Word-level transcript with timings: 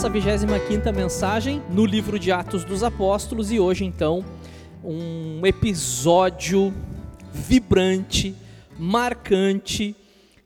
nossa 0.00 0.08
25ª 0.08 0.94
mensagem 0.94 1.62
no 1.68 1.84
livro 1.84 2.18
de 2.18 2.32
Atos 2.32 2.64
dos 2.64 2.82
Apóstolos 2.82 3.52
e 3.52 3.60
hoje 3.60 3.84
então 3.84 4.24
um 4.82 5.44
episódio 5.44 6.72
vibrante, 7.30 8.34
marcante 8.78 9.94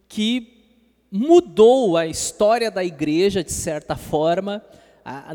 que 0.09 0.65
mudou 1.09 1.97
a 1.97 2.05
história 2.05 2.69
da 2.69 2.83
igreja 2.83 3.45
de 3.45 3.53
certa 3.53 3.95
forma, 3.95 4.61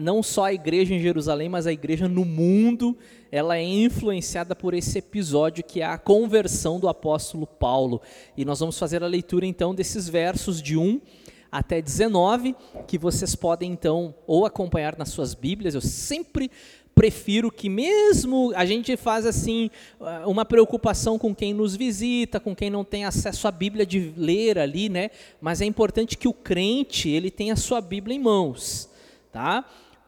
não 0.02 0.22
só 0.22 0.46
a 0.46 0.54
igreja 0.54 0.94
em 0.94 1.00
Jerusalém, 1.00 1.48
mas 1.48 1.66
a 1.66 1.72
igreja 1.72 2.10
no 2.10 2.26
mundo, 2.26 2.98
ela 3.32 3.56
é 3.56 3.64
influenciada 3.64 4.54
por 4.54 4.74
esse 4.74 4.98
episódio 4.98 5.64
que 5.64 5.80
é 5.80 5.86
a 5.86 5.98
conversão 5.98 6.78
do 6.78 6.90
apóstolo 6.90 7.48
Paulo. 7.48 8.02
E 8.36 8.44
nós 8.44 8.60
vamos 8.60 8.78
fazer 8.78 9.02
a 9.02 9.08
leitura 9.08 9.46
então 9.46 9.74
desses 9.74 10.10
versos 10.10 10.62
de 10.62 10.76
1 10.76 11.00
até 11.52 11.82
19, 11.82 12.56
que 12.88 12.98
vocês 12.98 13.36
podem 13.36 13.72
então 13.72 14.14
ou 14.28 14.46
acompanhar 14.46 14.98
nas 14.98 15.10
suas 15.10 15.34
Bíblias. 15.34 15.76
Eu 15.76 15.82
sempre 15.82 16.52
prefiro 17.00 17.50
que 17.50 17.70
mesmo 17.70 18.52
a 18.56 18.66
gente 18.66 18.98
faz 18.98 19.26
assim 19.26 19.72
ah, 20.02 20.24
uma 20.28 20.44
preocupação 20.44 21.18
com 21.18 21.34
quem 21.34 21.54
nos 21.54 21.74
visita, 21.74 22.42
com 22.42 22.54
quem 22.54 22.70
não 22.70 22.84
tem 22.84 23.06
acesso 23.06 23.48
à 23.48 23.52
Bíblia 23.52 23.86
de 23.86 24.14
ler 24.18 24.60
ali, 24.60 24.90
né? 24.90 25.10
Mas 25.40 25.62
é 25.62 25.66
importante 25.66 26.18
que 26.18 26.28
o 26.28 26.34
crente 26.34 27.08
ele 27.08 27.32
tenha 27.32 27.54
a 27.54 27.56
sua 27.56 27.80
Bíblia 27.80 28.18
em 28.18 28.20
mãos, 28.20 28.90
tá? 29.32 29.64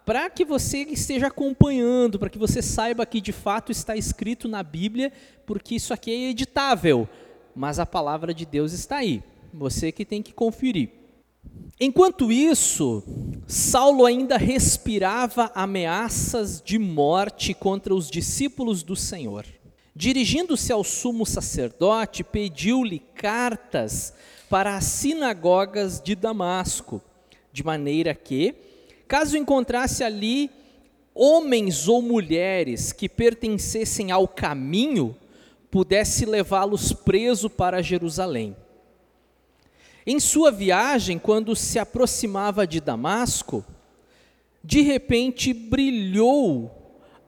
Para 0.06 0.30
que 0.30 0.44
você 0.44 0.80
esteja 0.80 1.28
acompanhando, 1.28 2.20
para 2.20 2.30
que 2.30 2.38
você 2.38 2.62
saiba 2.62 3.06
que 3.06 3.22
de 3.22 3.32
fato 3.32 3.72
está 3.72 3.96
escrito 3.96 4.50
na 4.50 4.62
Bíblia, 4.62 5.14
porque 5.46 5.76
isso 5.76 5.94
aqui 5.94 6.12
é 6.12 6.30
editável, 6.30 7.08
mas 7.56 7.80
a 7.80 7.86
palavra 7.86 8.34
de 8.34 8.46
Deus 8.46 8.74
está 8.74 8.98
aí. 8.98 9.24
Você 9.54 9.94
que 9.94 10.04
tem 10.04 10.22
que 10.22 10.34
conferir. 10.34 11.01
Enquanto 11.84 12.32
isso, 12.32 13.02
Saulo 13.48 14.06
ainda 14.06 14.38
respirava 14.38 15.52
ameaças 15.56 16.62
de 16.64 16.78
morte 16.78 17.56
contra 17.56 17.96
os 17.96 18.08
discípulos 18.08 18.84
do 18.84 18.96
Senhor. 18.96 19.48
Dirigindo-se 19.96 20.72
ao 20.72 20.84
sumo 20.84 21.26
sacerdote, 21.26 22.24
pediu-lhe 22.24 23.00
cartas 23.00 24.14
para 24.48 24.78
as 24.78 24.84
sinagogas 24.84 26.00
de 26.00 26.14
Damasco, 26.14 27.02
de 27.52 27.64
maneira 27.64 28.14
que, 28.14 28.54
caso 29.08 29.36
encontrasse 29.36 30.04
ali 30.04 30.52
homens 31.16 31.88
ou 31.88 32.00
mulheres 32.00 32.92
que 32.92 33.10
pertencessem 33.10 34.12
ao 34.12 34.28
caminho, 34.28 35.16
pudesse 35.72 36.28
levá-los 36.28 36.94
preso 36.94 37.50
para 37.50 37.82
Jerusalém. 37.82 38.56
Em 40.06 40.20
sua 40.20 40.52
viagem, 40.52 41.20
quando 41.20 41.56
se 41.56 41.78
aproximava 41.78 42.66
de 42.66 42.80
Damasco, 42.80 43.64
de 44.64 44.82
repente 44.82 45.54
brilhou 45.54 46.72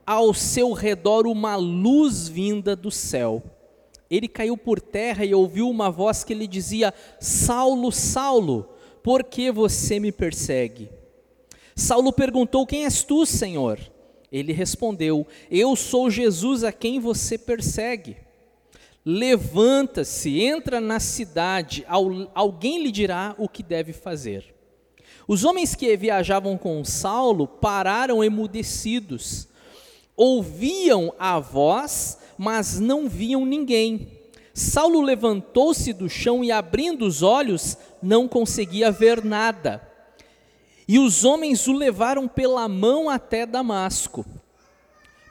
ao 0.06 0.34
seu 0.34 0.74
redor 0.74 1.28
uma 1.28 1.56
luz 1.56 2.28
vinda 2.28 2.76
do 2.76 2.92
céu. 2.92 3.44
Ele 4.10 4.28
caiu 4.28 4.58
por 4.58 4.80
terra 4.80 5.26
e 5.26 5.34
ouviu 5.34 5.70
uma 5.70 5.90
voz 5.90 6.24
que 6.24 6.34
lhe 6.34 6.48
dizia: 6.48 6.94
Saulo, 7.20 7.92
Saulo, 7.92 8.70
por 9.02 9.24
que 9.24 9.52
você 9.52 10.00
me 10.00 10.12
persegue? 10.12 10.90
Saulo 11.76 12.12
perguntou: 12.12 12.66
Quem 12.66 12.86
és 12.86 13.04
tu, 13.04 13.26
Senhor? 13.26 13.80
Ele 14.32 14.52
respondeu: 14.52 15.28
Eu 15.50 15.76
sou 15.76 16.10
Jesus 16.10 16.64
a 16.64 16.72
quem 16.72 17.00
você 17.00 17.38
persegue. 17.38 18.18
Levanta-se, 19.06 20.42
entra 20.42 20.80
na 20.80 21.00
cidade, 21.00 21.86
alguém 22.34 22.82
lhe 22.82 22.92
dirá 22.92 23.36
o 23.38 23.50
que 23.50 23.62
deve 23.62 23.92
fazer. 23.92 24.54
Os 25.28 25.44
homens 25.44 25.76
que 25.76 25.96
viajavam 25.96 26.58
com 26.58 26.84
Saulo 26.84 27.48
pararam 27.48 28.24
emudecidos. 28.24 29.48
Ouviam 30.16 31.14
a 31.18 31.40
voz, 31.40 32.18
mas 32.38 32.80
não 32.80 33.10
viam 33.10 33.46
ninguém. 33.46 34.08
Saulo 34.54 35.02
levantou-se 35.02 35.92
do 35.94 36.08
chão 36.08 36.44
e, 36.44 36.52
abrindo 36.52 37.06
os 37.06 37.24
olhos, 37.24 37.78
não 38.02 38.28
conseguia 38.28 38.92
ver 38.92 39.24
nada. 39.24 39.82
E 40.88 41.00
os 41.00 41.24
homens 41.24 41.68
o 41.68 41.74
levaram 41.74 42.28
pela 42.28 42.68
mão 42.68 43.10
até 43.10 43.46
Damasco. 43.46 44.26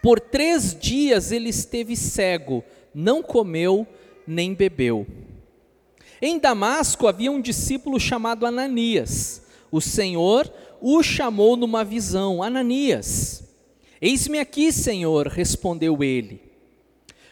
Por 0.03 0.19
três 0.19 0.75
dias 0.75 1.31
ele 1.31 1.51
esteve 1.51 1.95
cego, 1.95 2.65
não 2.95 3.23
comeu 3.23 3.87
nem 4.27 4.55
bebeu. 4.55 5.07
Em 6.21 6.39
Damasco 6.39 7.09
havia 7.09 7.33
um 7.33 7.41
discípulo 7.41 7.99
chamado 7.99 8.47
Ananias. 8.47 9.43
O 9.71 9.81
Senhor 9.81 10.53
o 10.81 11.03
chamou 11.03 11.57
numa 11.57 11.85
visão: 11.85 12.43
Ananias. 12.43 13.43
Eis-me 14.01 14.39
aqui, 14.39 14.73
Senhor, 14.73 15.29
respondeu 15.29 16.03
ele. 16.03 16.41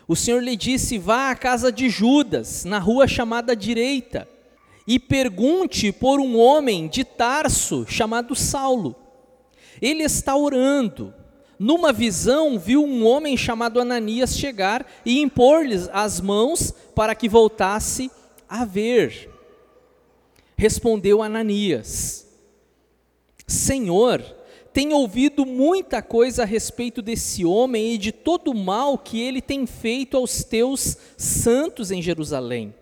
O 0.06 0.16
Senhor 0.16 0.42
lhe 0.42 0.56
disse: 0.56 0.98
Vá 0.98 1.30
à 1.30 1.36
casa 1.36 1.70
de 1.70 1.88
Judas, 1.88 2.64
na 2.64 2.78
rua 2.78 3.06
chamada 3.06 3.54
direita, 3.54 4.28
e 4.86 4.98
pergunte 4.98 5.92
por 5.92 6.20
um 6.20 6.36
homem 6.38 6.88
de 6.88 7.04
Tarso 7.04 7.84
chamado 7.88 8.34
Saulo. 8.34 8.96
Ele 9.80 10.02
está 10.02 10.36
orando 10.36 11.14
numa 11.62 11.92
visão, 11.92 12.58
viu 12.58 12.82
um 12.82 13.06
homem 13.06 13.36
chamado 13.36 13.78
Ananias 13.78 14.34
chegar 14.34 14.90
e 15.04 15.20
impor-lhes 15.20 15.90
as 15.92 16.18
mãos 16.18 16.72
para 16.94 17.14
que 17.14 17.28
voltasse 17.28 18.10
a 18.48 18.64
ver. 18.64 19.28
Respondeu 20.56 21.22
Ananias: 21.22 22.26
Senhor, 23.46 24.22
tenho 24.72 24.96
ouvido 24.96 25.44
muita 25.44 26.00
coisa 26.00 26.44
a 26.44 26.46
respeito 26.46 27.02
desse 27.02 27.44
homem 27.44 27.92
e 27.92 27.98
de 27.98 28.10
todo 28.10 28.52
o 28.52 28.56
mal 28.56 28.96
que 28.96 29.20
ele 29.20 29.42
tem 29.42 29.66
feito 29.66 30.16
aos 30.16 30.42
teus 30.42 30.96
santos 31.18 31.90
em 31.90 32.00
Jerusalém. 32.00 32.74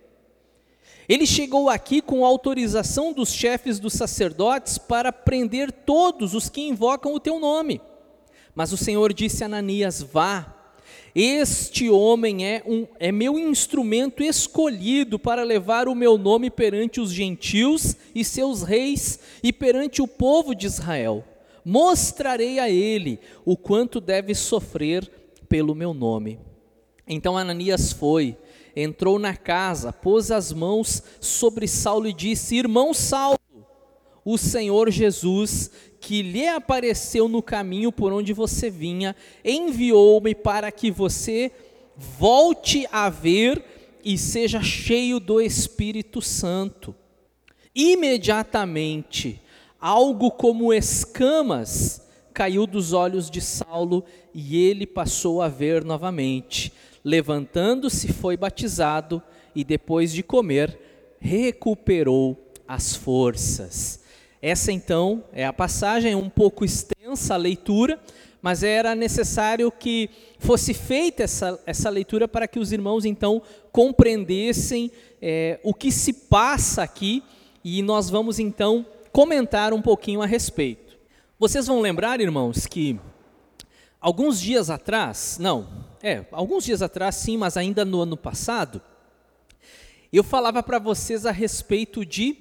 Ele 1.09 1.27
chegou 1.27 1.69
aqui 1.69 2.01
com 2.01 2.25
autorização 2.25 3.13
dos 3.13 3.33
chefes 3.33 3.81
dos 3.81 3.95
sacerdotes 3.95 4.79
para 4.79 5.13
prender 5.13 5.73
todos 5.73 6.33
os 6.33 6.49
que 6.49 6.61
invocam 6.61 7.13
o 7.13 7.19
teu 7.19 7.41
nome. 7.41 7.81
Mas 8.59 8.73
o 8.73 8.77
Senhor 8.77 9.13
disse 9.13 9.45
a 9.45 9.47
Ananias: 9.47 10.03
Vá, 10.03 10.53
este 11.15 11.89
homem 11.89 12.45
é, 12.45 12.61
um, 12.67 12.89
é 12.99 13.13
meu 13.13 13.39
instrumento 13.39 14.21
escolhido 14.21 15.17
para 15.17 15.45
levar 15.45 15.87
o 15.87 15.95
meu 15.95 16.19
nome 16.19 16.51
perante 16.51 17.01
os 17.01 17.13
gentios 17.13 17.95
e 18.13 18.25
seus 18.25 18.65
reis 18.65 19.21
e 19.45 19.53
perante 19.53 20.03
o 20.03 20.09
povo 20.09 20.57
de 20.57 20.67
Israel. 20.67 21.25
Mostrarei 21.65 22.59
a 22.59 22.69
ele 22.69 23.21
o 23.45 23.57
quanto 23.57 24.01
deve 24.01 24.35
sofrer 24.35 25.09
pelo 25.49 25.73
meu 25.73 25.95
nome. 25.95 26.41
Então 27.07 27.39
Ananias 27.39 27.93
foi, 27.93 28.37
entrou 28.75 29.21
na 29.21 29.37
casa, 29.37 29.93
pôs 29.93 30.33
as 30.33 30.53
mãos 30.53 31.01
sobre 31.21 31.69
Saulo 31.69 32.09
e 32.09 32.13
disse: 32.13 32.57
Irmão 32.57 32.93
Saulo, 32.93 33.39
o 34.31 34.37
Senhor 34.37 34.91
Jesus, 34.91 35.71
que 35.99 36.21
lhe 36.21 36.47
apareceu 36.47 37.31
no 37.31 37.43
caminho 37.43 37.91
por 37.91 38.13
onde 38.13 38.35
você 38.35 38.69
vinha, 38.69 39.17
enviou-me 39.43 40.35
para 40.35 40.71
que 40.71 40.91
você 40.91 41.51
volte 41.97 42.87
a 42.93 43.09
ver 43.09 43.65
e 44.05 44.19
seja 44.19 44.63
cheio 44.63 45.19
do 45.19 45.41
Espírito 45.41 46.21
Santo. 46.21 46.95
Imediatamente, 47.75 49.41
algo 49.81 50.31
como 50.31 50.75
escamas 50.75 52.07
caiu 52.35 52.67
dos 52.67 52.93
olhos 52.93 53.31
de 53.31 53.41
Saulo 53.41 54.05
e 54.35 54.59
ele 54.59 54.87
passou 54.87 55.41
a 55.41 55.49
ver 55.49 55.83
novamente. 55.87 56.71
Levantando-se, 57.03 58.13
foi 58.13 58.37
batizado 58.37 59.23
e 59.55 59.65
depois 59.65 60.13
de 60.13 60.23
comer, 60.23 60.79
recuperou 61.19 62.53
as 62.69 62.95
forças. 62.95 64.07
Essa 64.41 64.71
então 64.71 65.25
é 65.33 65.45
a 65.45 65.53
passagem, 65.53 66.15
um 66.15 66.31
pouco 66.31 66.65
extensa 66.65 67.35
a 67.35 67.37
leitura, 67.37 68.01
mas 68.41 68.63
era 68.63 68.95
necessário 68.95 69.71
que 69.71 70.09
fosse 70.39 70.73
feita 70.73 71.25
essa, 71.25 71.61
essa 71.67 71.91
leitura 71.91 72.29
para 72.29 72.47
que 72.47 72.59
os 72.59 72.71
irmãos 72.71 73.05
então 73.05 73.43
compreendessem 73.73 74.93
é, 75.21 75.59
o 75.65 75.75
que 75.75 75.91
se 75.91 76.13
passa 76.13 76.83
aqui 76.83 77.23
e 77.65 77.83
nós 77.83 78.09
vamos 78.09 78.39
então 78.39 78.87
comentar 79.11 79.73
um 79.73 79.83
pouquinho 79.83 80.23
a 80.23 80.27
respeito. 80.27 80.97
Vocês 81.39 81.67
vão 81.67 81.81
lembrar, 81.81 82.21
irmãos, 82.21 82.67
que 82.67 82.99
alguns 84.01 84.41
dias 84.41 84.71
atrás, 84.71 85.37
não, 85.41 85.87
é, 86.01 86.25
alguns 86.31 86.65
dias 86.65 86.81
atrás 86.81 87.17
sim, 87.17 87.37
mas 87.37 87.57
ainda 87.57 87.85
no 87.85 88.01
ano 88.01 88.17
passado, 88.17 88.81
eu 90.13 90.23
falava 90.23 90.63
para 90.63 90.79
vocês 90.79 91.27
a 91.27 91.33
respeito 91.33 92.05
de 92.05 92.37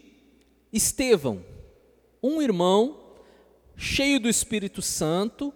Estevão, 0.72 1.44
um 2.22 2.42
irmão 2.42 2.98
cheio 3.76 4.20
do 4.20 4.28
Espírito 4.28 4.82
Santo, 4.82 5.54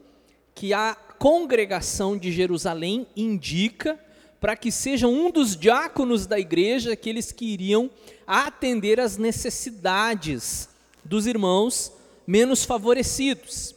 que 0.53 0.73
a 0.73 0.93
congregação 0.93 2.17
de 2.17 2.31
Jerusalém 2.31 3.07
indica 3.15 3.99
para 4.39 4.55
que 4.55 4.71
seja 4.71 5.07
um 5.07 5.29
dos 5.29 5.55
diáconos 5.55 6.25
da 6.25 6.39
igreja, 6.39 6.93
aqueles 6.93 7.31
que 7.31 7.45
iriam 7.45 7.91
atender 8.25 8.99
às 8.99 9.17
necessidades 9.17 10.67
dos 11.05 11.27
irmãos, 11.27 11.93
menos 12.25 12.65
favorecidos. 12.65 13.75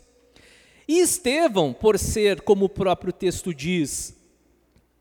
E 0.88 1.00
Estevão, 1.00 1.72
por 1.72 1.98
ser, 1.98 2.40
como 2.40 2.64
o 2.64 2.68
próprio 2.68 3.12
texto 3.12 3.54
diz, 3.54 4.16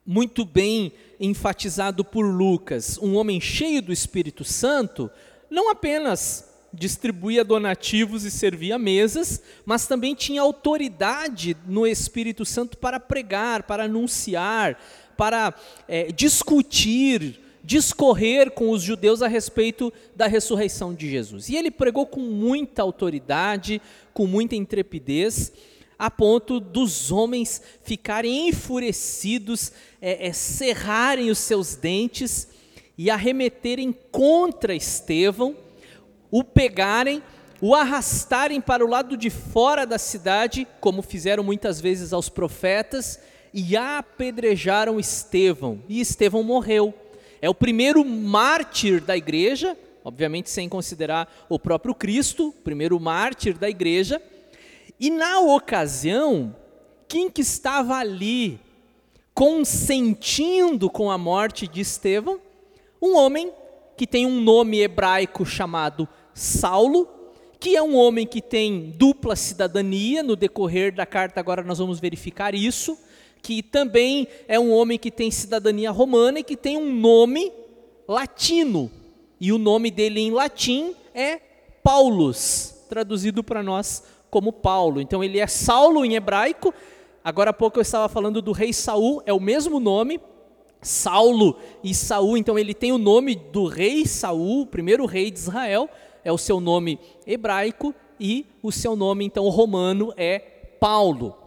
muito 0.06 0.44
bem 0.44 0.92
enfatizado 1.18 2.04
por 2.04 2.24
Lucas, 2.24 2.98
um 2.98 3.16
homem 3.16 3.40
cheio 3.40 3.82
do 3.82 3.94
Espírito 3.94 4.44
Santo, 4.44 5.10
não 5.50 5.70
apenas 5.70 6.53
distribuía 6.74 7.44
donativos 7.44 8.26
e 8.26 8.32
servia 8.32 8.80
mesas, 8.80 9.42
mas 9.64 9.86
também 9.86 10.16
tinha 10.16 10.42
autoridade 10.42 11.56
no 11.68 11.86
Espírito 11.86 12.44
Santo 12.44 12.78
para 12.78 13.00
pregar, 13.00 13.64
para 13.64 13.84
anunciar, 13.84 14.80
para 15.16 15.54
é, 15.88 16.12
discutir, 16.12 17.40
discorrer 17.64 18.52
com 18.52 18.72
os 18.72 18.82
judeus 18.82 19.22
a 19.22 19.28
respeito 19.28 19.94
da 20.16 20.26
ressurreição 20.26 20.94
de 20.94 21.10
Jesus. 21.10 21.48
E 21.48 21.56
ele 21.56 21.70
pregou 21.70 22.08
com 22.08 22.22
muita 22.22 22.82
autoridade, 22.82 23.80
com 24.12 24.26
muita 24.26 24.56
intrepidez, 24.56 25.52
a 25.98 26.10
ponto 26.10 26.60
dos 26.60 27.12
homens 27.12 27.62
ficarem 27.84 28.50
enfurecidos, 28.50 29.72
é, 30.02 30.28
é, 30.28 30.34
cerrarem 30.34 31.30
os 31.30 31.38
seus 31.38 31.76
dentes 31.76 32.48
e 32.98 33.10
arremeterem 33.10 33.96
contra 34.12 34.76
Estevão, 34.76 35.56
o 36.34 36.44
pegarem, 36.44 37.22
o 37.62 37.76
arrastarem 37.76 38.60
para 38.60 38.84
o 38.84 38.90
lado 38.90 39.16
de 39.16 39.30
fora 39.30 39.86
da 39.86 40.00
cidade, 40.00 40.68
como 40.80 41.04
fizeram 41.04 41.44
muitas 41.44 41.80
vezes 41.80 42.12
aos 42.12 42.28
profetas, 42.28 43.20
e 43.54 43.78
apedrejaram 43.78 45.00
Estevão. 45.00 45.84
E 45.88 46.02
Estevão 46.02 46.42
morreu. 46.42 46.92
É 47.40 47.48
o 47.48 47.54
primeiro 47.54 48.04
mártir 48.04 49.00
da 49.00 49.16
igreja, 49.16 49.78
obviamente 50.04 50.50
sem 50.50 50.68
considerar 50.68 51.32
o 51.48 51.60
próprio 51.60 51.94
Cristo, 51.94 52.52
primeiro 52.64 53.00
mártir 53.00 53.56
da 53.56 53.70
igreja. 53.70 54.20
E 55.00 55.12
na 55.12 55.40
ocasião, 55.40 56.56
quem 57.08 57.30
que 57.30 57.42
estava 57.42 57.98
ali 57.98 58.60
consentindo 59.36 60.90
com 60.90 61.12
a 61.12 61.18
morte 61.18 61.68
de 61.68 61.82
Estevão? 61.82 62.40
Um 63.00 63.16
homem 63.16 63.54
que 63.96 64.08
tem 64.08 64.26
um 64.26 64.42
nome 64.42 64.80
hebraico 64.80 65.46
chamado 65.46 66.10
Saulo, 66.34 67.08
que 67.60 67.76
é 67.76 67.82
um 67.82 67.96
homem 67.96 68.26
que 68.26 68.42
tem 68.42 68.94
dupla 68.98 69.36
cidadania, 69.36 70.22
no 70.24 70.36
decorrer 70.36 70.94
da 70.94 71.06
carta 71.06 71.40
agora 71.40 71.64
nós 71.64 71.80
vamos 71.80 72.00
verificar 72.00 72.54
isso 72.54 72.98
que 73.44 73.62
também 73.62 74.26
é 74.48 74.58
um 74.58 74.72
homem 74.72 74.98
que 74.98 75.12
tem 75.12 75.30
cidadania 75.30 75.92
romana 75.92 76.40
e 76.40 76.44
que 76.44 76.56
tem 76.56 76.78
um 76.78 76.96
nome 76.96 77.52
latino. 78.08 78.90
E 79.38 79.52
o 79.52 79.58
nome 79.58 79.92
dele 79.92 80.22
em 80.22 80.32
latim 80.32 80.96
é 81.14 81.42
Paulus, 81.84 82.74
traduzido 82.88 83.44
para 83.44 83.62
nós 83.62 84.02
como 84.30 84.54
Paulo. 84.54 85.02
Então 85.02 85.22
ele 85.22 85.40
é 85.40 85.46
Saulo 85.46 86.06
em 86.06 86.16
hebraico. 86.16 86.74
Agora 87.22 87.50
há 87.50 87.54
pouco 87.54 87.78
eu 87.78 87.82
estava 87.82 88.08
falando 88.08 88.42
do 88.42 88.54
rei 88.54 88.72
Saul, 88.72 89.22
é 89.26 89.34
o 89.34 89.42
mesmo 89.42 89.78
nome, 89.78 90.22
Saulo 90.82 91.58
e 91.84 91.94
Saul, 91.94 92.38
então 92.38 92.58
ele 92.58 92.74
tem 92.74 92.94
o 92.94 92.98
nome 92.98 93.36
do 93.36 93.66
rei 93.66 94.06
Saul, 94.06 94.62
o 94.62 94.68
primeiro 94.68 95.06
rei 95.06 95.30
de 95.30 95.40
Israel, 95.40 95.90
é 96.24 96.32
o 96.32 96.38
seu 96.38 96.60
nome 96.60 97.00
hebraico 97.26 97.94
e 98.20 98.46
o 98.62 98.72
seu 98.72 98.96
nome 98.96 99.26
então 99.26 99.48
romano 99.50 100.14
é 100.16 100.40
Paulo. 100.80 101.38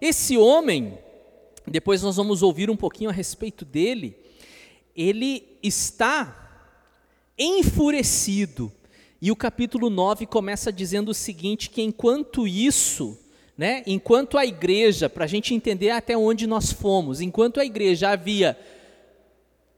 Esse 0.00 0.36
homem, 0.36 0.98
depois 1.66 2.02
nós 2.02 2.16
vamos 2.16 2.42
ouvir 2.42 2.70
um 2.70 2.76
pouquinho 2.76 3.10
a 3.10 3.12
respeito 3.12 3.64
dele, 3.64 4.16
ele 4.96 5.58
está 5.62 6.62
enfurecido. 7.38 8.72
E 9.20 9.30
o 9.30 9.36
capítulo 9.36 9.88
9 9.88 10.26
começa 10.26 10.72
dizendo 10.72 11.10
o 11.10 11.14
seguinte: 11.14 11.70
que 11.70 11.82
enquanto 11.82 12.46
isso, 12.46 13.18
né, 13.56 13.82
enquanto 13.86 14.36
a 14.36 14.44
igreja, 14.44 15.08
para 15.08 15.24
a 15.24 15.28
gente 15.28 15.54
entender 15.54 15.90
até 15.90 16.16
onde 16.16 16.46
nós 16.46 16.72
fomos, 16.72 17.20
enquanto 17.20 17.60
a 17.60 17.64
igreja 17.64 18.10
havia 18.10 18.58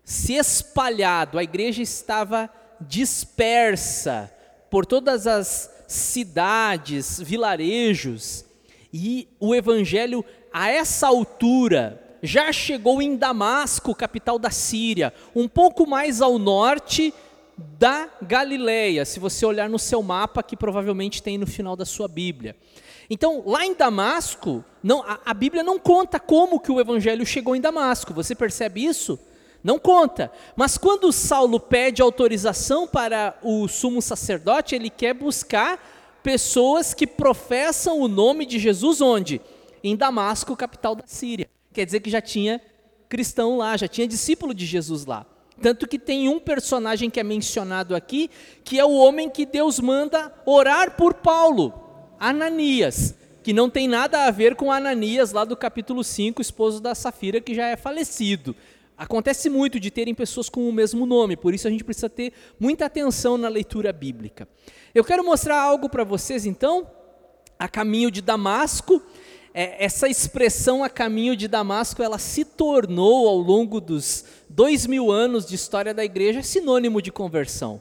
se 0.05 0.35
espalhado, 0.35 1.39
a 1.39 1.43
igreja 1.43 1.83
estava 1.83 2.51
dispersa 2.81 4.33
por 4.77 4.85
todas 4.85 5.27
as 5.27 5.71
cidades, 5.89 7.19
vilarejos, 7.19 8.45
e 8.93 9.27
o 9.41 9.55
evangelho 9.55 10.23
a 10.53 10.69
essa 10.69 11.07
altura, 11.07 12.19
já 12.23 12.53
chegou 12.53 13.01
em 13.01 13.17
Damasco, 13.17 13.95
capital 13.95 14.39
da 14.39 14.51
Síria, 14.51 15.15
um 15.35 15.49
pouco 15.49 15.87
mais 15.87 16.21
ao 16.21 16.39
norte 16.39 17.15
da 17.57 18.11
Galileia, 18.21 19.07
se 19.07 19.19
você 19.19 19.47
olhar 19.47 19.67
no 19.71 19.79
seu 19.79 20.03
mapa, 20.03 20.43
que 20.43 20.55
provavelmente 20.55 21.23
tem 21.23 21.39
no 21.39 21.47
final 21.47 21.75
da 21.75 21.87
sua 21.87 22.07
Bíblia. 22.07 22.55
Então, 23.09 23.45
lá 23.47 23.65
em 23.65 23.75
Damasco, 23.75 24.63
não, 24.83 25.03
a, 25.05 25.21
a, 25.25 25.33
Bíblia 25.33 25.63
não 25.63 25.79
conta 25.79 26.21
como 26.21 26.61
que 26.61 26.71
o 26.71 26.79
evangelho 26.79 27.25
chegou 27.25 27.57
em 27.57 27.63
Damasco. 27.63 28.13
Você 28.13 28.35
percebe 28.35 28.85
isso? 28.85 29.19
Não 29.63 29.79
conta. 29.79 30.31
Mas 30.55 30.79
quando 30.79 31.13
Saulo 31.13 31.59
pede 31.59 32.03
autorização 32.03 32.87
para 32.87 33.37
o 33.43 33.67
sumo 33.69 34.01
sacerdote, 34.01 34.75
ele 34.75 34.91
quer 34.91 35.15
buscar 35.15 35.79
pessoas 36.23 36.95
que 36.95 37.07
professam 37.07 38.01
o 38.01 38.09
nome 38.09 38.47
de 38.47 38.59
Jesus 38.59 39.01
onde? 39.01 39.41
em 39.83 39.97
Damasco, 39.97 40.57
capital 40.57 40.95
da 40.95 41.05
Síria. 41.07 41.49
Quer 41.73 41.85
dizer 41.85 42.01
que 42.01 42.11
já 42.11 42.21
tinha 42.21 42.61
cristão 43.09 43.59
lá, 43.59 43.77
já 43.77 43.87
tinha 43.87 44.07
discípulo 44.07 44.53
de 44.53 44.67
Jesus 44.67 45.07
lá. 45.07 45.25
Tanto 45.61 45.87
que 45.87 45.99
tem 45.99 46.29
um 46.29 46.39
personagem 46.39 47.09
que 47.09 47.21
é 47.21 47.25
mencionado 47.25 47.95
aqui, 47.95 48.31
que 48.65 48.79
é 48.79 48.85
o 48.85 48.93
homem 48.93 49.31
que 49.31 49.47
Deus 49.47 49.81
manda 49.81 50.33
orar 50.45 50.97
por 50.97 51.15
Paulo, 51.15 51.73
Ananias, 52.19 53.15
que 53.43 53.53
não 53.53 53.71
tem 53.71 53.89
nada 53.89 54.25
a 54.25 54.31
ver 54.31 54.55
com 54.55 54.73
Ananias 54.73 55.33
lá 55.33 55.45
do 55.45 55.57
capítulo 55.57 56.05
5, 56.05 56.43
esposo 56.43 56.81
da 56.81 56.95
Safira, 56.95 57.41
que 57.41 57.55
já 57.55 57.69
é 57.69 57.77
falecido. 57.77 58.55
Acontece 58.97 59.51
muito 59.51 59.79
de 59.79 59.91
terem 59.91 60.15
pessoas 60.15 60.49
com 60.49 60.67
o 60.69 60.73
mesmo 60.73 61.05
nome, 61.05 61.37
por 61.37 61.53
isso 61.53 61.69
a 61.69 61.71
gente 61.71 61.85
precisa 61.85 62.09
ter 62.09 62.33
muita 62.59 62.87
atenção 62.87 63.37
na 63.37 63.49
leitura 63.49 63.93
bíblica. 63.93 64.49
Eu 64.95 65.05
quero 65.05 65.23
mostrar 65.23 65.61
algo 65.61 65.89
para 65.89 66.03
vocês 66.03 66.47
então, 66.47 66.91
a 67.59 67.69
caminho 67.69 68.11
de 68.11 68.23
Damasco, 68.23 69.03
é, 69.53 69.85
essa 69.85 70.09
expressão 70.09 70.83
a 70.83 70.89
caminho 70.89 71.37
de 71.37 71.47
Damasco, 71.47 72.03
ela 72.03 72.19
se 72.19 72.45
tornou 72.45 73.29
ao 73.29 73.37
longo 73.37 73.81
dos 73.81 74.25
dois 74.49 74.87
mil 74.87 75.11
anos 75.11 75.47
de 75.47 75.55
história 75.55 75.93
da 75.93 76.05
igreja 76.05 76.43
sinônimo 76.43 77.03
de 77.03 77.13
conversão. 77.13 77.81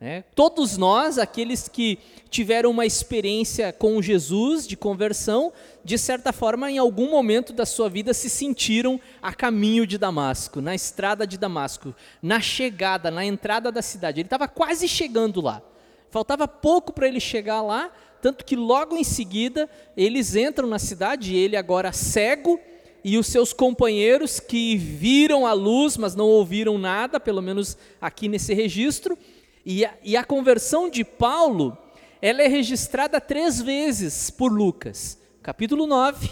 É, 0.00 0.22
todos 0.34 0.76
nós, 0.76 1.18
aqueles 1.18 1.68
que 1.68 1.98
tiveram 2.28 2.70
uma 2.70 2.84
experiência 2.84 3.72
com 3.72 4.02
Jesus 4.02 4.66
de 4.66 4.76
conversão, 4.76 5.52
de 5.84 5.96
certa 5.96 6.32
forma, 6.32 6.70
em 6.70 6.78
algum 6.78 7.10
momento 7.10 7.52
da 7.52 7.64
sua 7.64 7.88
vida 7.88 8.12
se 8.12 8.28
sentiram 8.28 9.00
a 9.22 9.32
caminho 9.32 9.86
de 9.86 9.96
Damasco, 9.96 10.60
na 10.60 10.74
estrada 10.74 11.26
de 11.26 11.38
Damasco, 11.38 11.94
na 12.20 12.40
chegada, 12.40 13.10
na 13.10 13.24
entrada 13.24 13.70
da 13.70 13.80
cidade. 13.80 14.20
Ele 14.20 14.26
estava 14.26 14.48
quase 14.48 14.88
chegando 14.88 15.40
lá. 15.40 15.62
Faltava 16.10 16.46
pouco 16.46 16.92
para 16.92 17.08
ele 17.08 17.20
chegar 17.20 17.62
lá, 17.62 17.90
tanto 18.20 18.44
que 18.44 18.56
logo 18.56 18.96
em 18.96 19.04
seguida 19.04 19.70
eles 19.96 20.34
entram 20.34 20.68
na 20.68 20.78
cidade, 20.78 21.36
ele 21.36 21.56
agora 21.56 21.92
cego, 21.92 22.60
e 23.04 23.18
os 23.18 23.26
seus 23.26 23.52
companheiros 23.52 24.40
que 24.40 24.76
viram 24.76 25.46
a 25.46 25.52
luz, 25.52 25.98
mas 25.98 26.14
não 26.14 26.26
ouviram 26.26 26.78
nada, 26.78 27.20
pelo 27.20 27.42
menos 27.42 27.76
aqui 28.00 28.28
nesse 28.28 28.54
registro. 28.54 29.16
E 29.64 29.84
a, 29.84 29.94
e 30.02 30.16
a 30.16 30.24
conversão 30.24 30.90
de 30.90 31.04
Paulo, 31.04 31.76
ela 32.20 32.42
é 32.42 32.48
registrada 32.48 33.20
três 33.20 33.60
vezes 33.60 34.30
por 34.30 34.52
Lucas. 34.52 35.18
Capítulo 35.42 35.86
9, 35.86 36.30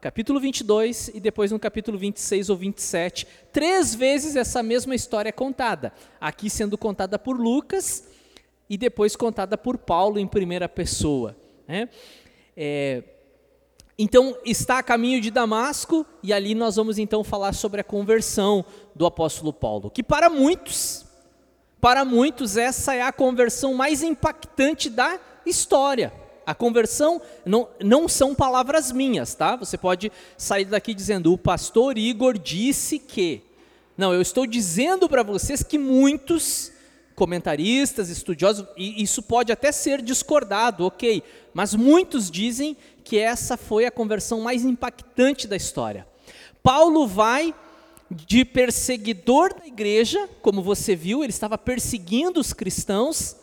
capítulo 0.00 0.38
22 0.38 1.08
e 1.14 1.20
depois 1.20 1.50
no 1.50 1.58
capítulo 1.58 1.98
26 1.98 2.50
ou 2.50 2.56
27. 2.56 3.26
Três 3.52 3.94
vezes 3.94 4.36
essa 4.36 4.62
mesma 4.62 4.94
história 4.94 5.30
é 5.30 5.32
contada. 5.32 5.92
Aqui 6.20 6.50
sendo 6.50 6.76
contada 6.76 7.18
por 7.18 7.38
Lucas 7.38 8.06
e 8.68 8.76
depois 8.76 9.16
contada 9.16 9.56
por 9.56 9.78
Paulo 9.78 10.18
em 10.18 10.26
primeira 10.26 10.68
pessoa. 10.68 11.36
Né? 11.66 11.88
É, 12.56 13.02
então, 13.98 14.36
está 14.44 14.78
a 14.78 14.82
caminho 14.82 15.20
de 15.20 15.28
Damasco, 15.28 16.06
e 16.22 16.32
ali 16.32 16.54
nós 16.54 16.76
vamos 16.76 16.98
então 16.98 17.24
falar 17.24 17.52
sobre 17.52 17.80
a 17.80 17.84
conversão 17.84 18.64
do 18.94 19.04
apóstolo 19.04 19.52
Paulo, 19.52 19.90
que 19.90 20.04
para 20.04 20.30
muitos, 20.30 21.04
para 21.80 22.04
muitos, 22.04 22.56
essa 22.56 22.94
é 22.94 23.02
a 23.02 23.12
conversão 23.12 23.74
mais 23.74 24.02
impactante 24.02 24.90
da 24.90 25.18
história. 25.46 26.12
A 26.44 26.54
conversão 26.54 27.20
não, 27.44 27.68
não 27.84 28.08
são 28.08 28.34
palavras 28.34 28.90
minhas, 28.90 29.34
tá? 29.34 29.54
Você 29.56 29.76
pode 29.76 30.10
sair 30.36 30.64
daqui 30.64 30.94
dizendo, 30.94 31.32
o 31.32 31.38
pastor 31.38 31.98
Igor 31.98 32.38
disse 32.38 32.98
que. 32.98 33.42
Não, 33.96 34.14
eu 34.14 34.22
estou 34.22 34.46
dizendo 34.46 35.08
para 35.08 35.22
vocês 35.22 35.62
que 35.62 35.76
muitos 35.76 36.72
comentaristas, 37.14 38.08
estudiosos, 38.08 38.64
e 38.76 39.02
isso 39.02 39.20
pode 39.20 39.50
até 39.50 39.72
ser 39.72 40.00
discordado, 40.00 40.86
ok, 40.86 41.20
mas 41.52 41.74
muitos 41.74 42.30
dizem 42.30 42.76
que 43.02 43.18
essa 43.18 43.56
foi 43.56 43.84
a 43.84 43.90
conversão 43.90 44.40
mais 44.40 44.64
impactante 44.64 45.48
da 45.48 45.56
história. 45.56 46.06
Paulo 46.62 47.08
vai 47.08 47.52
de 48.10 48.44
perseguidor 48.44 49.54
da 49.54 49.66
igreja, 49.66 50.28
como 50.40 50.62
você 50.62 50.96
viu, 50.96 51.22
ele 51.22 51.32
estava 51.32 51.58
perseguindo 51.58 52.40
os 52.40 52.52
cristãos, 52.52 53.36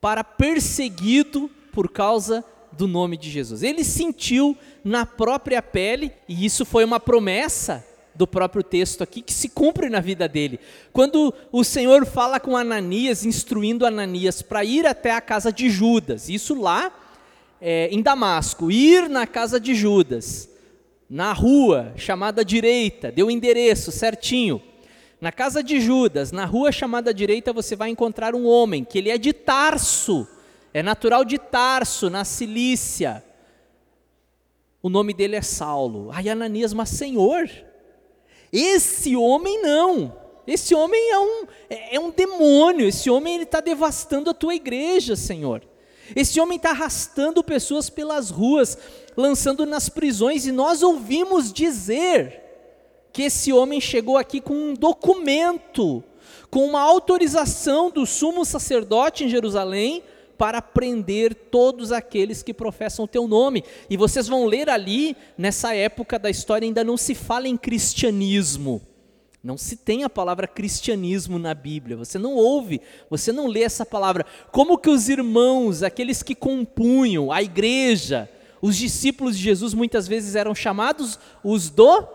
para 0.00 0.24
perseguido 0.24 1.48
por 1.72 1.88
causa 1.88 2.44
do 2.72 2.88
nome 2.88 3.16
de 3.16 3.30
Jesus. 3.30 3.62
Ele 3.62 3.84
sentiu 3.84 4.56
na 4.82 5.06
própria 5.06 5.62
pele, 5.62 6.12
e 6.28 6.44
isso 6.44 6.64
foi 6.64 6.84
uma 6.84 6.98
promessa 6.98 7.86
do 8.14 8.26
próprio 8.26 8.62
texto 8.62 9.02
aqui 9.02 9.22
que 9.22 9.32
se 9.32 9.48
cumpre 9.48 9.88
na 9.88 10.00
vida 10.00 10.28
dele. 10.28 10.60
Quando 10.92 11.32
o 11.50 11.64
Senhor 11.64 12.04
fala 12.04 12.40
com 12.40 12.56
Ananias, 12.56 13.24
instruindo 13.24 13.86
Ananias 13.86 14.42
para 14.42 14.64
ir 14.64 14.86
até 14.86 15.12
a 15.12 15.20
casa 15.20 15.52
de 15.52 15.70
Judas, 15.70 16.28
isso 16.28 16.60
lá 16.60 16.92
é, 17.60 17.88
em 17.90 18.02
Damasco, 18.02 18.70
ir 18.70 19.08
na 19.08 19.26
casa 19.26 19.58
de 19.60 19.74
Judas, 19.74 20.48
na 21.12 21.34
rua 21.34 21.92
chamada 21.94 22.42
direita, 22.42 23.12
deu 23.12 23.26
o 23.26 23.30
endereço 23.30 23.92
certinho. 23.92 24.62
Na 25.20 25.30
casa 25.30 25.62
de 25.62 25.78
Judas, 25.78 26.32
na 26.32 26.46
rua 26.46 26.72
chamada 26.72 27.12
direita, 27.12 27.52
você 27.52 27.76
vai 27.76 27.90
encontrar 27.90 28.34
um 28.34 28.46
homem 28.46 28.82
que 28.82 28.96
ele 28.96 29.10
é 29.10 29.18
de 29.18 29.34
Tarso, 29.34 30.26
é 30.72 30.82
natural 30.82 31.22
de 31.22 31.36
Tarso, 31.36 32.08
na 32.08 32.24
Cilícia. 32.24 33.22
O 34.82 34.88
nome 34.88 35.12
dele 35.12 35.36
é 35.36 35.42
Saulo. 35.42 36.08
Ai, 36.10 36.30
Ananias, 36.30 36.72
mas 36.72 36.88
Senhor, 36.88 37.46
esse 38.50 39.14
homem 39.14 39.60
não. 39.60 40.16
Esse 40.46 40.74
homem 40.74 41.10
é 41.10 41.18
um, 41.18 41.46
é, 41.68 41.96
é 41.96 42.00
um 42.00 42.10
demônio. 42.10 42.88
Esse 42.88 43.10
homem 43.10 43.42
está 43.42 43.60
devastando 43.60 44.30
a 44.30 44.34
tua 44.34 44.54
igreja, 44.54 45.14
Senhor. 45.14 45.62
Esse 46.14 46.40
homem 46.40 46.56
está 46.56 46.70
arrastando 46.70 47.42
pessoas 47.42 47.88
pelas 47.88 48.30
ruas, 48.30 48.76
lançando 49.16 49.64
nas 49.64 49.88
prisões, 49.88 50.46
e 50.46 50.52
nós 50.52 50.82
ouvimos 50.82 51.52
dizer 51.52 52.40
que 53.12 53.22
esse 53.22 53.52
homem 53.52 53.80
chegou 53.80 54.16
aqui 54.16 54.40
com 54.40 54.54
um 54.54 54.74
documento, 54.74 56.02
com 56.50 56.64
uma 56.64 56.80
autorização 56.80 57.90
do 57.90 58.06
sumo 58.06 58.44
sacerdote 58.44 59.24
em 59.24 59.28
Jerusalém 59.28 60.02
para 60.36 60.60
prender 60.60 61.34
todos 61.34 61.92
aqueles 61.92 62.42
que 62.42 62.52
professam 62.52 63.04
o 63.04 63.08
teu 63.08 63.28
nome. 63.28 63.62
E 63.88 63.96
vocês 63.96 64.26
vão 64.26 64.44
ler 64.46 64.68
ali, 64.68 65.16
nessa 65.38 65.74
época 65.74 66.18
da 66.18 66.30
história, 66.30 66.66
ainda 66.66 66.82
não 66.82 66.96
se 66.96 67.14
fala 67.14 67.46
em 67.46 67.56
cristianismo. 67.56 68.82
Não 69.42 69.58
se 69.58 69.76
tem 69.76 70.04
a 70.04 70.10
palavra 70.10 70.46
cristianismo 70.46 71.36
na 71.36 71.52
Bíblia. 71.52 71.96
Você 71.96 72.16
não 72.16 72.34
ouve, 72.34 72.80
você 73.10 73.32
não 73.32 73.48
lê 73.48 73.62
essa 73.62 73.84
palavra. 73.84 74.24
Como 74.52 74.78
que 74.78 74.88
os 74.88 75.08
irmãos, 75.08 75.82
aqueles 75.82 76.22
que 76.22 76.34
compunham 76.34 77.32
a 77.32 77.42
igreja, 77.42 78.30
os 78.60 78.76
discípulos 78.76 79.36
de 79.36 79.42
Jesus 79.42 79.74
muitas 79.74 80.06
vezes 80.06 80.36
eram 80.36 80.54
chamados 80.54 81.18
os 81.42 81.68
do 81.68 82.06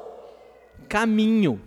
caminho. 0.88 1.62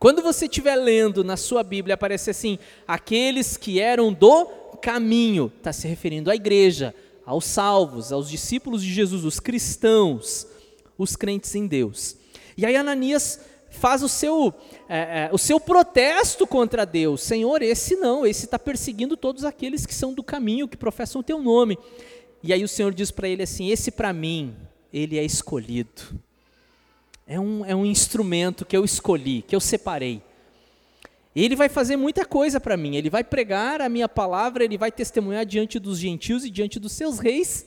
Quando 0.00 0.20
você 0.20 0.46
estiver 0.46 0.74
lendo 0.74 1.22
na 1.22 1.36
sua 1.36 1.62
Bíblia, 1.62 1.94
aparece 1.94 2.30
assim: 2.30 2.58
aqueles 2.88 3.56
que 3.56 3.78
eram 3.78 4.12
do 4.12 4.46
caminho, 4.82 5.52
está 5.58 5.72
se 5.72 5.86
referindo 5.86 6.28
à 6.28 6.34
igreja, 6.34 6.92
aos 7.24 7.44
salvos, 7.44 8.12
aos 8.12 8.28
discípulos 8.28 8.82
de 8.82 8.92
Jesus, 8.92 9.24
os 9.24 9.38
cristãos, 9.38 10.44
os 10.98 11.14
crentes 11.14 11.54
em 11.54 11.68
Deus. 11.68 12.16
E 12.56 12.66
aí 12.66 12.74
Ananias 12.74 13.38
faz 13.72 14.02
o 14.02 14.08
seu, 14.08 14.54
é, 14.88 14.98
é, 14.98 15.30
o 15.32 15.38
seu 15.38 15.58
protesto 15.58 16.46
contra 16.46 16.84
Deus. 16.84 17.22
Senhor, 17.22 17.62
esse 17.62 17.96
não, 17.96 18.26
esse 18.26 18.44
está 18.44 18.58
perseguindo 18.58 19.16
todos 19.16 19.44
aqueles 19.44 19.84
que 19.84 19.94
são 19.94 20.14
do 20.14 20.22
caminho, 20.22 20.68
que 20.68 20.76
professam 20.76 21.20
o 21.20 21.24
teu 21.24 21.42
nome. 21.42 21.78
E 22.42 22.52
aí 22.52 22.62
o 22.62 22.68
Senhor 22.68 22.92
diz 22.92 23.10
para 23.10 23.28
ele 23.28 23.42
assim: 23.42 23.70
esse 23.70 23.90
para 23.90 24.12
mim, 24.12 24.54
ele 24.92 25.18
é 25.18 25.24
escolhido. 25.24 26.20
É 27.26 27.40
um, 27.40 27.64
é 27.64 27.74
um 27.74 27.86
instrumento 27.86 28.64
que 28.64 28.76
eu 28.76 28.84
escolhi, 28.84 29.42
que 29.42 29.56
eu 29.56 29.60
separei. 29.60 30.22
Ele 31.34 31.56
vai 31.56 31.68
fazer 31.68 31.96
muita 31.96 32.26
coisa 32.26 32.60
para 32.60 32.76
mim. 32.76 32.96
Ele 32.96 33.08
vai 33.08 33.24
pregar 33.24 33.80
a 33.80 33.88
minha 33.88 34.08
palavra, 34.08 34.64
ele 34.64 34.76
vai 34.76 34.92
testemunhar 34.92 35.46
diante 35.46 35.78
dos 35.78 35.98
gentios 35.98 36.44
e 36.44 36.50
diante 36.50 36.78
dos 36.78 36.92
seus 36.92 37.18
reis. 37.18 37.66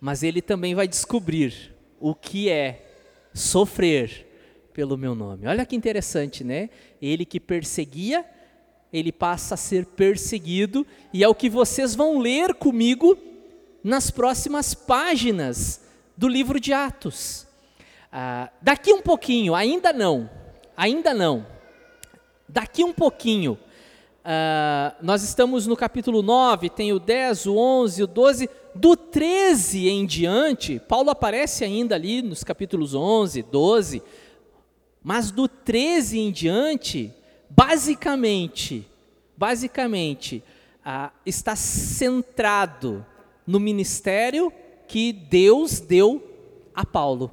Mas 0.00 0.22
ele 0.22 0.40
também 0.40 0.74
vai 0.74 0.86
descobrir 0.86 1.74
o 1.98 2.14
que 2.14 2.48
é 2.48 2.84
sofrer 3.32 4.23
pelo 4.74 4.98
meu 4.98 5.14
nome. 5.14 5.46
Olha 5.46 5.64
que 5.64 5.74
interessante, 5.74 6.44
né? 6.44 6.68
Ele 7.00 7.24
que 7.24 7.40
perseguia, 7.40 8.22
ele 8.92 9.10
passa 9.10 9.54
a 9.54 9.56
ser 9.56 9.86
perseguido, 9.86 10.86
e 11.12 11.24
é 11.24 11.28
o 11.28 11.34
que 11.34 11.48
vocês 11.48 11.94
vão 11.94 12.18
ler 12.18 12.52
comigo 12.52 13.16
nas 13.82 14.10
próximas 14.10 14.74
páginas 14.74 15.80
do 16.14 16.28
livro 16.28 16.60
de 16.60 16.74
Atos. 16.74 17.46
Ah, 18.12 18.50
daqui 18.60 18.92
um 18.92 19.00
pouquinho, 19.00 19.54
ainda 19.54 19.92
não, 19.92 20.28
ainda 20.76 21.14
não 21.14 21.54
Daqui 22.54 22.84
um 22.84 22.92
pouquinho, 22.92 23.58
uh, 24.22 24.94
nós 25.02 25.22
estamos 25.22 25.66
no 25.66 25.74
capítulo 25.74 26.22
9, 26.22 26.68
tem 26.68 26.92
o 26.92 27.00
10, 27.00 27.46
o 27.46 27.56
11, 27.56 28.02
o 28.02 28.06
12, 28.06 28.50
do 28.74 28.96
13 28.96 29.88
em 29.88 30.04
diante, 30.04 30.78
Paulo 30.78 31.10
aparece 31.10 31.64
ainda 31.64 31.94
ali 31.94 32.20
nos 32.20 32.44
capítulos 32.44 32.94
11, 32.94 33.42
12, 33.42 34.02
mas 35.04 35.30
do 35.30 35.46
13 35.46 36.18
em 36.18 36.32
diante, 36.32 37.12
basicamente, 37.50 38.88
basicamente, 39.36 40.42
uh, 40.80 41.12
está 41.26 41.54
centrado 41.54 43.04
no 43.46 43.60
ministério 43.60 44.50
que 44.88 45.12
Deus 45.12 45.78
deu 45.78 46.26
a 46.74 46.86
Paulo. 46.86 47.30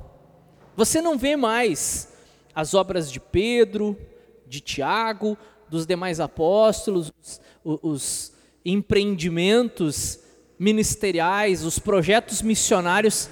Você 0.75 1.01
não 1.01 1.17
vê 1.17 1.37
mais 1.37 2.11
as 2.53 2.73
obras 2.73 3.09
de 3.09 3.21
Pedro, 3.21 3.97
de 4.45 4.59
Tiago, 4.59 5.37
dos 5.69 5.85
demais 5.85 6.19
apóstolos, 6.19 7.09
os, 7.63 7.79
os 7.81 8.33
empreendimentos 8.65 10.19
ministeriais, 10.59 11.63
os 11.63 11.79
projetos 11.79 12.41
missionários. 12.41 13.29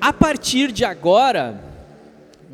A 0.00 0.14
partir 0.14 0.72
de 0.72 0.82
agora, 0.82 1.73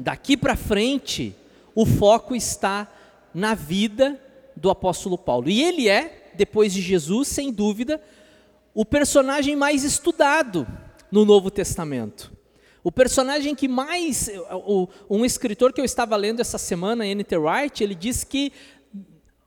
daqui 0.01 0.37
para 0.37 0.57
frente, 0.57 1.35
o 1.75 1.87
foco 1.87 2.35
está 2.35 2.91
na 3.33 3.55
vida 3.55 4.21
do 4.57 4.71
apóstolo 4.71 5.17
Paulo. 5.17 5.49
E 5.49 5.63
ele 5.63 5.89
é, 5.89 6.31
depois 6.35 6.73
de 6.73 6.81
Jesus, 6.81 7.29
sem 7.29 7.53
dúvida, 7.53 8.01
o 8.75 8.85
personagem 8.85 9.57
mais 9.57 9.85
estudado 9.85 10.67
no 11.11 11.25
Novo 11.25 11.51
Testamento. 11.51 12.33
O 12.83 12.91
personagem 12.91 13.55
que 13.55 13.69
mais. 13.69 14.31
Um 15.09 15.25
escritor 15.25 15.73
que 15.73 15.81
eu 15.81 15.85
estava 15.85 16.17
lendo 16.17 16.41
essa 16.41 16.57
semana, 16.57 17.07
N.T. 17.07 17.37
Wright, 17.37 17.85
ele 17.85 17.95
diz 17.95 18.25
que 18.25 18.53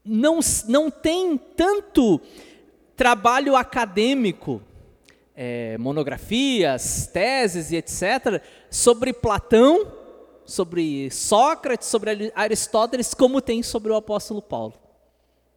não, 0.06 0.40
não 0.68 0.92
tem 0.92 1.38
tanto 1.38 2.22
trabalho 2.96 3.56
acadêmico, 3.56 4.62
é, 5.36 5.78
monografias, 5.80 7.08
teses 7.12 7.72
e 7.72 7.76
etc., 7.78 8.42
sobre 8.70 9.14
Platão, 9.14 10.03
sobre 10.46 11.10
Sócrates, 11.12 11.88
sobre 11.88 12.32
Aristóteles, 12.36 13.14
como 13.14 13.42
tem 13.42 13.64
sobre 13.64 13.92
o 13.92 13.96
apóstolo 13.96 14.42
Paulo. 14.42 14.74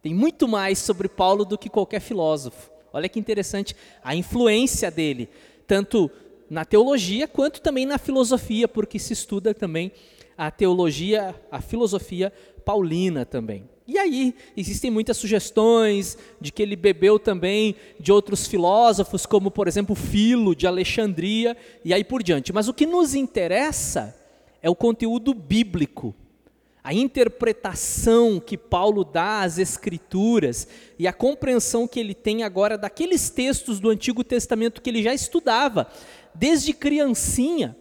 Tem 0.01 0.13
muito 0.13 0.47
mais 0.47 0.79
sobre 0.79 1.09
Paulo 1.09 1.43
do 1.43 1.57
que 1.57 1.69
qualquer 1.69 1.99
filósofo. 1.99 2.71
Olha 2.93 3.09
que 3.09 3.19
interessante 3.19 3.75
a 4.03 4.15
influência 4.15 4.89
dele, 4.89 5.29
tanto 5.65 6.09
na 6.49 6.63
teologia, 6.63 7.27
quanto 7.27 7.61
também 7.61 7.85
na 7.85 7.97
filosofia, 7.97 8.67
porque 8.67 8.97
se 8.97 9.13
estuda 9.13 9.53
também 9.53 9.91
a 10.37 10.49
teologia, 10.49 11.35
a 11.51 11.61
filosofia 11.61 12.31
paulina 12.63 13.25
também. 13.25 13.67
E 13.87 13.97
aí, 13.97 14.35
existem 14.55 14.91
muitas 14.91 15.15
sugestões 15.15 16.17
de 16.41 16.51
que 16.51 16.61
ele 16.61 16.75
bebeu 16.75 17.17
também 17.17 17.75
de 17.97 18.11
outros 18.11 18.45
filósofos, 18.45 19.25
como, 19.25 19.49
por 19.49 19.67
exemplo, 19.67 19.95
Filo, 19.95 20.53
de 20.53 20.67
Alexandria, 20.67 21.55
e 21.85 21.93
aí 21.93 22.03
por 22.03 22.21
diante. 22.21 22.51
Mas 22.51 22.67
o 22.67 22.73
que 22.73 22.85
nos 22.85 23.15
interessa 23.15 24.13
é 24.61 24.69
o 24.69 24.75
conteúdo 24.75 25.33
bíblico, 25.33 26.15
a 26.83 26.93
interpretação 26.93 28.39
que 28.39 28.57
Paulo 28.57 29.03
dá 29.03 29.41
às 29.41 29.57
Escrituras 29.57 30.67
e 30.97 31.05
a 31.05 31.11
compreensão 31.11 31.87
que 31.87 31.99
ele 31.99 32.13
tem 32.13 32.43
agora 32.43 32.77
daqueles 32.77 33.29
textos 33.29 33.79
do 33.79 33.89
Antigo 33.89 34.23
Testamento 34.23 34.81
que 34.81 34.89
ele 34.89 35.03
já 35.03 35.13
estudava 35.13 35.87
desde 36.33 36.71
criancinha. 36.71 37.75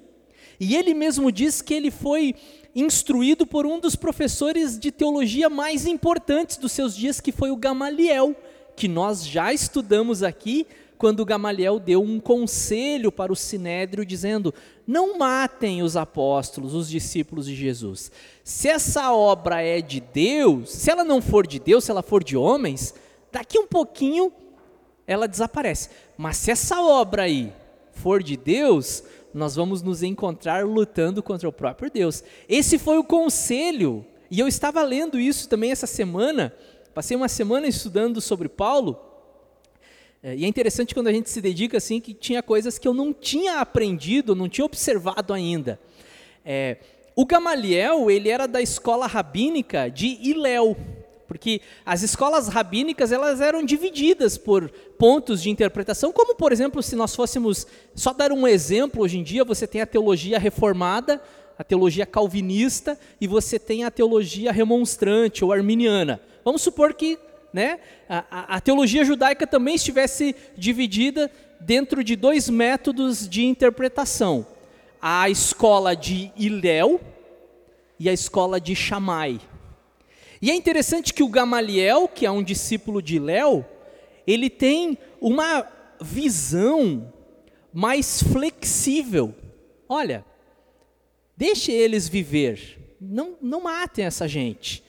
E 0.59 0.75
ele 0.75 0.93
mesmo 0.93 1.31
diz 1.31 1.63
que 1.63 1.75
ele 1.75 1.91
foi 1.91 2.35
instruído 2.75 3.47
por 3.47 3.65
um 3.65 3.79
dos 3.79 3.95
professores 3.95 4.79
de 4.79 4.91
teologia 4.91 5.49
mais 5.49 5.87
importantes 5.87 6.57
dos 6.57 6.73
seus 6.73 6.97
dias, 6.97 7.21
que 7.21 7.33
foi 7.33 7.51
o 7.51 7.57
Gamaliel, 7.57 8.35
que 8.75 8.89
nós 8.89 9.27
já 9.27 9.53
estudamos 9.53 10.23
aqui, 10.23 10.67
quando 10.99 11.25
Gamaliel 11.25 11.79
deu 11.79 12.03
um 12.03 12.19
conselho 12.19 13.13
para 13.13 13.33
o 13.33 13.37
sinédrio 13.37 14.05
dizendo: 14.05 14.53
"Não 14.87 15.19
matem 15.19 15.83
os 15.83 15.97
apóstolos, 15.97 16.75
os 16.75 16.89
discípulos 16.89 17.47
de 17.47 17.55
Jesus. 17.55 18.11
Se 18.45 18.69
essa 18.69 19.13
obra 19.13 19.61
é 19.61 19.81
de 19.81 20.01
Deus, 20.01 20.71
se 20.71 20.91
ela 20.91 21.05
não 21.05 21.21
for 21.21 21.47
de 21.47 21.59
Deus, 21.59 21.85
se 21.85 21.91
ela 21.91 22.03
for 22.03 22.23
de 22.23 22.37
homens, 22.37 22.95
daqui 23.33 23.59
um 23.59 23.67
pouquinho 23.67 24.33
ela 25.07 25.27
desaparece. 25.27 25.91
Mas 26.17 26.37
se 26.37 26.51
essa 26.51 26.81
obra 26.81 27.23
aí 27.23 27.53
for 27.93 28.23
de 28.23 28.37
Deus, 28.37 29.03
nós 29.33 29.55
vamos 29.55 29.83
nos 29.83 30.03
encontrar 30.03 30.65
lutando 30.65 31.23
contra 31.23 31.49
o 31.49 31.53
próprio 31.53 31.91
Deus. 31.91 32.23
Esse 32.49 32.79
foi 32.79 32.99
o 32.99 33.05
conselho, 33.05 34.05
e 34.31 34.41
eu 34.41 34.49
estava 34.49 34.83
lendo 34.83 35.21
isso 35.21 35.49
também 35.49 35.71
essa 35.71 35.87
semana, 35.87 36.55
passei 36.95 37.17
uma 37.17 37.29
semana 37.29 37.67
estudando 37.67 38.21
sobre 38.21 38.49
Paulo, 38.49 38.99
e 40.23 40.45
é 40.45 40.49
interessante 40.49 40.95
quando 40.95 41.09
a 41.09 41.13
gente 41.13 41.31
se 41.31 41.41
dedica 41.41 41.77
assim, 41.77 42.01
que 42.01 42.13
tinha 42.13 42.43
coisas 42.43 42.79
que 42.79 42.89
eu 42.89 42.95
não 42.95 43.13
tinha 43.13 43.61
aprendido, 43.61 44.35
não 44.35 44.49
tinha 44.49 44.65
observado 44.65 45.33
ainda. 45.33 45.79
É, 46.45 46.79
o 47.15 47.25
Gamaliel, 47.25 48.11
ele 48.11 48.29
era 48.29 48.47
da 48.47 48.61
escola 48.61 49.07
rabínica 49.07 49.89
de 49.89 50.19
Iléu, 50.23 50.77
porque 51.27 51.61
as 51.85 52.03
escolas 52.03 52.49
rabínicas 52.49 53.11
elas 53.11 53.41
eram 53.41 53.65
divididas 53.65 54.39
por 54.39 54.71
pontos 54.99 55.43
de 55.43 55.51
interpretação, 55.51 56.13
como 56.13 56.35
por 56.35 56.53
exemplo, 56.53 56.83
se 56.83 56.95
nós 56.95 57.15
fôssemos 57.15 57.67
só 57.95 58.13
dar 58.13 58.33
um 58.33 58.47
exemplo, 58.47 59.03
hoje 59.03 59.19
em 59.19 59.23
dia 59.23 59.45
você 59.45 59.67
tem 59.67 59.81
a 59.81 59.87
teologia 59.87 60.39
reformada, 60.39 61.21
a 61.59 61.65
teologia 61.65 62.05
calvinista 62.05 62.99
e 63.21 63.27
você 63.27 63.59
tem 63.59 63.85
a 63.85 63.91
teologia 63.91 64.53
remonstrante 64.53 65.45
ou 65.45 65.53
arminiana. 65.53 66.21
Vamos 66.45 66.63
supor 66.63 66.95
que 66.95 67.19
né, 67.53 67.79
a, 68.09 68.57
a 68.57 68.61
teologia 68.61 69.05
judaica 69.05 69.47
também 69.47 69.75
estivesse 69.75 70.35
dividida 70.57 71.31
dentro 71.61 72.05
de 72.05 72.17
dois 72.17 72.49
métodos 72.49 73.29
de 73.29 73.45
interpretação: 73.45 74.47
a 75.01 75.29
escola 75.31 75.95
de 75.95 76.33
Iléu 76.37 77.01
e 77.99 78.09
a 78.09 78.13
escola 78.13 78.61
de 78.61 78.75
Shammai. 78.75 79.41
E 80.41 80.51
é 80.51 80.55
interessante 80.55 81.15
que 81.15 81.23
o 81.23 81.29
Gamaliel, 81.29 82.09
que 82.09 82.27
é 82.27 82.31
um 82.31 82.43
discípulo 82.43 83.01
de 83.01 83.19
Léo, 83.19 83.65
ele 84.27 84.51
tem 84.51 84.99
uma 85.21 85.67
visão 86.01 87.13
mais 87.73 88.23
flexível. 88.23 89.35
Olha, 89.89 90.25
deixe 91.37 91.73
eles 91.73 92.09
viver, 92.09 92.79
não, 93.01 93.37
não 93.41 93.63
matem 93.63 94.05
essa 94.05 94.29
gente. 94.29 94.85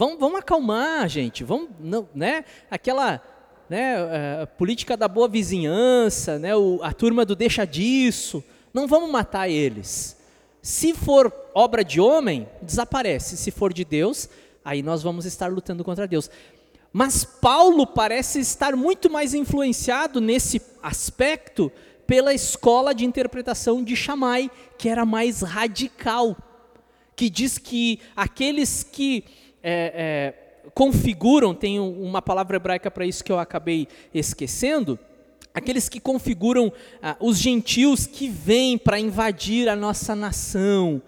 Vamos, 0.00 0.18
vamos 0.18 0.38
acalmar, 0.38 1.06
gente. 1.10 1.44
Vamos, 1.44 1.68
não, 1.78 2.08
né? 2.14 2.46
Aquela 2.70 3.22
né, 3.68 4.46
política 4.56 4.96
da 4.96 5.06
boa 5.06 5.28
vizinhança, 5.28 6.38
né, 6.38 6.56
o, 6.56 6.80
a 6.82 6.90
turma 6.90 7.22
do 7.22 7.36
deixa 7.36 7.66
disso. 7.66 8.42
Não 8.72 8.86
vamos 8.86 9.10
matar 9.10 9.50
eles. 9.50 10.16
Se 10.62 10.94
for 10.94 11.30
obra 11.52 11.84
de 11.84 12.00
homem, 12.00 12.48
desaparece. 12.62 13.36
Se 13.36 13.50
for 13.50 13.74
de 13.74 13.84
Deus, 13.84 14.26
aí 14.64 14.82
nós 14.82 15.02
vamos 15.02 15.26
estar 15.26 15.48
lutando 15.48 15.84
contra 15.84 16.08
Deus. 16.08 16.30
Mas 16.90 17.22
Paulo 17.22 17.86
parece 17.86 18.40
estar 18.40 18.74
muito 18.74 19.10
mais 19.10 19.34
influenciado 19.34 20.18
nesse 20.18 20.62
aspecto 20.82 21.70
pela 22.06 22.32
escola 22.32 22.94
de 22.94 23.04
interpretação 23.04 23.84
de 23.84 23.94
Shammai, 23.94 24.50
que 24.78 24.88
era 24.88 25.04
mais 25.04 25.42
radical, 25.42 26.34
que 27.14 27.28
diz 27.28 27.58
que 27.58 28.00
aqueles 28.16 28.82
que 28.82 29.24
é, 29.62 30.34
é, 30.64 30.70
configuram, 30.74 31.54
tem 31.54 31.78
uma 31.78 32.22
palavra 32.22 32.56
hebraica 32.56 32.90
para 32.90 33.06
isso 33.06 33.24
que 33.24 33.32
eu 33.32 33.38
acabei 33.38 33.88
esquecendo, 34.12 34.98
aqueles 35.52 35.88
que 35.88 36.00
configuram 36.00 36.72
ah, 37.02 37.16
os 37.20 37.38
gentios 37.38 38.06
que 38.06 38.28
vêm 38.28 38.78
para 38.78 38.98
invadir 38.98 39.68
a 39.68 39.76
nossa 39.76 40.14
nação, 40.14 41.02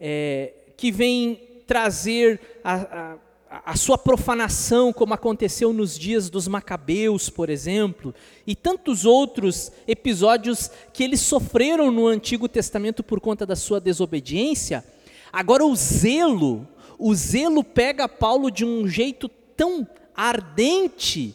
é, 0.00 0.52
que 0.76 0.92
vêm 0.92 1.40
trazer 1.66 2.40
a, 2.62 3.16
a, 3.50 3.72
a, 3.72 3.76
sua 3.76 3.96
profanação, 3.98 4.92
como 4.92 5.14
aconteceu 5.14 5.72
nos 5.72 5.98
dias 5.98 6.30
dos 6.30 6.46
Macabeus, 6.46 7.28
por 7.28 7.48
exemplo, 7.48 8.14
e 8.46 8.54
tantos 8.54 9.04
outros 9.04 9.72
episódios 9.88 10.70
que 10.92 11.02
eles 11.02 11.20
sofreram 11.20 11.90
no 11.90 12.06
Antigo 12.06 12.48
Testamento 12.48 13.02
por 13.02 13.20
conta 13.20 13.44
da 13.46 13.56
sua 13.56 13.80
desobediência. 13.80 14.84
Agora, 15.32 15.64
o 15.64 15.74
zelo, 15.74 16.66
o 16.98 17.14
zelo 17.14 17.62
pega 17.62 18.08
Paulo 18.08 18.50
de 18.50 18.64
um 18.64 18.86
jeito 18.88 19.28
tão 19.28 19.86
ardente 20.14 21.34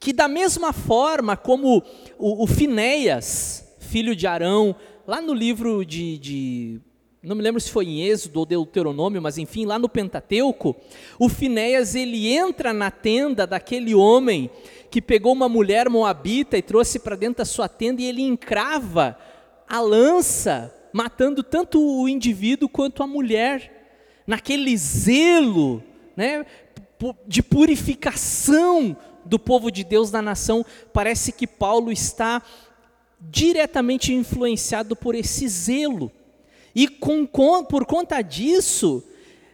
que 0.00 0.12
da 0.12 0.28
mesma 0.28 0.72
forma 0.72 1.36
como 1.36 1.82
o, 2.18 2.44
o 2.44 2.46
Finéias, 2.46 3.76
filho 3.78 4.14
de 4.14 4.26
Arão, 4.26 4.76
lá 5.06 5.20
no 5.20 5.34
livro 5.34 5.84
de, 5.84 6.18
de, 6.18 6.80
não 7.22 7.34
me 7.34 7.42
lembro 7.42 7.60
se 7.60 7.70
foi 7.70 7.86
em 7.86 8.02
Êxodo 8.02 8.38
ou 8.38 8.46
Deuteronômio, 8.46 9.20
mas 9.20 9.38
enfim, 9.38 9.64
lá 9.64 9.78
no 9.78 9.88
Pentateuco, 9.88 10.76
o 11.18 11.28
Finéias 11.28 11.94
ele 11.94 12.28
entra 12.28 12.72
na 12.72 12.90
tenda 12.90 13.46
daquele 13.46 13.94
homem 13.94 14.50
que 14.90 15.02
pegou 15.02 15.32
uma 15.32 15.48
mulher 15.48 15.88
moabita 15.88 16.56
e 16.56 16.62
trouxe 16.62 16.98
para 16.98 17.16
dentro 17.16 17.38
da 17.38 17.44
sua 17.44 17.68
tenda 17.68 18.00
e 18.00 18.06
ele 18.06 18.22
encrava 18.22 19.18
a 19.68 19.80
lança, 19.80 20.74
matando 20.92 21.42
tanto 21.42 21.80
o 21.80 22.08
indivíduo 22.08 22.68
quanto 22.68 23.02
a 23.02 23.06
mulher, 23.06 23.77
naquele 24.28 24.76
zelo, 24.76 25.82
né, 26.14 26.44
de 27.26 27.42
purificação 27.42 28.94
do 29.24 29.38
povo 29.38 29.70
de 29.70 29.82
Deus 29.82 30.10
da 30.10 30.20
nação, 30.20 30.66
parece 30.92 31.32
que 31.32 31.46
Paulo 31.46 31.90
está 31.90 32.42
diretamente 33.18 34.12
influenciado 34.12 34.94
por 34.94 35.14
esse 35.14 35.48
zelo. 35.48 36.12
E 36.74 36.86
com, 36.86 37.26
com, 37.26 37.64
por 37.64 37.86
conta 37.86 38.20
disso, 38.20 39.02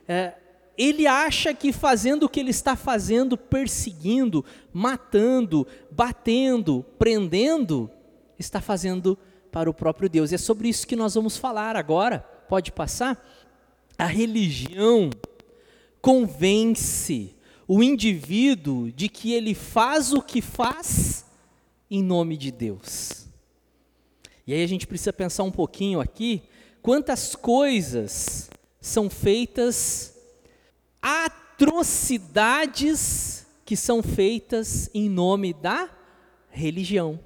é, 0.08 0.34
ele 0.76 1.06
acha 1.06 1.54
que 1.54 1.72
fazendo 1.72 2.24
o 2.24 2.28
que 2.28 2.40
ele 2.40 2.50
está 2.50 2.74
fazendo, 2.74 3.38
perseguindo, 3.38 4.44
matando, 4.72 5.64
batendo, 5.88 6.84
prendendo, 6.98 7.88
está 8.36 8.60
fazendo 8.60 9.16
para 9.52 9.70
o 9.70 9.74
próprio 9.74 10.08
Deus. 10.08 10.32
E 10.32 10.34
é 10.34 10.38
sobre 10.38 10.68
isso 10.68 10.84
que 10.84 10.96
nós 10.96 11.14
vamos 11.14 11.36
falar 11.36 11.76
agora. 11.76 12.18
Pode 12.48 12.72
passar? 12.72 13.24
A 13.98 14.06
religião 14.06 15.10
convence 16.00 17.34
o 17.66 17.82
indivíduo 17.82 18.92
de 18.92 19.08
que 19.08 19.32
ele 19.32 19.54
faz 19.54 20.12
o 20.12 20.20
que 20.20 20.42
faz 20.42 21.24
em 21.90 22.02
nome 22.02 22.36
de 22.36 22.50
Deus. 22.50 23.26
E 24.46 24.52
aí 24.52 24.62
a 24.62 24.66
gente 24.66 24.86
precisa 24.86 25.10
pensar 25.12 25.44
um 25.44 25.50
pouquinho 25.50 25.98
aqui 26.00 26.42
quantas 26.82 27.34
coisas 27.34 28.50
são 28.80 29.08
feitas, 29.08 30.14
atrocidades 31.00 33.46
que 33.64 33.76
são 33.76 34.02
feitas 34.02 34.90
em 34.92 35.08
nome 35.08 35.54
da 35.54 35.88
religião. 36.50 37.18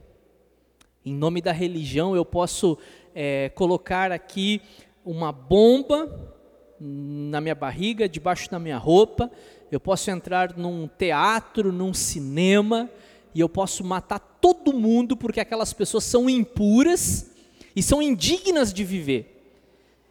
Em 1.05 1.13
nome 1.13 1.43
da 1.43 1.51
religião, 1.51 2.15
eu 2.15 2.25
posso 2.25 2.79
é, 3.13 3.49
colocar 3.49 4.13
aqui 4.13 4.63
uma 5.05 5.33
bomba 5.33 6.38
na 6.81 7.41
minha 7.41 7.55
barriga, 7.55 8.09
debaixo 8.09 8.51
da 8.51 8.59
minha 8.59 8.79
roupa, 8.79 9.31
eu 9.71 9.81
posso 9.81 10.11
entrar 10.11 10.57
num 10.57 10.89
teatro, 10.89 11.73
num 11.73 11.93
cinema, 11.93 12.91
e 13.35 13.41
eu 13.41 13.49
posso 13.49 13.85
matar 13.85 14.19
todo 14.19 14.73
mundo 14.73 15.17
porque 15.17 15.41
aquelas 15.41 15.73
pessoas 15.73 16.05
são 16.05 16.29
impuras 16.29 17.31
e 17.75 17.83
são 17.83 18.01
indignas 18.01 18.73
de 18.73 18.85
viver. 18.85 19.35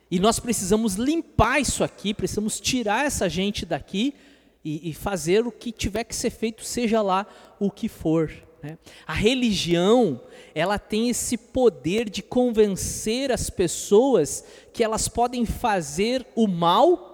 E 0.10 0.20
nós 0.20 0.40
precisamos 0.40 0.96
limpar 0.96 1.60
isso 1.60 1.84
aqui, 1.84 2.14
precisamos 2.14 2.60
tirar 2.60 3.06
essa 3.06 3.28
gente 3.28 3.66
daqui 3.66 4.14
e, 4.64 4.90
e 4.90 4.94
fazer 4.94 5.46
o 5.46 5.52
que 5.52 5.72
tiver 5.72 6.04
que 6.04 6.16
ser 6.16 6.30
feito, 6.30 6.64
seja 6.64 7.02
lá 7.02 7.26
o 7.60 7.70
que 7.70 7.90
for. 7.90 8.32
Né? 8.68 8.78
A 9.06 9.14
religião, 9.14 10.20
ela 10.54 10.78
tem 10.78 11.10
esse 11.10 11.38
poder 11.38 12.10
de 12.10 12.22
convencer 12.22 13.32
as 13.32 13.50
pessoas 13.50 14.44
que 14.74 14.84
elas 14.84 15.08
podem 15.08 15.46
fazer 15.46 16.26
o 16.36 16.48
mal 16.48 17.06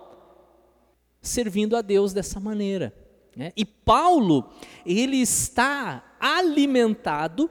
servindo 1.21 1.75
a 1.75 1.81
Deus 1.81 2.11
dessa 2.11 2.39
maneira. 2.39 2.91
Né? 3.35 3.51
E 3.55 3.63
Paulo, 3.63 4.49
ele 4.83 5.17
está 5.17 6.15
alimentado 6.19 7.49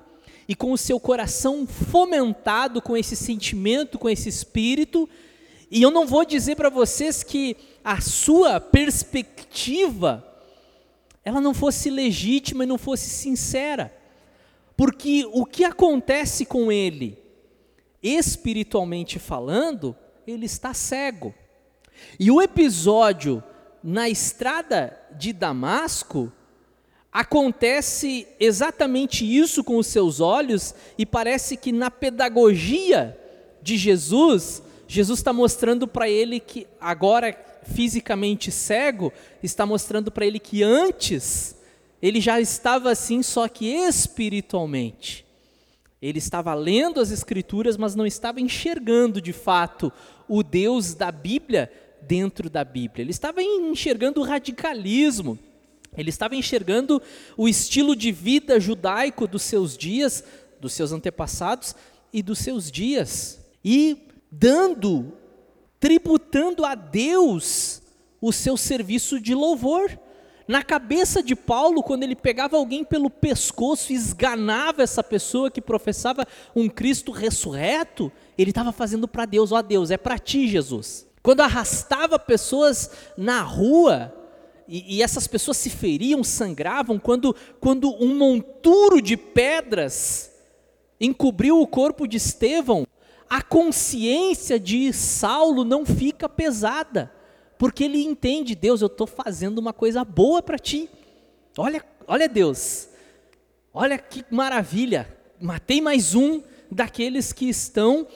e 0.49 0.55
com 0.57 0.73
o 0.73 0.79
seu 0.79 0.99
coração 0.99 1.65
fomentado 1.65 2.83
com 2.83 2.97
esse 2.97 3.15
sentimento, 3.15 4.01
com 4.01 4.11
esse 4.11 4.29
espírito, 4.29 5.09
e 5.71 5.81
eu 5.81 5.93
não 5.93 6.07
vou 6.07 6.25
dizer 6.25 6.57
para 6.57 6.69
vocês 6.69 7.23
que 7.23 7.57
a 7.85 8.01
sua 8.01 8.61
perspectiva 8.61 10.32
ela 11.25 11.41
não 11.41 11.55
fosse 11.55 11.91
legítima 11.91 12.65
e 12.65 12.67
não 12.67 12.79
fosse 12.79 13.09
sincera. 13.09 13.93
Porque 14.77 15.29
o 15.33 15.45
que 15.45 15.65
acontece 15.65 16.45
com 16.45 16.73
ele, 16.73 17.19
espiritualmente 18.03 19.19
falando, 19.19 19.97
ele 20.27 20.47
está 20.47 20.75
cego. 20.75 21.35
E 22.19 22.31
o 22.31 22.41
episódio 22.41 23.43
na 23.83 24.09
estrada 24.09 24.99
de 25.19 25.33
Damasco, 25.33 26.33
acontece 27.13 28.27
exatamente 28.41 29.25
isso 29.25 29.63
com 29.63 29.77
os 29.77 29.87
seus 29.87 30.21
olhos, 30.21 30.75
e 30.97 31.05
parece 31.05 31.57
que 31.57 31.71
na 31.73 31.91
pedagogia 31.91 33.19
de 33.61 33.77
Jesus, 33.77 34.63
Jesus 34.89 35.19
está 35.19 35.33
mostrando 35.33 35.87
para 35.87 36.09
ele 36.09 36.41
que, 36.41 36.67
agora 36.81 37.33
fisicamente 37.65 38.51
cego, 38.51 39.13
está 39.43 39.65
mostrando 39.65 40.11
para 40.11 40.27
ele 40.27 40.39
que 40.39 40.63
antes 40.63 41.57
ele 42.01 42.21
já 42.21 42.41
estava 42.41 42.91
assim, 42.91 43.23
só 43.23 43.47
que 43.47 43.67
espiritualmente. 43.67 45.25
Ele 46.01 46.19
estava 46.19 46.53
lendo 46.53 46.99
as 47.01 47.13
Escrituras, 47.13 47.77
mas 47.77 47.95
não 47.95 48.05
estava 48.05 48.41
enxergando 48.41 49.21
de 49.21 49.33
fato 49.33 49.93
o 50.29 50.43
Deus 50.43 50.95
da 50.95 51.13
Bíblia 51.13 51.71
dentro 52.03 52.51
da 52.51 52.65
Bíblia. 52.65 53.05
Ele 53.05 53.13
estava 53.13 53.41
enxergando 53.41 54.21
o 54.21 54.25
radicalismo. 54.25 55.39
Ele 55.97 56.11
estava 56.11 56.35
enxergando 56.35 57.01
o 57.37 57.49
estilo 57.49 57.95
de 57.95 58.11
vida 58.11 58.59
judaico 58.59 59.29
dos 59.29 59.43
seus 59.43 59.77
dias, 59.77 60.25
dos 60.61 60.73
seus 60.73 60.91
antepassados 60.91 61.77
e 62.13 62.21
dos 62.21 62.39
seus 62.39 62.71
dias, 62.71 63.41
e 63.65 64.09
dando, 64.31 65.13
tributando 65.83 66.65
a 66.65 66.77
Deus 66.77 67.83
o 68.21 68.33
seu 68.33 68.57
serviço 68.57 69.19
de 69.19 69.35
louvor. 69.35 69.99
Na 70.47 70.63
cabeça 70.63 71.21
de 71.21 71.35
Paulo, 71.35 71.83
quando 71.83 72.05
ele 72.05 72.15
pegava 72.15 72.57
alguém 72.57 72.85
pelo 72.85 73.11
pescoço 73.11 73.93
e 73.93 73.97
esganava 73.97 74.85
essa 74.85 75.03
pessoa 75.03 75.51
que 75.51 75.61
professava 75.61 76.25
um 76.55 76.69
Cristo 76.69 77.11
ressurreto, 77.11 78.13
ele 78.39 78.51
estava 78.51 78.71
fazendo 78.71 79.09
para 79.09 79.27
Deus, 79.27 79.51
ó 79.51 79.59
oh, 79.59 79.63
Deus, 79.63 79.91
é 79.91 79.97
para 79.97 80.21
ti, 80.21 80.47
Jesus. 80.47 81.05
Quando 81.21 81.41
arrastava 81.41 82.17
pessoas 82.17 82.93
na 83.17 83.43
rua, 83.43 84.15
e, 84.69 84.99
e, 84.99 85.03
essas 85.03 85.27
pessoas 85.27 85.57
se 85.57 85.69
feriam, 85.69 86.23
sangravam, 86.23 86.97
quando, 86.97 87.35
quando 87.59 87.93
um 88.01 88.17
monturo 88.17 89.03
de 89.03 89.17
pedras 89.17 90.31
encobriu 91.01 91.61
o 91.61 91.67
corpo 91.67 92.07
de 92.07 92.19
Estevão, 92.19 92.87
a 93.33 93.41
consciência 93.41 94.61
de 94.61 94.93
Saulo 94.93 95.65
não 95.65 95.87
fica 95.87 96.29
pesada, 96.29 97.11
porque 97.57 97.85
ele 97.85 98.05
entende, 98.05 98.55
Deus, 98.55 98.83
eu 98.83 98.89
estou 98.89 99.07
fazendo 99.07 99.57
uma 99.57 99.73
coisa 99.73 100.05
boa 100.05 100.43
para 100.43 100.59
ti. 100.59 100.91
Olha, 101.57 101.83
olha 102.07 102.29
Deus, 102.29 102.91
olha 103.73 103.97
que 103.97 104.23
maravilha, 104.31 105.17
matei 105.41 105.81
mais 105.81 106.15
um 106.15 106.43
daqueles 106.71 107.33
que 107.33 107.49
estão 107.49 108.07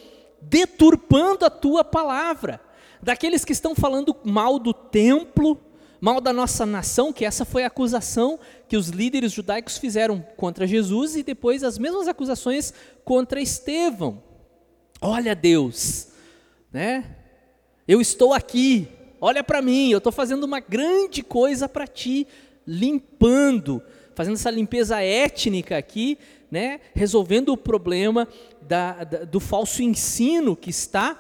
deturpando 0.42 1.46
a 1.46 1.50
tua 1.50 1.83
palavra, 1.83 2.61
daqueles 3.00 3.42
que 3.42 3.52
estão 3.52 3.74
falando 3.74 4.14
mal 4.22 4.59
do 4.59 4.74
templo, 4.74 5.59
mal 5.98 6.20
da 6.20 6.31
nossa 6.31 6.66
nação, 6.66 7.11
que 7.11 7.24
essa 7.24 7.46
foi 7.46 7.64
a 7.64 7.68
acusação 7.68 8.38
que 8.68 8.76
os 8.76 8.90
líderes 8.90 9.33
judaicos 9.33 9.79
fizeram 9.79 10.20
contra 10.37 10.66
Jesus 10.66 11.16
e 11.16 11.22
depois 11.22 11.64
as 11.64 11.79
mesmas 11.79 12.07
acusações 12.07 12.74
contra 13.02 13.40
Estevão. 13.40 14.26
Olha 15.09 15.37
Deus, 15.37 16.09
né? 16.73 17.05
Eu 17.87 18.01
estou 18.01 18.35
aqui, 18.35 18.88
olha 19.21 19.45
para 19.45 19.62
mim, 19.62 19.92
eu 19.92 19.99
estou 19.99 20.11
fazendo 20.11 20.42
uma 20.42 20.59
grande 20.59 21.23
coisa 21.23 21.69
para 21.69 21.87
ti, 21.87 22.27
limpando, 22.66 23.81
fazendo 24.16 24.35
essa 24.35 24.51
limpeza 24.51 25.01
étnica 25.01 25.79
aqui, 25.79 26.19
né? 26.51 26.81
Resolvendo 26.92 27.51
o 27.51 27.57
problema 27.57 28.27
da, 28.61 29.05
da, 29.05 29.19
do 29.25 29.38
falso 29.38 29.81
ensino 29.81 30.57
que 30.57 30.71
está 30.71 31.16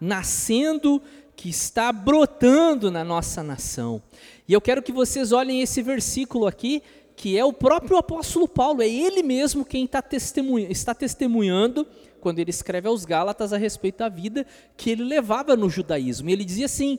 nascendo 0.00 1.00
que 1.36 1.48
está 1.48 1.92
brotando 1.92 2.90
na 2.90 3.04
nossa 3.04 3.44
nação. 3.44 4.02
E 4.48 4.52
eu 4.52 4.60
quero 4.60 4.82
que 4.82 4.90
vocês 4.90 5.30
olhem 5.30 5.62
esse 5.62 5.80
versículo 5.80 6.48
aqui, 6.48 6.82
que 7.18 7.36
é 7.36 7.44
o 7.44 7.52
próprio 7.52 7.96
apóstolo 7.96 8.46
Paulo, 8.46 8.80
é 8.80 8.88
ele 8.88 9.24
mesmo 9.24 9.64
quem 9.64 9.86
está, 9.86 10.00
testemunha, 10.00 10.70
está 10.70 10.94
testemunhando 10.94 11.84
quando 12.20 12.38
ele 12.38 12.50
escreve 12.50 12.86
aos 12.86 13.04
Gálatas 13.04 13.52
a 13.52 13.56
respeito 13.56 13.98
da 13.98 14.08
vida 14.08 14.46
que 14.76 14.90
ele 14.90 15.02
levava 15.02 15.56
no 15.56 15.68
judaísmo. 15.68 16.30
E 16.30 16.32
ele 16.32 16.44
dizia 16.44 16.66
assim: 16.66 16.96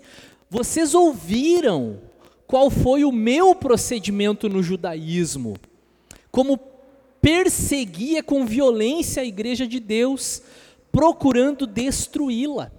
Vocês 0.50 0.94
ouviram 0.94 2.02
qual 2.46 2.70
foi 2.70 3.06
o 3.06 3.14
meu 3.14 3.56
procedimento 3.56 4.50
no 4.50 4.62
judaísmo, 4.62 5.56
como 6.30 6.60
perseguia 7.22 8.22
com 8.22 8.46
violência 8.46 9.24
a 9.24 9.26
igreja 9.26 9.66
de 9.66 9.80
Deus, 9.80 10.42
procurando 10.92 11.66
destruí-la. 11.66 12.74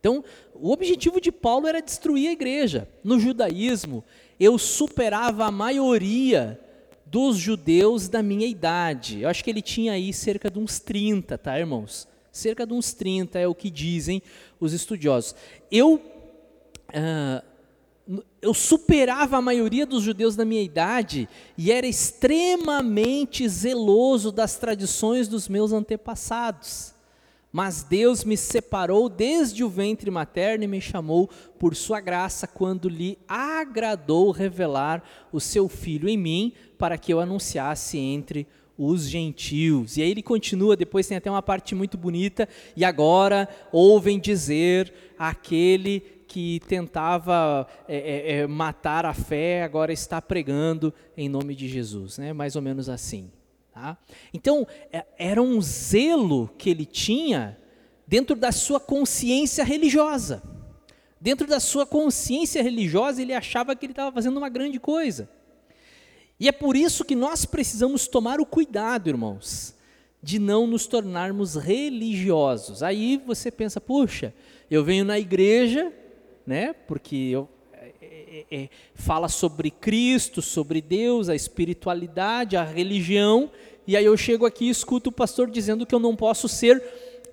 Então, 0.00 0.24
o 0.52 0.72
objetivo 0.72 1.20
de 1.20 1.30
Paulo 1.30 1.68
era 1.68 1.80
destruir 1.80 2.28
a 2.28 2.32
igreja. 2.32 2.88
No 3.04 3.20
judaísmo, 3.20 4.02
eu 4.40 4.58
superava 4.58 5.44
a 5.44 5.50
maioria 5.52 6.58
dos 7.12 7.36
judeus 7.36 8.08
da 8.08 8.22
minha 8.22 8.46
idade. 8.46 9.20
Eu 9.20 9.28
acho 9.28 9.44
que 9.44 9.50
ele 9.50 9.60
tinha 9.60 9.92
aí 9.92 10.14
cerca 10.14 10.50
de 10.50 10.58
uns 10.58 10.80
30, 10.80 11.36
tá, 11.36 11.58
irmãos? 11.58 12.08
Cerca 12.32 12.66
de 12.66 12.72
uns 12.72 12.94
30 12.94 13.38
é 13.38 13.46
o 13.46 13.54
que 13.54 13.68
dizem 13.68 14.22
os 14.58 14.72
estudiosos. 14.72 15.34
Eu, 15.70 15.96
uh, 16.88 18.22
eu 18.40 18.54
superava 18.54 19.36
a 19.36 19.42
maioria 19.42 19.84
dos 19.84 20.02
judeus 20.02 20.34
da 20.34 20.46
minha 20.46 20.62
idade 20.62 21.28
e 21.58 21.70
era 21.70 21.86
extremamente 21.86 23.46
zeloso 23.46 24.32
das 24.32 24.56
tradições 24.56 25.28
dos 25.28 25.50
meus 25.50 25.70
antepassados. 25.70 26.91
Mas 27.52 27.82
Deus 27.82 28.24
me 28.24 28.36
separou 28.36 29.10
desde 29.10 29.62
o 29.62 29.68
ventre 29.68 30.10
materno 30.10 30.64
e 30.64 30.66
me 30.66 30.80
chamou 30.80 31.28
por 31.58 31.76
sua 31.76 32.00
graça 32.00 32.46
quando 32.46 32.88
lhe 32.88 33.18
agradou 33.28 34.30
revelar 34.30 35.04
o 35.30 35.38
seu 35.38 35.68
filho 35.68 36.08
em 36.08 36.16
mim, 36.16 36.54
para 36.78 36.96
que 36.96 37.12
eu 37.12 37.20
anunciasse 37.20 37.98
entre 37.98 38.46
os 38.78 39.06
gentios. 39.06 39.98
E 39.98 40.02
aí 40.02 40.10
ele 40.10 40.22
continua, 40.22 40.74
depois 40.74 41.06
tem 41.06 41.18
até 41.18 41.30
uma 41.30 41.42
parte 41.42 41.74
muito 41.74 41.98
bonita, 41.98 42.48
e 42.74 42.86
agora 42.86 43.46
ouvem 43.70 44.18
dizer 44.18 44.92
aquele 45.18 46.00
que 46.26 46.60
tentava 46.60 47.66
é, 47.86 47.96
é, 47.96 48.36
é, 48.38 48.46
matar 48.46 49.04
a 49.04 49.12
fé, 49.12 49.62
agora 49.62 49.92
está 49.92 50.22
pregando 50.22 50.94
em 51.14 51.28
nome 51.28 51.54
de 51.54 51.68
Jesus, 51.68 52.16
né? 52.16 52.32
mais 52.32 52.56
ou 52.56 52.62
menos 52.62 52.88
assim. 52.88 53.30
Tá? 53.72 53.96
Então, 54.34 54.66
é, 54.92 55.04
era 55.18 55.40
um 55.40 55.60
zelo 55.60 56.48
que 56.58 56.68
ele 56.68 56.84
tinha 56.84 57.58
dentro 58.06 58.36
da 58.36 58.52
sua 58.52 58.78
consciência 58.78 59.64
religiosa. 59.64 60.42
Dentro 61.18 61.46
da 61.46 61.58
sua 61.60 61.86
consciência 61.86 62.62
religiosa, 62.62 63.22
ele 63.22 63.32
achava 63.32 63.74
que 63.74 63.86
ele 63.86 63.92
estava 63.92 64.12
fazendo 64.12 64.36
uma 64.36 64.48
grande 64.48 64.78
coisa. 64.78 65.28
E 66.38 66.48
é 66.48 66.52
por 66.52 66.76
isso 66.76 67.04
que 67.04 67.14
nós 67.14 67.46
precisamos 67.46 68.08
tomar 68.08 68.40
o 68.40 68.46
cuidado, 68.46 69.08
irmãos, 69.08 69.74
de 70.22 70.38
não 70.38 70.66
nos 70.66 70.86
tornarmos 70.86 71.54
religiosos. 71.54 72.82
Aí 72.82 73.22
você 73.24 73.50
pensa, 73.50 73.80
puxa, 73.80 74.34
eu 74.70 74.84
venho 74.84 75.04
na 75.04 75.18
igreja, 75.18 75.92
né? 76.46 76.72
Porque 76.72 77.16
eu, 77.16 77.48
é, 78.32 78.46
é, 78.50 78.68
fala 78.94 79.28
sobre 79.28 79.70
Cristo, 79.70 80.40
sobre 80.40 80.80
Deus, 80.80 81.28
a 81.28 81.34
espiritualidade, 81.34 82.56
a 82.56 82.64
religião, 82.64 83.50
e 83.86 83.94
aí 83.94 84.06
eu 84.06 84.16
chego 84.16 84.46
aqui 84.46 84.64
e 84.64 84.70
escuto 84.70 85.10
o 85.10 85.12
pastor 85.12 85.50
dizendo 85.50 85.84
que 85.84 85.94
eu 85.94 85.98
não 85.98 86.16
posso 86.16 86.48
ser 86.48 86.82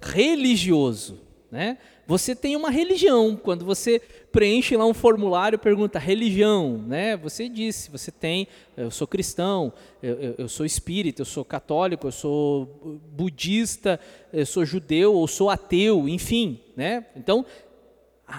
religioso. 0.02 1.22
Né? 1.50 1.78
Você 2.06 2.36
tem 2.36 2.58
uma 2.58 2.70
religião, 2.70 3.40
quando 3.42 3.64
você 3.64 4.02
preenche 4.30 4.76
lá 4.76 4.86
um 4.86 4.94
formulário, 4.94 5.58
pergunta 5.58 5.98
religião, 5.98 6.78
né? 6.78 7.16
Você 7.18 7.48
disse, 7.48 7.90
você 7.90 8.12
tem, 8.12 8.48
eu 8.76 8.92
sou 8.92 9.08
cristão, 9.08 9.72
eu, 10.02 10.36
eu, 10.38 10.50
sou 10.50 10.66
espírita, 10.66 11.22
eu 11.22 11.26
sou 11.26 11.46
católico, 11.46 12.08
eu 12.08 12.12
sou 12.12 13.00
budista, 13.12 14.00
eu 14.34 14.46
sou 14.46 14.66
judeu, 14.66 15.14
ou 15.14 15.28
sou 15.28 15.50
ateu, 15.50 16.10
enfim, 16.10 16.60
né? 16.76 17.06
Então 17.16 17.46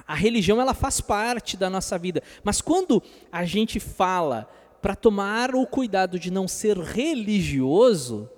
a, 0.06 0.14
religião 0.14 0.60
ela 0.60 0.72
faz 0.72 1.00
parte 1.00 1.56
da 1.56 1.68
nossa 1.68 1.98
vida. 1.98 2.22
Mas 2.44 2.60
quando 2.60 3.02
a 3.30 3.44
gente 3.44 3.80
fala 3.80 4.48
para 4.80 4.94
tomar 4.94 5.54
o 5.54 5.66
cuidado 5.66 6.18
de 6.18 6.30
não 6.30 6.46
ser 6.46 6.78
religioso, 6.78 8.30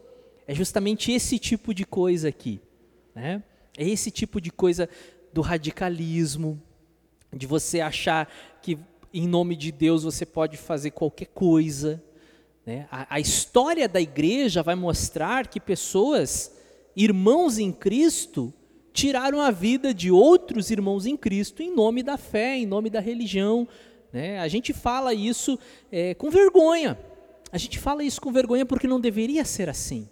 é 0.47 0.55
justamente 0.55 1.13
esse 1.13 1.39
tipo 1.39 1.75
de 1.75 1.85
coisa 1.85 2.29
aqui. 2.29 2.61
Né? 3.15 3.43
É 3.77 3.87
esse 3.87 4.11
tipo 4.11 4.41
de 4.41 4.51
coisa 4.51 4.89
do 5.33 5.41
radicalismo, 5.41 6.61
de 7.33 7.47
você 7.47 7.81
achar 7.81 8.31
que 8.61 8.79
em 9.13 9.29
nome 9.29 9.55
de 9.55 9.71
Deus 9.71 10.05
você 10.05 10.25
pode 10.25 10.57
fazer 10.57 10.91
qualquer 10.91 11.27
coisa. 11.27 12.03
Né? 12.65 12.87
A, 12.91 13.17
a 13.17 13.21
história 13.21 13.89
da 13.89 14.01
igreja 14.01 14.63
vai 14.63 14.75
mostrar 14.75 15.47
que 15.47 15.61
pessoas, 15.61 16.53
irmãos 16.97 17.59
em 17.59 17.71
Cristo, 17.71 18.53
tiraram 18.93 19.41
a 19.41 19.51
vida 19.51 19.95
de 19.95 20.11
outros 20.11 20.71
irmãos 20.71 21.07
em 21.07 21.17
Cristo 21.17 21.63
em 21.63 21.75
nome 21.75 22.03
da 22.03 22.17
fé, 22.17 22.57
em 22.57 22.67
nome 22.67 22.91
da 22.91 23.01
religião. 23.01 23.67
Né? 24.13 24.39
A 24.39 24.49
gente 24.49 24.73
fala 24.73 25.15
isso 25.15 25.59
é, 25.91 26.15
com 26.15 26.31
vergonha. 26.31 26.99
A 27.51 27.59
gente 27.59 27.79
fala 27.79 28.05
isso 28.05 28.21
com 28.21 28.33
vergonha 28.33 28.67
porque 28.67 28.87
não 28.87 29.01
deveria 29.01 29.45
ser 29.45 29.69
assim. 29.69 30.09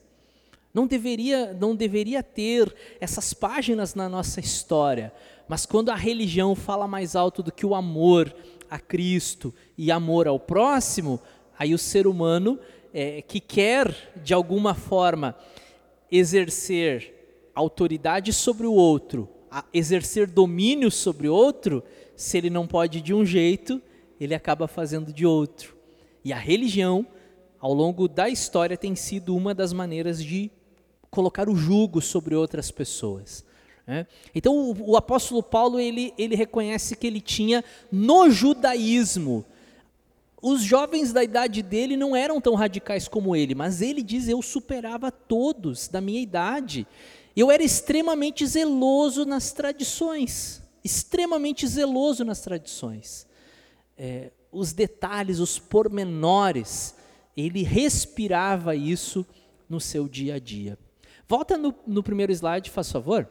Não 0.72 0.86
deveria, 0.86 1.52
não 1.52 1.74
deveria 1.74 2.22
ter 2.22 2.74
essas 3.00 3.34
páginas 3.34 3.94
na 3.94 4.08
nossa 4.08 4.40
história. 4.40 5.12
Mas 5.48 5.66
quando 5.66 5.90
a 5.90 5.96
religião 5.96 6.54
fala 6.54 6.86
mais 6.86 7.16
alto 7.16 7.42
do 7.42 7.50
que 7.50 7.66
o 7.66 7.74
amor 7.74 8.34
a 8.70 8.78
Cristo 8.78 9.52
e 9.76 9.90
amor 9.90 10.28
ao 10.28 10.38
próximo, 10.38 11.20
aí 11.58 11.74
o 11.74 11.78
ser 11.78 12.06
humano 12.06 12.58
é, 12.94 13.20
que 13.20 13.40
quer, 13.40 14.12
de 14.22 14.32
alguma 14.32 14.74
forma, 14.74 15.34
exercer 16.10 17.19
autoridade 17.60 18.32
sobre 18.32 18.66
o 18.66 18.72
outro, 18.72 19.28
exercer 19.72 20.26
domínio 20.28 20.90
sobre 20.90 21.28
o 21.28 21.34
outro, 21.34 21.82
se 22.16 22.36
ele 22.36 22.50
não 22.50 22.66
pode 22.66 23.00
de 23.00 23.14
um 23.14 23.24
jeito, 23.24 23.80
ele 24.20 24.34
acaba 24.34 24.68
fazendo 24.68 25.12
de 25.12 25.24
outro. 25.24 25.76
E 26.24 26.32
a 26.32 26.38
religião, 26.38 27.06
ao 27.58 27.72
longo 27.72 28.06
da 28.06 28.28
história, 28.28 28.76
tem 28.76 28.94
sido 28.94 29.34
uma 29.34 29.54
das 29.54 29.72
maneiras 29.72 30.22
de 30.22 30.50
colocar 31.10 31.48
o 31.48 31.56
jugo 31.56 32.00
sobre 32.00 32.34
outras 32.34 32.70
pessoas. 32.70 33.44
Né? 33.86 34.06
Então, 34.34 34.54
o, 34.54 34.90
o 34.92 34.96
apóstolo 34.96 35.42
Paulo 35.42 35.80
ele, 35.80 36.14
ele 36.16 36.36
reconhece 36.36 36.94
que 36.94 37.06
ele 37.06 37.20
tinha 37.20 37.64
no 37.90 38.30
judaísmo 38.30 39.44
Os 40.40 40.62
jovens 40.62 41.12
da 41.12 41.24
idade 41.24 41.62
dele 41.62 41.96
não 41.96 42.14
eram 42.14 42.40
tão 42.40 42.54
radicais 42.54 43.08
como 43.08 43.34
ele, 43.34 43.54
mas 43.54 43.82
ele 43.82 44.02
diz: 44.02 44.28
Eu 44.28 44.40
superava 44.42 45.10
todos 45.10 45.88
da 45.88 46.00
minha 46.00 46.20
idade. 46.20 46.86
Eu 47.36 47.50
era 47.50 47.62
extremamente 47.62 48.46
zeloso 48.46 49.24
nas 49.24 49.52
tradições, 49.52 50.62
extremamente 50.82 51.66
zeloso 51.66 52.24
nas 52.24 52.40
tradições. 52.40 53.26
É, 53.96 54.32
os 54.50 54.72
detalhes, 54.72 55.38
os 55.38 55.58
pormenores, 55.58 56.94
ele 57.36 57.62
respirava 57.62 58.74
isso 58.74 59.24
no 59.68 59.80
seu 59.80 60.08
dia 60.08 60.34
a 60.34 60.38
dia. 60.38 60.78
Volta 61.28 61.56
no, 61.56 61.74
no 61.86 62.02
primeiro 62.02 62.32
slide, 62.32 62.70
faz 62.70 62.90
favor. 62.90 63.28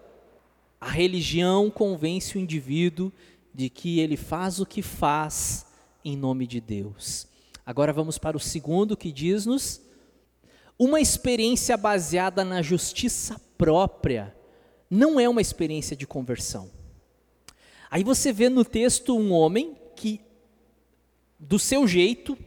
A 0.79 0.89
religião 0.89 1.69
convence 1.69 2.37
o 2.37 2.39
indivíduo 2.39 3.11
de 3.53 3.69
que 3.69 3.99
ele 3.99 4.15
faz 4.15 4.61
o 4.61 4.65
que 4.65 4.81
faz 4.81 5.65
em 6.05 6.15
nome 6.15 6.47
de 6.47 6.61
Deus. 6.61 7.27
Agora 7.65 7.91
vamos 7.91 8.17
para 8.17 8.37
o 8.37 8.39
segundo 8.39 8.95
que 8.95 9.11
diz-nos: 9.11 9.81
uma 10.77 11.01
experiência 11.01 11.75
baseada 11.75 12.45
na 12.45 12.61
justiça 12.61 13.39
própria 13.59 14.33
não 14.89 15.19
é 15.19 15.27
uma 15.27 15.41
experiência 15.41 15.95
de 15.95 16.07
conversão. 16.07 16.71
Aí 17.91 18.03
você 18.03 18.31
vê 18.31 18.47
no 18.47 18.63
texto 18.63 19.15
um 19.15 19.31
homem 19.33 19.75
que, 19.95 20.21
do 21.37 21.59
seu 21.59 21.85
jeito, 21.85 22.37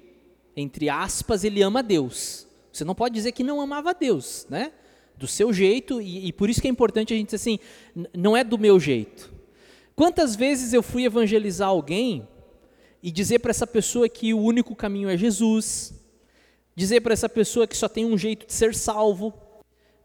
entre 0.57 0.89
aspas, 0.89 1.45
ele 1.45 1.63
ama 1.63 1.83
Deus. 1.83 2.47
Você 2.73 2.85
não 2.85 2.95
pode 2.95 3.15
dizer 3.15 3.33
que 3.33 3.45
não 3.45 3.61
amava 3.61 3.93
Deus, 3.93 4.47
né? 4.49 4.73
Do 5.17 5.27
seu 5.27 5.53
jeito, 5.53 6.01
e, 6.01 6.29
e 6.29 6.33
por 6.33 6.49
isso 6.49 6.61
que 6.61 6.67
é 6.67 6.71
importante 6.71 7.13
a 7.13 7.17
gente 7.17 7.27
dizer 7.27 7.37
assim: 7.37 7.59
não 8.17 8.35
é 8.35 8.43
do 8.43 8.59
meu 8.59 8.81
jeito. 8.81 9.33
Quantas 9.95 10.35
vezes 10.35 10.73
eu 10.73 10.83
fui 10.83 11.05
evangelizar 11.05 11.69
alguém 11.69 12.27
e 13.03 13.11
dizer 13.11 13.41
para 13.41 13.51
essa 13.51 13.67
pessoa 13.67 14.09
que 14.09 14.33
o 14.33 14.41
único 14.41 14.75
caminho 14.75 15.11
é 15.11 15.17
Jesus, 15.17 15.93
dizer 16.75 17.03
para 17.03 17.13
essa 17.13 17.29
pessoa 17.29 17.67
que 17.67 17.77
só 17.77 17.89
tem 17.89 18.07
um 18.07 18.17
jeito 18.17 18.47
de 18.47 18.53
ser 18.55 18.75
salvo, 18.75 19.35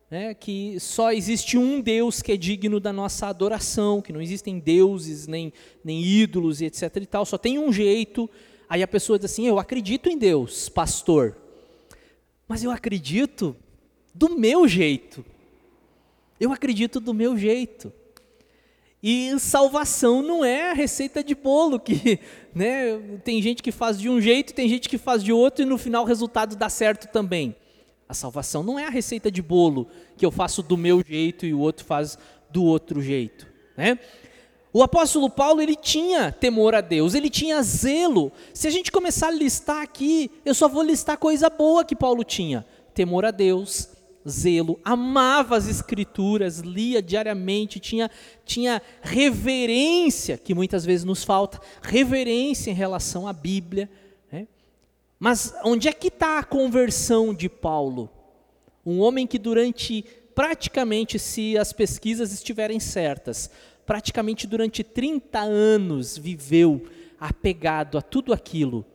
né, 0.10 0.34
que 0.34 0.80
só 0.80 1.12
existe 1.12 1.58
um 1.58 1.82
Deus 1.82 2.22
que 2.22 2.32
é 2.32 2.38
digno 2.38 2.80
da 2.80 2.93
nossa 2.93 3.28
adoração, 3.28 4.02
que 4.02 4.13
não 4.13 4.22
existem 4.22 4.58
deuses, 4.58 5.28
nem, 5.28 5.52
nem 5.84 6.02
ídolos 6.02 6.62
etc 6.62 6.96
e 6.98 7.06
tal, 7.06 7.26
só 7.26 7.38
tem 7.38 7.60
um 7.60 7.72
jeito. 7.72 8.30
Aí 8.70 8.82
a 8.82 8.88
pessoa 8.88 9.20
diz 9.20 9.32
assim: 9.32 9.48
Eu 9.48 9.60
acredito 9.60 10.10
em 10.10 10.17
Deus, 10.17 10.70
pastor, 10.70 11.38
mas 12.48 12.63
eu 12.63 12.72
acredito 12.72 13.56
do 14.13 14.38
meu 14.38 14.67
jeito. 14.67 15.26
Eu 16.39 16.52
acredito 16.52 17.00
do 17.00 17.13
meu 17.13 17.38
jeito. 17.38 17.91
E 19.02 19.38
salvação 19.39 20.22
não 20.22 20.43
é 20.43 20.72
a 20.72 20.74
receita 20.74 21.24
de 21.24 21.36
bolo 21.36 21.80
que, 21.80 22.20
né, 22.54 22.98
tem 23.24 23.41
gente 23.41 23.62
que 23.62 23.72
faz 23.72 24.00
de 24.00 24.10
um 24.10 24.20
jeito, 24.20 24.54
tem 24.54 24.67
gente 24.67 24.89
que 24.89 24.98
faz 24.98 25.24
de 25.24 25.32
outro 25.32 25.63
e 25.63 25.65
no 25.65 25.78
final 25.78 26.04
o 26.04 26.08
resultado 26.08 26.56
dá 26.56 26.70
certo 26.70 27.08
também. 27.12 27.56
A 28.08 28.13
salvação 28.13 28.63
não 28.63 28.80
é 28.80 28.86
a 28.86 28.89
receita 28.89 29.30
de 29.30 29.41
bolo 29.41 29.88
que 30.15 30.26
eu 30.26 30.32
faço 30.32 30.63
do 30.63 30.78
meu 30.78 31.04
jeito 31.06 31.46
e 31.46 31.54
o 31.54 31.60
outro 31.60 31.86
faz 31.86 32.17
do 32.50 32.63
outro 32.63 33.02
jeito, 33.02 33.48
né? 33.76 34.00
O 34.74 34.84
apóstolo 34.84 35.30
Paulo, 35.30 35.62
ele 35.62 35.76
tinha 35.76 36.32
temor 36.32 36.76
a 36.76 36.82
Deus, 36.82 37.15
ele 37.15 37.30
tinha 37.30 37.62
zelo. 37.63 38.32
Se 38.54 38.67
a 38.67 38.70
gente 38.72 38.91
começar 38.91 39.30
a 39.30 39.32
listar 39.32 39.82
aqui, 39.82 40.30
eu 40.46 40.54
só 40.54 40.67
vou 40.67 40.84
listar 40.84 41.17
coisa 41.17 41.50
boa 41.50 41.84
que 41.84 41.96
Paulo 41.96 42.24
tinha: 42.24 42.65
temor 42.93 43.26
a 43.26 43.32
Deus, 43.32 43.89
zelo, 44.28 44.80
amava 44.84 45.56
as 45.56 45.67
escrituras, 45.67 46.60
lia 46.60 47.02
diariamente, 47.02 47.80
tinha, 47.80 48.12
tinha 48.46 48.82
reverência, 49.02 50.38
que 50.38 50.54
muitas 50.54 50.86
vezes 50.86 51.06
nos 51.06 51.24
falta, 51.24 51.60
reverência 51.82 52.70
em 52.70 52.76
relação 52.76 53.28
à 53.28 53.34
Bíblia. 53.34 53.89
Mas 55.20 55.54
onde 55.64 55.88
é 55.88 55.94
que 55.94 56.08
está 56.08 56.40
a 56.40 56.44
conversão 56.44 57.34
de 57.34 57.50
Paulo? 57.50 58.10
Um 58.86 59.00
homem 59.00 59.26
que 59.26 59.40
durante, 59.40 60.06
praticamente, 60.36 61.18
se 61.18 61.58
as 61.58 61.74
pesquisas 61.74 62.32
estiverem 62.32 62.80
certas, 62.80 63.50
praticamente 63.86 64.46
durante 64.46 64.84
30 64.84 65.40
anos 65.40 66.18
viveu 66.18 66.86
apegado 67.20 67.98
a 67.98 68.02
tudo 68.02 68.32
aquilo 68.34 68.86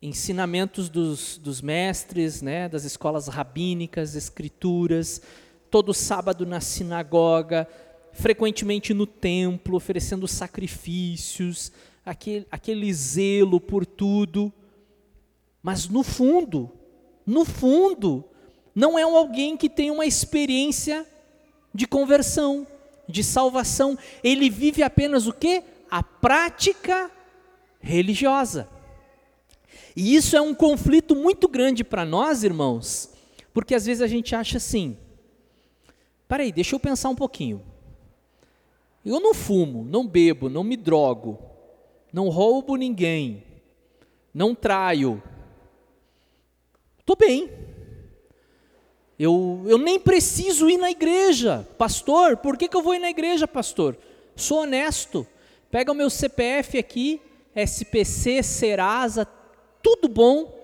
ensinamentos 0.00 0.88
dos, 0.88 1.38
dos 1.38 1.60
mestres, 1.60 2.40
né, 2.40 2.68
das 2.68 2.84
escolas 2.84 3.26
rabínicas, 3.26 4.14
escrituras, 4.14 5.20
todo 5.70 5.92
sábado 5.92 6.46
na 6.46 6.60
sinagoga, 6.60 7.68
frequentemente 8.12 8.94
no 8.94 9.06
templo, 9.06 9.76
oferecendo 9.76 10.28
sacrifícios, 10.28 11.72
aquele, 12.04 12.46
aquele 12.50 12.92
zelo 12.92 13.60
por 13.60 13.84
tudo. 13.84 14.52
Mas 15.68 15.86
no 15.86 16.02
fundo, 16.02 16.72
no 17.26 17.44
fundo, 17.44 18.24
não 18.74 18.98
é 18.98 19.02
alguém 19.02 19.54
que 19.54 19.68
tem 19.68 19.90
uma 19.90 20.06
experiência 20.06 21.06
de 21.74 21.86
conversão, 21.86 22.66
de 23.06 23.22
salvação. 23.22 23.98
Ele 24.24 24.48
vive 24.48 24.82
apenas 24.82 25.26
o 25.26 25.32
que? 25.34 25.62
A 25.90 26.02
prática 26.02 27.10
religiosa. 27.80 28.66
E 29.94 30.14
isso 30.14 30.38
é 30.38 30.40
um 30.40 30.54
conflito 30.54 31.14
muito 31.14 31.46
grande 31.46 31.84
para 31.84 32.02
nós, 32.02 32.42
irmãos, 32.42 33.10
porque 33.52 33.74
às 33.74 33.84
vezes 33.84 34.00
a 34.00 34.06
gente 34.06 34.34
acha 34.34 34.56
assim: 34.56 34.96
peraí, 36.26 36.50
deixa 36.50 36.74
eu 36.74 36.80
pensar 36.80 37.10
um 37.10 37.14
pouquinho. 37.14 37.60
Eu 39.04 39.20
não 39.20 39.34
fumo, 39.34 39.84
não 39.84 40.08
bebo, 40.08 40.48
não 40.48 40.64
me 40.64 40.78
drogo, 40.78 41.38
não 42.10 42.30
roubo 42.30 42.74
ninguém, 42.74 43.42
não 44.32 44.54
traio. 44.54 45.22
Estou 47.08 47.16
bem. 47.16 47.50
Eu, 49.18 49.62
eu 49.64 49.78
nem 49.78 49.98
preciso 49.98 50.68
ir 50.68 50.76
na 50.76 50.90
igreja, 50.90 51.66
pastor. 51.78 52.36
Por 52.36 52.58
que, 52.58 52.68
que 52.68 52.76
eu 52.76 52.82
vou 52.82 52.94
ir 52.94 52.98
na 52.98 53.08
igreja, 53.08 53.48
pastor? 53.48 53.96
Sou 54.36 54.58
honesto. 54.58 55.26
Pega 55.70 55.90
o 55.90 55.94
meu 55.94 56.10
CPF 56.10 56.76
aqui, 56.76 57.18
SPC, 57.56 58.42
Serasa, 58.42 59.26
tudo 59.82 60.06
bom, 60.06 60.54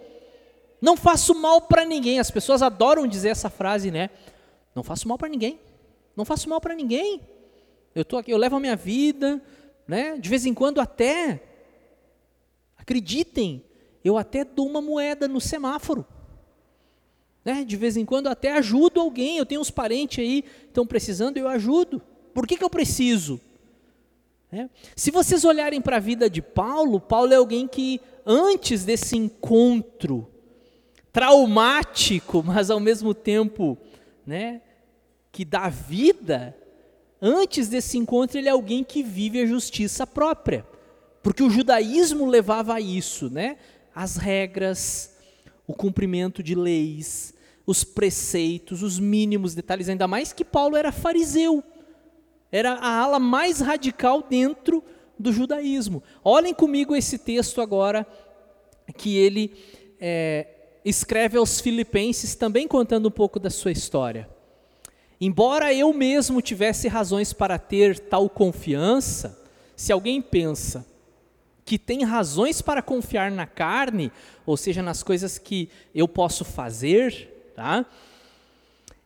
não 0.83 0.98
faço 0.98 1.35
mal 1.35 1.62
para 1.62 1.83
ninguém. 1.87 2.18
As 2.18 2.30
pessoas 2.30 2.61
adoram 2.61 3.07
dizer 3.07 3.30
essa 3.30 3.48
frase, 3.48 3.90
né? 3.90 4.11
Não 4.74 4.83
faço 4.83 5.09
mal 5.09 5.16
para 5.16 5.30
ninguém. 5.30 5.59
Não 6.14 6.26
faço 6.26 6.46
mal 6.50 6.61
para 6.61 6.74
ninguém. 6.74 7.22
Eu 7.94 8.04
tô 8.04 8.18
aqui, 8.18 8.30
eu 8.30 8.37
levo 8.37 8.57
a 8.57 8.61
minha 8.61 8.76
vida, 8.76 9.42
né? 9.88 10.18
De 10.18 10.28
vez 10.28 10.44
em 10.44 10.52
quando 10.52 10.78
até 10.78 11.40
acreditem, 12.76 13.64
eu 14.04 14.18
até 14.18 14.44
dou 14.44 14.66
uma 14.66 14.83
moeda 14.83 15.26
no 15.26 15.40
semáforo. 15.40 16.07
Né? 17.44 17.64
De 17.64 17.76
vez 17.76 17.96
em 17.96 18.04
quando 18.04 18.28
até 18.28 18.52
ajudo 18.52 19.00
alguém. 19.00 19.37
Eu 19.37 19.46
tenho 19.46 19.61
uns 19.61 19.70
parentes 19.70 20.18
aí 20.18 20.42
que 20.42 20.66
estão 20.68 20.87
precisando, 20.87 21.37
eu 21.37 21.48
ajudo. 21.48 22.00
Por 22.33 22.46
que, 22.46 22.57
que 22.57 22.64
eu 22.64 22.70
preciso? 22.70 23.40
É. 24.52 24.68
Se 24.94 25.11
vocês 25.11 25.44
olharem 25.44 25.80
para 25.80 25.96
a 25.96 26.00
vida 26.00 26.30
de 26.30 26.40
Paulo, 26.40 27.00
Paulo 27.00 27.33
é 27.33 27.37
alguém 27.37 27.66
que 27.66 28.00
antes 28.24 28.85
desse 28.85 29.16
encontro 29.16 30.28
traumático, 31.12 32.42
mas 32.42 32.70
ao 32.70 32.80
mesmo 32.80 33.12
tempo, 33.14 33.76
né, 34.26 34.62
que 35.33 35.44
dá 35.44 35.68
vida, 35.68 36.57
antes 37.20 37.68
desse 37.68 37.98
encontro 37.98 38.38
ele 38.38 38.48
é 38.48 38.52
alguém 38.52 38.85
que 38.85 39.02
vive 39.02 39.40
a 39.40 39.46
justiça 39.46 40.07
própria. 40.07 40.64
Porque 41.20 41.42
o 41.42 41.50
judaísmo 41.50 42.26
levava 42.26 42.74
a 42.74 42.80
isso, 42.80 43.30
né? 43.30 43.57
As 43.94 44.16
regras, 44.16 45.16
o 45.66 45.72
cumprimento 45.72 46.42
de 46.42 46.54
leis, 46.54 47.34
os 47.66 47.83
preceitos, 47.83 48.83
os 48.83 48.98
mínimos 48.98 49.55
detalhes, 49.55 49.88
ainda 49.88 50.07
mais 50.07 50.33
que 50.33 50.44
Paulo 50.44 50.77
era 50.77 50.92
fariseu. 50.92 51.62
Era 52.53 52.74
a 52.74 53.00
ala 53.00 53.18
mais 53.18 53.61
radical 53.61 54.22
dentro 54.22 54.83
do 55.18 55.33
judaísmo. 55.33 56.03
Olhem 56.22 56.55
comigo 56.55 56.94
esse 56.94 57.18
texto 57.18 57.61
agora, 57.61 58.07
que 58.96 59.16
ele 59.16 59.55
é, 60.00 60.46
escreve 60.85 61.38
aos 61.38 61.61
Filipenses, 61.61 62.35
também 62.35 62.68
contando 62.68 63.09
um 63.09 63.11
pouco 63.11 63.40
da 63.40 63.50
sua 63.50 63.72
história. 63.72 64.29
Embora 65.20 65.72
eu 65.72 65.92
mesmo 65.92 66.42
tivesse 66.42 66.87
razões 66.87 67.33
para 67.33 67.59
ter 67.59 67.98
tal 67.98 68.29
confiança, 68.29 69.40
se 69.74 69.90
alguém 69.92 70.20
pensa 70.20 70.87
que 71.64 71.79
tem 71.79 72.05
razões 72.05 72.61
para 72.61 72.83
confiar 72.83 73.31
na 73.31 73.46
carne, 73.46 74.12
ou 74.44 74.57
seja, 74.57 74.83
nas 74.83 75.03
coisas 75.03 75.38
que 75.38 75.70
eu 75.94 76.07
posso 76.07 76.44
fazer, 76.44 77.34
tá? 77.54 77.86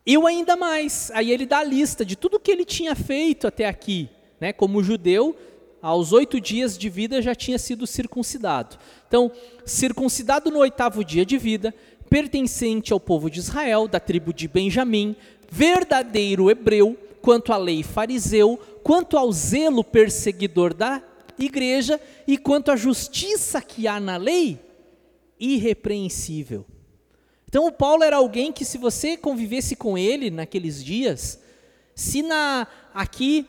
Eu 0.06 0.26
ainda 0.26 0.56
mais. 0.56 1.10
Aí 1.12 1.30
ele 1.30 1.44
dá 1.44 1.58
a 1.58 1.64
lista 1.64 2.04
de 2.04 2.16
tudo 2.16 2.40
que 2.40 2.50
ele 2.50 2.64
tinha 2.64 2.94
feito 2.94 3.46
até 3.46 3.66
aqui, 3.66 4.08
né? 4.40 4.52
Como 4.52 4.82
judeu, 4.82 5.36
aos 5.82 6.12
oito 6.12 6.40
dias 6.40 6.76
de 6.76 6.88
vida 6.88 7.20
já 7.20 7.34
tinha 7.34 7.58
sido 7.58 7.86
circuncidado. 7.86 8.78
Então, 9.06 9.30
circuncidado 9.64 10.50
no 10.50 10.60
oitavo 10.60 11.04
dia 11.04 11.24
de 11.24 11.36
vida, 11.38 11.74
pertencente 12.08 12.92
ao 12.92 12.98
povo 12.98 13.30
de 13.30 13.38
Israel, 13.38 13.86
da 13.86 14.00
tribo 14.00 14.32
de 14.32 14.48
Benjamim, 14.48 15.14
verdadeiro 15.50 16.50
hebreu, 16.50 16.96
quanto 17.20 17.52
à 17.52 17.56
lei 17.56 17.82
fariseu, 17.82 18.58
quanto 18.82 19.16
ao 19.16 19.30
zelo 19.30 19.84
perseguidor 19.84 20.72
da 20.72 21.02
igreja 21.38 22.00
e 22.26 22.36
quanto 22.36 22.70
à 22.70 22.76
justiça 22.76 23.60
que 23.60 23.86
há 23.86 24.00
na 24.00 24.16
lei, 24.16 24.58
irrepreensível. 25.38 26.64
Então 27.48 27.66
o 27.66 27.72
Paulo 27.72 28.04
era 28.04 28.16
alguém 28.16 28.52
que 28.52 28.64
se 28.64 28.76
você 28.76 29.16
convivesse 29.16 29.74
com 29.74 29.96
ele 29.96 30.30
naqueles 30.30 30.84
dias, 30.84 31.40
se 31.94 32.22
na 32.22 32.66
aqui 32.92 33.46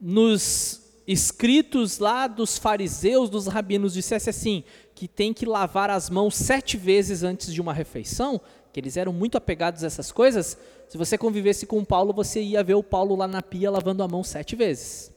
nos 0.00 0.82
escritos 1.06 1.98
lá 1.98 2.26
dos 2.26 2.58
fariseus, 2.58 3.30
dos 3.30 3.46
rabinos 3.46 3.94
dissesse 3.94 4.28
assim, 4.28 4.64
que 4.94 5.06
tem 5.06 5.32
que 5.32 5.46
lavar 5.46 5.88
as 5.88 6.10
mãos 6.10 6.34
sete 6.34 6.76
vezes 6.76 7.22
antes 7.22 7.54
de 7.54 7.60
uma 7.60 7.72
refeição, 7.72 8.40
que 8.72 8.80
eles 8.80 8.96
eram 8.96 9.12
muito 9.12 9.38
apegados 9.38 9.84
a 9.84 9.86
essas 9.86 10.10
coisas, 10.12 10.58
se 10.88 10.98
você 10.98 11.16
convivesse 11.16 11.66
com 11.66 11.78
o 11.78 11.86
Paulo, 11.86 12.12
você 12.12 12.42
ia 12.42 12.62
ver 12.62 12.74
o 12.74 12.82
Paulo 12.82 13.14
lá 13.14 13.28
na 13.28 13.40
pia 13.40 13.70
lavando 13.70 14.02
a 14.02 14.08
mão 14.08 14.24
sete 14.24 14.56
vezes. 14.56 15.12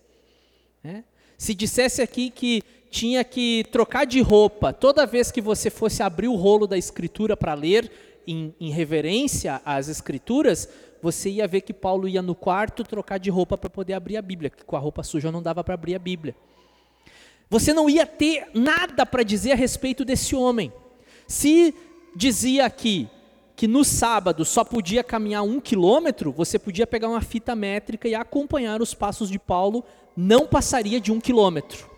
Né? 0.84 1.04
Se 1.38 1.54
dissesse 1.54 2.02
aqui 2.02 2.30
que 2.30 2.62
tinha 2.92 3.24
que 3.24 3.64
trocar 3.72 4.06
de 4.06 4.20
roupa 4.20 4.74
toda 4.74 5.08
vez 5.08 5.32
que 5.32 5.40
você 5.42 5.70
fosse 5.70 6.04
abrir 6.04 6.28
o 6.28 6.36
rolo 6.36 6.68
da 6.68 6.78
escritura 6.78 7.38
para 7.38 7.54
ler, 7.54 7.90
em, 8.28 8.54
em, 8.60 8.70
reverência 8.70 9.62
às 9.66 9.88
escrituras, 9.88 10.70
você 11.02 11.30
ia 11.30 11.48
ver 11.48 11.62
que 11.62 11.74
Paulo 11.74 12.08
ia 12.08 12.22
no 12.22 12.36
quarto 12.36 12.84
trocar 12.84 13.18
de 13.18 13.32
roupa 13.32 13.58
para 13.58 13.70
poder 13.70 13.94
abrir 13.94 14.18
a 14.18 14.22
Bíblia, 14.22 14.50
que 14.50 14.64
com 14.66 14.76
a 14.76 14.80
roupa 14.80 15.04
suja 15.04 15.32
não 15.32 15.42
dava 15.42 15.64
para 15.64 15.74
abrir 15.74 15.96
a 15.96 16.00
Bíblia. 16.00 16.36
Você 17.50 17.74
não 17.74 17.90
ia 17.90 18.06
ter 18.06 18.50
nada 18.54 19.06
para 19.06 19.24
dizer 19.24 19.54
a 19.54 19.56
respeito 19.56 20.06
desse 20.06 20.36
homem. 20.36 20.72
Se 21.26 21.74
dizia 22.16 22.66
aqui 22.66 23.10
que 23.56 23.68
no 23.68 23.84
sábado 23.84 24.44
só 24.44 24.64
podia 24.64 25.04
caminhar 25.04 25.44
um 25.44 25.60
quilômetro, 25.60 26.32
você 26.32 26.60
podia 26.60 26.86
pegar 26.86 27.08
uma 27.08 27.22
fita 27.22 27.56
métrica 27.56 28.08
e 28.08 28.14
acompanhar 28.14 28.82
os 28.82 28.94
passos 28.94 29.30
de 29.30 29.40
Paulo, 29.40 29.84
não 30.16 30.46
passaria 30.46 31.00
de 31.00 31.12
um 31.12 31.20
quilômetro. 31.20 31.91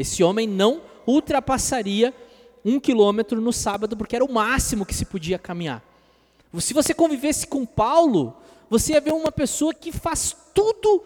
Esse 0.00 0.22
homem 0.22 0.46
não 0.46 0.82
ultrapassaria 1.06 2.14
um 2.64 2.80
quilômetro 2.80 3.40
no 3.40 3.52
sábado, 3.52 3.96
porque 3.96 4.16
era 4.16 4.24
o 4.24 4.32
máximo 4.32 4.84
que 4.84 4.94
se 4.94 5.04
podia 5.04 5.38
caminhar. 5.38 5.82
Se 6.58 6.74
você 6.74 6.92
convivesse 6.92 7.46
com 7.46 7.64
Paulo, 7.64 8.36
você 8.68 8.94
ia 8.94 9.00
ver 9.00 9.12
uma 9.12 9.30
pessoa 9.30 9.72
que 9.72 9.92
faz 9.92 10.34
tudo 10.54 11.04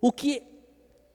o 0.00 0.12
que 0.12 0.42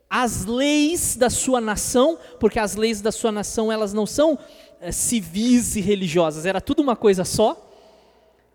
as 0.09 0.45
leis 0.45 1.15
da 1.15 1.29
sua 1.29 1.59
nação, 1.59 2.17
porque 2.39 2.59
as 2.59 2.75
leis 2.75 3.01
da 3.01 3.11
sua 3.11 3.31
nação 3.31 3.71
elas 3.71 3.93
não 3.93 4.05
são 4.05 4.37
é, 4.79 4.91
civis 4.91 5.75
e 5.75 5.81
religiosas, 5.81 6.45
era 6.45 6.61
tudo 6.61 6.81
uma 6.81 6.95
coisa 6.95 7.23
só. 7.23 7.61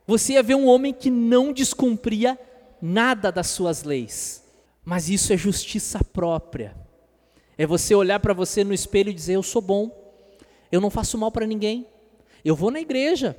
Você 0.07 0.33
ia 0.33 0.43
ver 0.43 0.55
um 0.55 0.67
homem 0.67 0.93
que 0.93 1.11
não 1.11 1.53
descumpria 1.53 2.39
nada 2.81 3.31
das 3.31 3.49
suas 3.49 3.83
leis, 3.83 4.43
mas 4.85 5.09
isso 5.09 5.33
é 5.33 5.37
justiça 5.37 6.03
própria. 6.03 6.75
É 7.61 7.67
você 7.67 7.95
olhar 7.95 8.19
para 8.21 8.33
você 8.33 8.65
no 8.65 8.73
espelho 8.73 9.11
e 9.11 9.13
dizer: 9.13 9.35
Eu 9.35 9.43
sou 9.43 9.61
bom, 9.61 9.95
eu 10.73 10.81
não 10.81 10.89
faço 10.89 11.19
mal 11.19 11.31
para 11.31 11.47
ninguém, 11.47 11.87
eu 12.43 12.57
vou 12.57 12.71
na 12.71 12.81
igreja. 12.81 13.37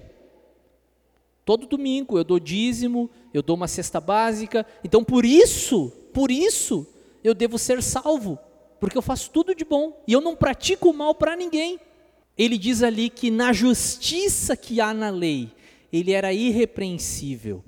Todo 1.43 1.65
domingo 1.65 2.19
eu 2.19 2.23
dou 2.23 2.39
dízimo, 2.39 3.09
eu 3.33 3.41
dou 3.41 3.55
uma 3.55 3.67
cesta 3.67 3.99
básica, 3.99 4.63
então 4.83 5.03
por 5.03 5.25
isso, 5.25 5.91
por 6.13 6.29
isso, 6.29 6.85
eu 7.23 7.33
devo 7.33 7.57
ser 7.57 7.81
salvo, 7.81 8.37
porque 8.79 8.95
eu 8.95 9.01
faço 9.01 9.31
tudo 9.31 9.55
de 9.55 9.65
bom 9.65 9.99
e 10.07 10.13
eu 10.13 10.21
não 10.21 10.35
pratico 10.35 10.93
mal 10.93 11.15
para 11.15 11.35
ninguém. 11.35 11.79
Ele 12.37 12.59
diz 12.59 12.83
ali 12.83 13.09
que 13.09 13.31
na 13.31 13.51
justiça 13.51 14.55
que 14.55 14.79
há 14.79 14.93
na 14.93 15.09
lei, 15.09 15.49
ele 15.91 16.11
era 16.11 16.31
irrepreensível. 16.31 17.63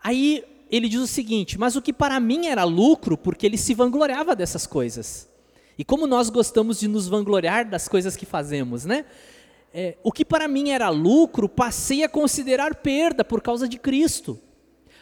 Aí 0.00 0.44
ele 0.70 0.88
diz 0.88 1.00
o 1.00 1.08
seguinte: 1.08 1.58
Mas 1.58 1.74
o 1.74 1.82
que 1.82 1.92
para 1.92 2.20
mim 2.20 2.46
era 2.46 2.62
lucro, 2.62 3.18
porque 3.18 3.44
ele 3.44 3.58
se 3.58 3.74
vangloriava 3.74 4.36
dessas 4.36 4.64
coisas. 4.64 5.31
E 5.78 5.84
como 5.84 6.06
nós 6.06 6.30
gostamos 6.30 6.78
de 6.78 6.88
nos 6.88 7.08
vangloriar 7.08 7.68
das 7.68 7.88
coisas 7.88 8.16
que 8.16 8.26
fazemos, 8.26 8.84
né? 8.84 9.04
É, 9.74 9.96
o 10.02 10.12
que 10.12 10.24
para 10.24 10.46
mim 10.46 10.70
era 10.70 10.90
lucro, 10.90 11.48
passei 11.48 12.04
a 12.04 12.08
considerar 12.08 12.74
perda 12.76 13.24
por 13.24 13.40
causa 13.40 13.66
de 13.66 13.78
Cristo. 13.78 14.38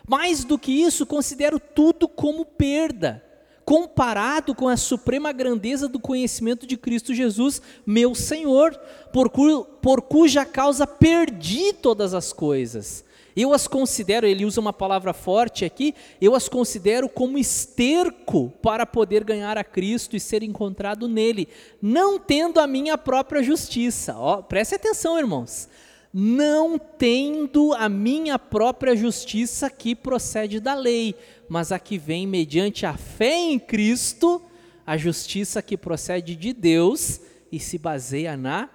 Mais 0.09 0.45
do 0.45 0.59
que 0.59 0.71
isso, 0.71 1.05
considero 1.05 1.59
tudo 1.59 2.07
como 2.07 2.45
perda, 2.45 3.25
comparado 3.65 4.55
com 4.55 4.69
a 4.69 4.77
suprema 4.77 5.33
grandeza 5.33 5.89
do 5.89 5.99
conhecimento 5.99 6.67
de 6.67 6.77
Cristo 6.77 7.13
Jesus, 7.13 7.61
meu 7.85 8.15
Senhor, 8.15 8.75
por, 9.13 9.29
cu, 9.29 9.65
por 9.83 10.03
cuja 10.03 10.45
causa 10.45 10.87
perdi 10.87 11.73
todas 11.73 12.15
as 12.15 12.33
coisas 12.33 13.05
eu 13.41 13.53
as 13.53 13.69
considero, 13.69 14.27
ele 14.27 14.45
usa 14.45 14.61
uma 14.61 14.73
palavra 14.73 15.13
forte 15.13 15.65
aqui, 15.65 15.95
eu 16.21 16.35
as 16.35 16.49
considero 16.49 17.09
como 17.09 17.39
esterco 17.39 18.53
para 18.61 18.85
poder 18.85 19.25
ganhar 19.25 19.57
a 19.57 19.65
Cristo 19.65 20.17
e 20.17 20.21
ser 20.21 20.43
encontrado 20.43 21.07
nele, 21.07 21.49
não 21.81 22.19
tendo 22.19 22.59
a 22.59 22.67
minha 22.67 22.99
própria 22.99 23.43
justiça. 23.43 24.17
Ó, 24.17 24.43
preste 24.43 24.75
atenção, 24.75 25.19
irmãos. 25.19 25.69
Não 26.13 26.77
tendo 26.77 27.73
a 27.75 27.89
minha 27.89 28.37
própria 28.37 28.97
justiça 28.97 29.71
que 29.71 29.95
procede 29.95 30.59
da 30.59 30.75
lei, 30.75 31.15
mas 31.49 31.71
a 31.71 31.79
que 31.79 31.97
vem 31.99 32.27
mediante 32.27 32.85
a 32.85 32.97
fé 32.97 33.37
em 33.37 33.61
Cristo, 33.61 34.43
a 34.85 34.97
justiça 34.97 35.63
que 35.63 35.77
procede 35.77 36.35
de 36.35 36.53
Deus 36.53 37.21
e 37.53 37.61
se 37.61 37.79
baseia 37.79 38.37
na 38.37 38.69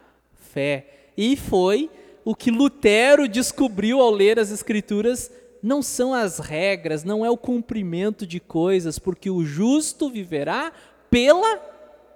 fé. 0.53 1.09
E 1.17 1.35
foi 1.35 1.89
o 2.25 2.35
que 2.35 2.49
Lutero 2.49 3.27
descobriu 3.27 4.01
ao 4.01 4.09
ler 4.09 4.39
as 4.39 4.49
Escrituras 4.49 5.31
não 5.61 5.81
são 5.81 6.13
as 6.13 6.39
regras, 6.39 7.03
não 7.03 7.23
é 7.23 7.29
o 7.29 7.37
cumprimento 7.37 8.25
de 8.25 8.39
coisas, 8.39 8.99
porque 8.99 9.29
o 9.29 9.45
justo 9.45 10.09
viverá 10.09 10.73
pela 11.09 11.61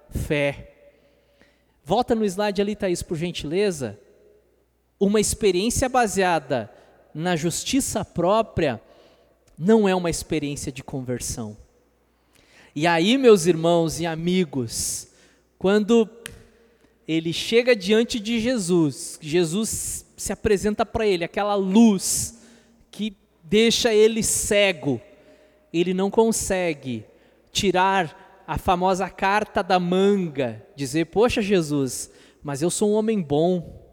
fé. 0.09 0.73
Volta 1.83 2.13
no 2.13 2.25
slide 2.25 2.61
ali, 2.61 2.75
Thaís, 2.75 3.01
por 3.01 3.17
gentileza. 3.17 3.99
Uma 4.99 5.19
experiência 5.19 5.87
baseada 5.87 6.71
na 7.13 7.35
justiça 7.35 8.03
própria 8.03 8.81
não 9.57 9.87
é 9.87 9.95
uma 9.95 10.09
experiência 10.09 10.71
de 10.71 10.83
conversão. 10.83 11.55
E 12.75 12.85
aí, 12.85 13.17
meus 13.17 13.45
irmãos 13.45 13.99
e 13.99 14.05
amigos, 14.05 15.07
quando 15.57 16.05
ele 17.11 17.33
chega 17.33 17.75
diante 17.75 18.19
de 18.19 18.39
Jesus, 18.39 19.17
Jesus 19.19 20.05
se 20.15 20.31
apresenta 20.31 20.85
para 20.85 21.07
ele, 21.07 21.23
aquela 21.23 21.55
luz 21.55 22.39
que 22.91 23.17
deixa 23.43 23.91
ele 23.91 24.21
cego, 24.21 25.01
ele 25.73 25.91
não 25.91 26.11
consegue 26.11 27.03
tirar 27.51 28.43
a 28.45 28.59
famosa 28.59 29.09
carta 29.09 29.63
da 29.63 29.79
manga, 29.79 30.63
dizer: 30.75 31.05
Poxa, 31.05 31.41
Jesus, 31.41 32.11
mas 32.43 32.61
eu 32.61 32.69
sou 32.69 32.91
um 32.91 32.93
homem 32.93 33.19
bom. 33.19 33.89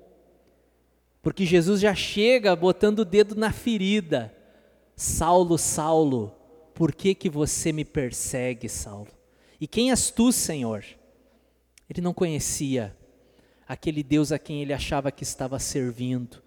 Porque 1.23 1.47
Jesus 1.47 1.81
já 1.81 1.95
chega 1.95 2.55
botando 2.55 2.99
o 2.99 3.05
dedo 3.05 3.35
na 3.35 3.51
ferida. 3.51 4.31
Saulo, 4.95 5.57
Saulo, 5.57 6.35
por 6.75 6.95
que, 6.95 7.15
que 7.15 7.31
você 7.31 7.73
me 7.73 7.85
persegue, 7.85 8.69
Saulo? 8.69 9.09
E 9.59 9.67
quem 9.67 9.91
és 9.91 10.11
tu, 10.11 10.31
Senhor? 10.33 10.85
Ele 11.89 12.03
não 12.03 12.13
conhecia 12.13 12.95
aquele 13.69 14.03
Deus 14.03 14.33
a 14.33 14.39
quem 14.39 14.63
ele 14.63 14.73
achava 14.73 15.11
que 15.11 15.23
estava 15.23 15.59
servindo. 15.59 16.43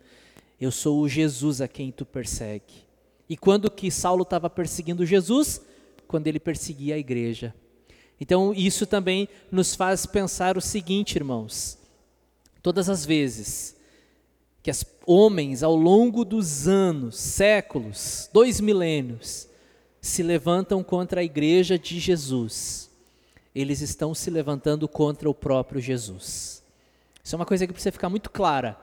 Eu 0.60 0.71
sou 0.71 1.01
o 1.01 1.10
Jesus 1.10 1.62
a 1.62 1.67
quem 1.67 1.91
tu 1.91 2.05
persegue. 2.05 2.88
E 3.29 3.38
quando 3.38 3.69
que 3.69 3.91
Saulo 3.91 4.23
estava 4.23 4.49
perseguindo 4.49 5.05
Jesus? 5.05 5.62
Quando 6.08 6.27
ele 6.27 6.39
perseguia 6.39 6.95
a 6.95 6.99
igreja. 6.99 7.53
Então 8.19 8.53
isso 8.53 8.86
também 8.86 9.29
nos 9.51 9.75
faz 9.75 10.05
pensar 10.05 10.58
o 10.58 10.62
seguinte, 10.62 11.15
irmãos: 11.15 11.77
todas 12.62 12.89
as 12.89 13.05
vezes 13.05 13.77
que 14.61 14.70
os 14.70 14.86
homens 15.05 15.63
ao 15.63 15.76
longo 15.76 16.26
dos 16.26 16.67
anos, 16.67 17.15
séculos, 17.15 18.30
dois 18.34 18.59
milênios, 18.59 19.47
se 20.01 20.22
levantam 20.22 20.84
contra 20.84 21.22
a 21.22 21.24
igreja 21.24 21.80
de 21.80 21.99
Jesus, 21.99 22.89
eles 23.53 23.82
estão 23.82 24.13
se 24.13 24.30
levantando 24.30 24.88
contra 24.88 25.30
o 25.30 25.34
próprio 25.34 25.82
Jesus. 25.82 26.59
Isso 27.30 27.36
é 27.36 27.38
uma 27.38 27.45
coisa 27.45 27.67
que 27.67 27.73
precisa 27.73 27.91
ficar 27.91 28.09
muito 28.09 28.32
clara 28.32 28.75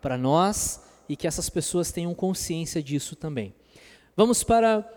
para 0.00 0.16
nós 0.16 0.80
e 1.06 1.14
que 1.14 1.26
essas 1.26 1.50
pessoas 1.50 1.92
tenham 1.92 2.14
consciência 2.14 2.82
disso 2.82 3.14
também. 3.14 3.54
Vamos 4.16 4.42
para 4.42 4.90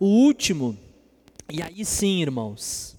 o 0.00 0.06
último, 0.06 0.74
e 1.52 1.60
aí 1.60 1.84
sim, 1.84 2.22
irmãos, 2.22 2.96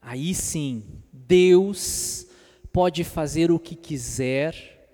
aí 0.00 0.34
sim, 0.34 0.82
Deus 1.12 2.26
pode 2.72 3.04
fazer 3.04 3.50
o 3.50 3.58
que 3.58 3.76
quiser, 3.76 4.88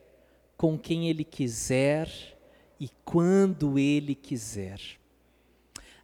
com 0.57 0.76
quem 0.76 1.09
Ele 1.09 1.22
quiser 1.22 2.11
e 2.80 2.90
quando 3.05 3.78
Ele 3.78 4.16
quiser. 4.16 4.80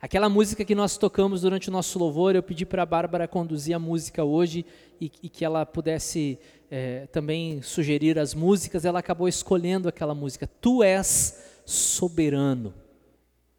Aquela 0.02 0.30
música 0.30 0.64
que 0.64 0.74
nós 0.74 0.96
tocamos 0.96 1.42
durante 1.42 1.68
o 1.68 1.72
nosso 1.72 1.98
louvor, 1.98 2.34
eu 2.34 2.42
pedi 2.42 2.64
para 2.64 2.84
a 2.84 2.86
Bárbara 2.86 3.28
conduzir 3.28 3.76
a 3.76 3.78
música 3.78 4.24
hoje 4.24 4.64
e, 4.98 5.12
e 5.22 5.28
que 5.28 5.44
ela 5.44 5.66
pudesse 5.66 6.38
é, 6.70 7.06
também 7.08 7.60
sugerir 7.60 8.18
as 8.18 8.34
músicas, 8.34 8.86
ela 8.86 9.00
acabou 9.00 9.28
escolhendo 9.28 9.90
aquela 9.90 10.14
música, 10.14 10.48
Tu 10.58 10.82
és 10.82 11.44
soberano. 11.66 12.72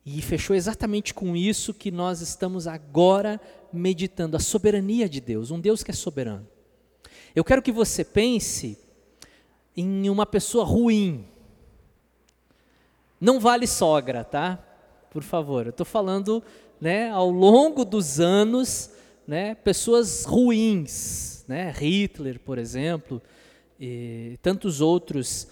E 0.03 0.19
fechou 0.19 0.55
exatamente 0.55 1.13
com 1.13 1.35
isso 1.35 1.75
que 1.75 1.91
nós 1.91 2.21
estamos 2.21 2.65
agora 2.65 3.39
meditando, 3.71 4.35
a 4.35 4.39
soberania 4.39 5.07
de 5.07 5.21
Deus, 5.21 5.51
um 5.51 5.59
Deus 5.59 5.83
que 5.83 5.91
é 5.91 5.93
soberano. 5.93 6.47
Eu 7.35 7.43
quero 7.43 7.61
que 7.61 7.71
você 7.71 8.03
pense 8.03 8.79
em 9.77 10.09
uma 10.09 10.25
pessoa 10.25 10.65
ruim. 10.65 11.23
Não 13.19 13.39
vale 13.39 13.67
sogra, 13.67 14.23
tá? 14.23 14.70
Por 15.11 15.23
favor, 15.23 15.65
eu 15.65 15.71
estou 15.71 15.85
falando, 15.85 16.41
né, 16.79 17.09
ao 17.09 17.29
longo 17.29 17.83
dos 17.83 18.21
anos, 18.21 18.89
né, 19.27 19.53
pessoas 19.53 20.23
ruins, 20.23 21.43
né, 21.49 21.69
Hitler, 21.69 22.39
por 22.39 22.57
exemplo, 22.57 23.21
e 23.77 24.39
tantos 24.41 24.79
outros 24.79 25.49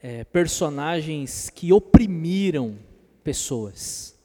é, 0.00 0.22
personagens 0.22 1.50
que 1.50 1.72
oprimiram 1.72 2.78
pessoas. 3.24 4.16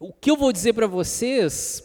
O 0.00 0.10
que 0.10 0.30
eu 0.30 0.38
vou 0.38 0.54
dizer 0.54 0.72
para 0.72 0.86
vocês, 0.86 1.84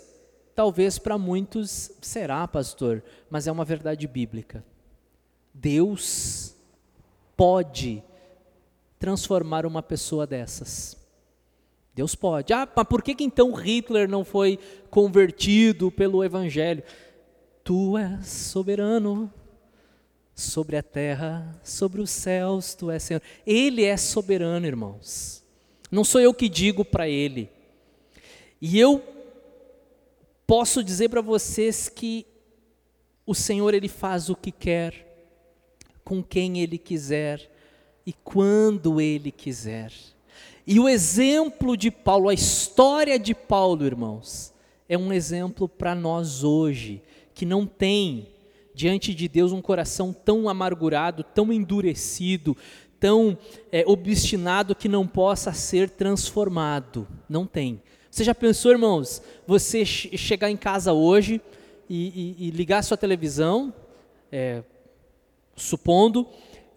talvez 0.55 0.97
para 0.97 1.17
muitos 1.17 1.91
será, 2.01 2.47
pastor, 2.47 3.03
mas 3.29 3.47
é 3.47 3.51
uma 3.51 3.65
verdade 3.65 4.07
bíblica. 4.07 4.63
Deus 5.53 6.55
pode 7.35 8.01
transformar 8.97 9.65
uma 9.65 9.83
pessoa 9.83 10.25
dessas. 10.25 11.02
Deus 11.95 12.15
pode. 12.15 12.53
Ah, 12.53 12.67
mas 12.75 12.87
por 12.87 13.03
que, 13.03 13.13
que 13.13 13.23
então 13.23 13.53
Hitler 13.53 14.09
não 14.09 14.25
foi 14.25 14.57
convertido 14.89 15.91
pelo 15.91 16.23
Evangelho? 16.23 16.83
Tu 17.63 17.97
és 17.97 18.27
soberano 18.27 19.31
sobre 20.35 20.75
a 20.75 20.83
terra, 20.83 21.59
sobre 21.63 22.01
os 22.01 22.09
céus, 22.09 22.73
tu 22.73 22.89
és 22.89 23.03
Senhor. 23.03 23.21
Ele 23.45 23.83
é 23.83 23.95
soberano, 23.95 24.65
irmãos. 24.65 25.43
Não 25.91 26.03
sou 26.03 26.19
eu 26.19 26.33
que 26.33 26.49
digo 26.49 26.83
para 26.83 27.07
ele. 27.07 27.49
E 28.59 28.79
eu 28.79 29.03
posso 30.47 30.83
dizer 30.83 31.09
para 31.09 31.21
vocês 31.21 31.87
que 31.87 32.25
o 33.25 33.35
Senhor 33.35 33.73
ele 33.73 33.87
faz 33.87 34.29
o 34.29 34.35
que 34.35 34.51
quer, 34.51 35.07
com 36.03 36.23
quem 36.23 36.59
ele 36.59 36.77
quiser 36.77 37.51
e 38.05 38.11
quando 38.11 38.99
ele 38.99 39.31
quiser. 39.31 39.93
E 40.65 40.79
o 40.79 40.87
exemplo 40.87 41.75
de 41.75 41.91
Paulo, 41.91 42.29
a 42.29 42.33
história 42.33 43.19
de 43.19 43.35
Paulo, 43.35 43.85
irmãos, 43.85 44.53
é 44.87 44.97
um 44.97 45.11
exemplo 45.11 45.67
para 45.67 45.93
nós 45.93 46.43
hoje, 46.43 47.01
que 47.33 47.45
não 47.45 47.65
tem 47.65 48.27
diante 48.73 49.13
de 49.13 49.27
Deus 49.27 49.51
um 49.51 49.61
coração 49.61 50.13
tão 50.13 50.49
amargurado, 50.49 51.23
tão 51.23 51.51
endurecido, 51.51 52.55
tão 52.99 53.37
é, 53.71 53.83
obstinado 53.85 54.73
que 54.73 54.87
não 54.87 55.05
possa 55.05 55.51
ser 55.51 55.89
transformado. 55.89 57.07
Não 57.27 57.45
tem. 57.45 57.81
Você 58.09 58.23
já 58.23 58.33
pensou, 58.33 58.71
irmãos, 58.71 59.21
você 59.45 59.83
chegar 59.85 60.49
em 60.49 60.55
casa 60.55 60.93
hoje 60.93 61.41
e, 61.89 62.35
e, 62.39 62.47
e 62.47 62.51
ligar 62.51 62.83
sua 62.83 62.95
televisão, 62.95 63.73
é, 64.31 64.63
supondo, 65.55 66.27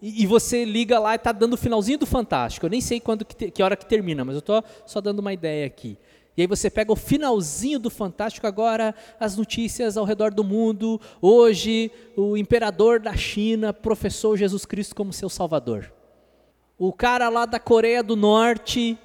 e, 0.01 0.23
e, 0.23 0.25
você 0.25 0.63
liga 0.63 0.99
lá 0.99 1.13
e 1.13 1.15
está 1.15 1.31
dando 1.31 1.53
o 1.53 1.57
finalzinho 1.57 1.97
do 1.97 2.05
Fantástico. 2.05 2.65
Eu 2.65 2.69
nem 2.69 2.81
sei 2.81 2.99
quando 2.99 3.25
que, 3.25 3.35
te, 3.35 3.51
que 3.51 3.63
hora 3.63 3.75
que 3.75 3.85
termina, 3.85 4.23
mas 4.23 4.35
eu 4.35 4.39
estou 4.39 4.63
só 4.85 5.01
dando 5.01 5.19
uma 5.19 5.33
ideia 5.33 5.65
aqui. 5.65 5.97
E 6.37 6.41
aí 6.41 6.47
você 6.47 6.69
pega 6.69 6.91
o 6.91 6.95
finalzinho 6.95 7.79
do 7.79 7.89
Fantástico, 7.89 8.45
agora 8.45 8.93
as 9.19 9.35
notícias 9.35 9.97
ao 9.97 10.05
redor 10.05 10.31
do 10.31 10.43
mundo. 10.43 11.01
Hoje, 11.19 11.91
o 12.15 12.37
imperador 12.37 12.99
da 12.99 13.15
China 13.15 13.73
professou 13.73 14.37
Jesus 14.37 14.63
Cristo 14.63 14.95
como 14.95 15.11
seu 15.11 15.29
salvador. 15.29 15.91
O 16.77 16.93
cara 16.93 17.27
lá 17.27 17.47
da 17.47 17.59
Coreia 17.59 18.03
do 18.03 18.15
Norte 18.15 18.95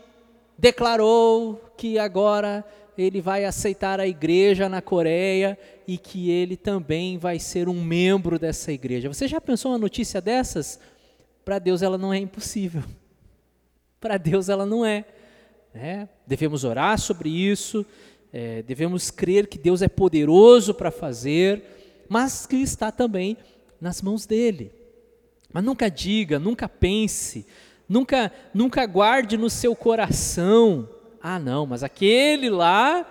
declarou 0.59 1.59
que 1.75 1.99
agora 1.99 2.63
ele 2.97 3.21
vai 3.21 3.45
aceitar 3.45 4.01
a 4.01 4.07
igreja 4.07 4.69
na 4.69 4.83
Coreia 4.83 5.59
e 5.87 5.97
que 5.97 6.31
ele 6.31 6.57
também 6.57 7.19
vai 7.19 7.39
ser 7.39 7.69
um 7.69 7.83
membro 7.83 8.39
dessa 8.39 8.73
igreja. 8.73 9.09
Você 9.09 9.27
já 9.27 9.41
pensou 9.41 9.73
uma 9.73 9.79
notícia 9.79 10.21
dessas? 10.21 10.79
Para 11.45 11.59
Deus 11.59 11.83
ela 11.83 11.97
não 11.97 12.13
é 12.13 12.19
impossível. 12.19 12.83
Para 14.01 14.17
Deus 14.19 14.49
ela 14.49 14.67
não 14.67 14.85
é. 14.85 15.05
Né? 15.73 16.09
Devemos 16.27 16.65
orar 16.65 16.99
sobre 16.99 17.31
isso, 17.31 17.87
é, 18.33 18.63
devemos 18.63 19.11
crer 19.11 19.47
que 19.47 19.59
Deus 19.59 19.83
é 19.83 19.89
poderoso 19.89 20.75
para 20.75 20.91
fazer, 20.91 21.63
mas 22.09 22.47
que 22.47 22.57
está 22.57 22.93
também 22.93 23.37
nas 23.81 24.03
mãos 24.03 24.27
dele. 24.27 24.73
Mas 25.53 25.65
nunca 25.65 25.91
diga, 25.91 26.39
nunca 26.39 26.69
pense, 26.69 27.47
nunca, 27.89 28.33
nunca 28.55 28.87
guarde 28.87 29.37
no 29.37 29.51
seu 29.51 29.75
coração. 29.77 30.89
Ah, 31.23 31.39
não, 31.39 31.65
mas 31.65 31.85
aquele 31.85 32.51
lá, 32.51 33.07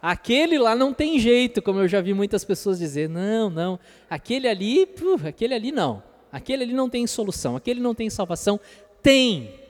aquele 0.00 0.58
lá 0.58 0.74
não 0.74 0.94
tem 0.94 1.18
jeito, 1.18 1.60
como 1.60 1.80
eu 1.80 1.88
já 1.88 2.00
vi 2.00 2.14
muitas 2.14 2.44
pessoas 2.44 2.78
dizer. 2.78 3.08
Não, 3.08 3.50
não, 3.50 3.78
aquele 4.08 4.48
ali, 4.48 4.84
uh, 4.84 5.28
aquele 5.28 5.54
ali 5.54 5.70
não. 5.70 6.02
Aquele 6.32 6.62
ali 6.62 6.72
não 6.72 6.88
tem 6.88 7.06
solução, 7.06 7.56
aquele 7.56 7.78
não 7.78 7.94
tem 7.94 8.08
salvação. 8.08 8.58
Tem. 9.02 9.60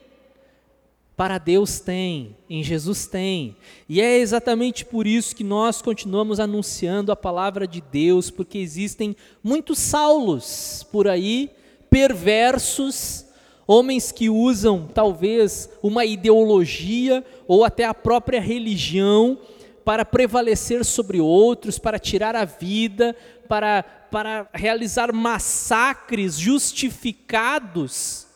Para 1.16 1.36
Deus 1.38 1.80
tem, 1.80 2.36
em 2.48 2.62
Jesus 2.62 3.06
tem. 3.06 3.56
E 3.88 4.00
é 4.00 4.16
exatamente 4.18 4.84
por 4.84 5.06
isso 5.06 5.34
que 5.34 5.44
nós 5.44 5.82
continuamos 5.82 6.40
anunciando 6.40 7.10
a 7.12 7.16
palavra 7.16 7.66
de 7.66 7.80
Deus, 7.80 8.30
porque 8.30 8.58
existem 8.58 9.16
muitos 9.42 9.78
Saulos 9.78 10.86
por 10.90 11.08
aí 11.08 11.50
perversos, 11.90 13.26
homens 13.72 14.12
que 14.12 14.28
usam 14.28 14.86
talvez 14.92 15.70
uma 15.82 16.04
ideologia 16.04 17.24
ou 17.48 17.64
até 17.64 17.84
a 17.84 17.94
própria 17.94 18.40
religião 18.40 19.38
para 19.84 20.04
prevalecer 20.04 20.84
sobre 20.84 21.20
outros, 21.20 21.78
para 21.78 21.98
tirar 21.98 22.36
a 22.36 22.44
vida, 22.44 23.16
para, 23.48 23.82
para 23.82 24.48
realizar 24.52 25.12
massacres 25.12 26.38
justificados, 26.38 28.26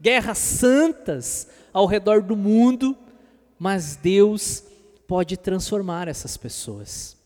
guerras 0.00 0.38
santas 0.38 1.48
ao 1.72 1.86
redor 1.86 2.22
do 2.22 2.36
mundo, 2.36 2.96
mas 3.58 3.96
Deus 3.96 4.64
pode 5.06 5.36
transformar 5.36 6.08
essas 6.08 6.36
pessoas. 6.36 7.16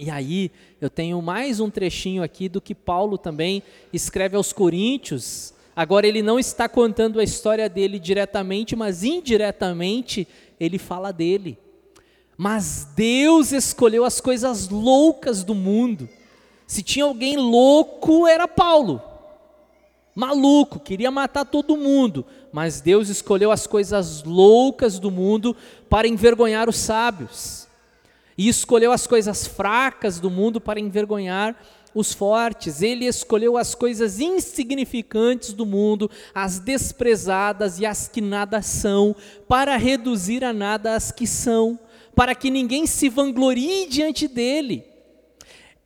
E 0.00 0.10
aí, 0.10 0.50
eu 0.80 0.88
tenho 0.88 1.20
mais 1.20 1.58
um 1.58 1.68
trechinho 1.68 2.22
aqui 2.22 2.48
do 2.48 2.60
que 2.60 2.74
Paulo 2.74 3.18
também 3.18 3.62
escreve 3.92 4.36
aos 4.36 4.52
Coríntios. 4.52 5.52
Agora, 5.78 6.08
ele 6.08 6.22
não 6.22 6.40
está 6.40 6.68
contando 6.68 7.20
a 7.20 7.22
história 7.22 7.68
dele 7.68 8.00
diretamente, 8.00 8.74
mas 8.74 9.04
indiretamente 9.04 10.26
ele 10.58 10.76
fala 10.76 11.12
dele. 11.12 11.56
Mas 12.36 12.88
Deus 12.96 13.52
escolheu 13.52 14.04
as 14.04 14.20
coisas 14.20 14.68
loucas 14.68 15.44
do 15.44 15.54
mundo. 15.54 16.08
Se 16.66 16.82
tinha 16.82 17.04
alguém 17.04 17.36
louco, 17.36 18.26
era 18.26 18.48
Paulo. 18.48 19.00
Maluco, 20.16 20.80
queria 20.80 21.12
matar 21.12 21.44
todo 21.44 21.76
mundo. 21.76 22.26
Mas 22.52 22.80
Deus 22.80 23.08
escolheu 23.08 23.52
as 23.52 23.64
coisas 23.64 24.24
loucas 24.24 24.98
do 24.98 25.12
mundo 25.12 25.54
para 25.88 26.08
envergonhar 26.08 26.68
os 26.68 26.76
sábios 26.76 27.68
e 28.38 28.48
escolheu 28.48 28.92
as 28.92 29.04
coisas 29.04 29.48
fracas 29.48 30.20
do 30.20 30.30
mundo 30.30 30.60
para 30.60 30.78
envergonhar 30.78 31.54
os 31.54 31.58
fortes. 32.12 32.82
Ele 32.82 33.06
escolheu 33.06 33.56
as 33.56 33.74
coisas 33.74 34.20
insignificantes 34.20 35.52
do 35.52 35.66
mundo, 35.66 36.10
as 36.34 36.58
desprezadas 36.58 37.78
e 37.78 37.86
as 37.86 38.08
que 38.08 38.20
nada 38.20 38.62
são, 38.62 39.14
para 39.46 39.76
reduzir 39.76 40.44
a 40.44 40.52
nada 40.52 40.94
as 40.94 41.10
que 41.10 41.26
são, 41.26 41.78
para 42.14 42.34
que 42.34 42.50
ninguém 42.50 42.86
se 42.86 43.08
vanglorie 43.08 43.86
diante 43.88 44.28
dele. 44.28 44.84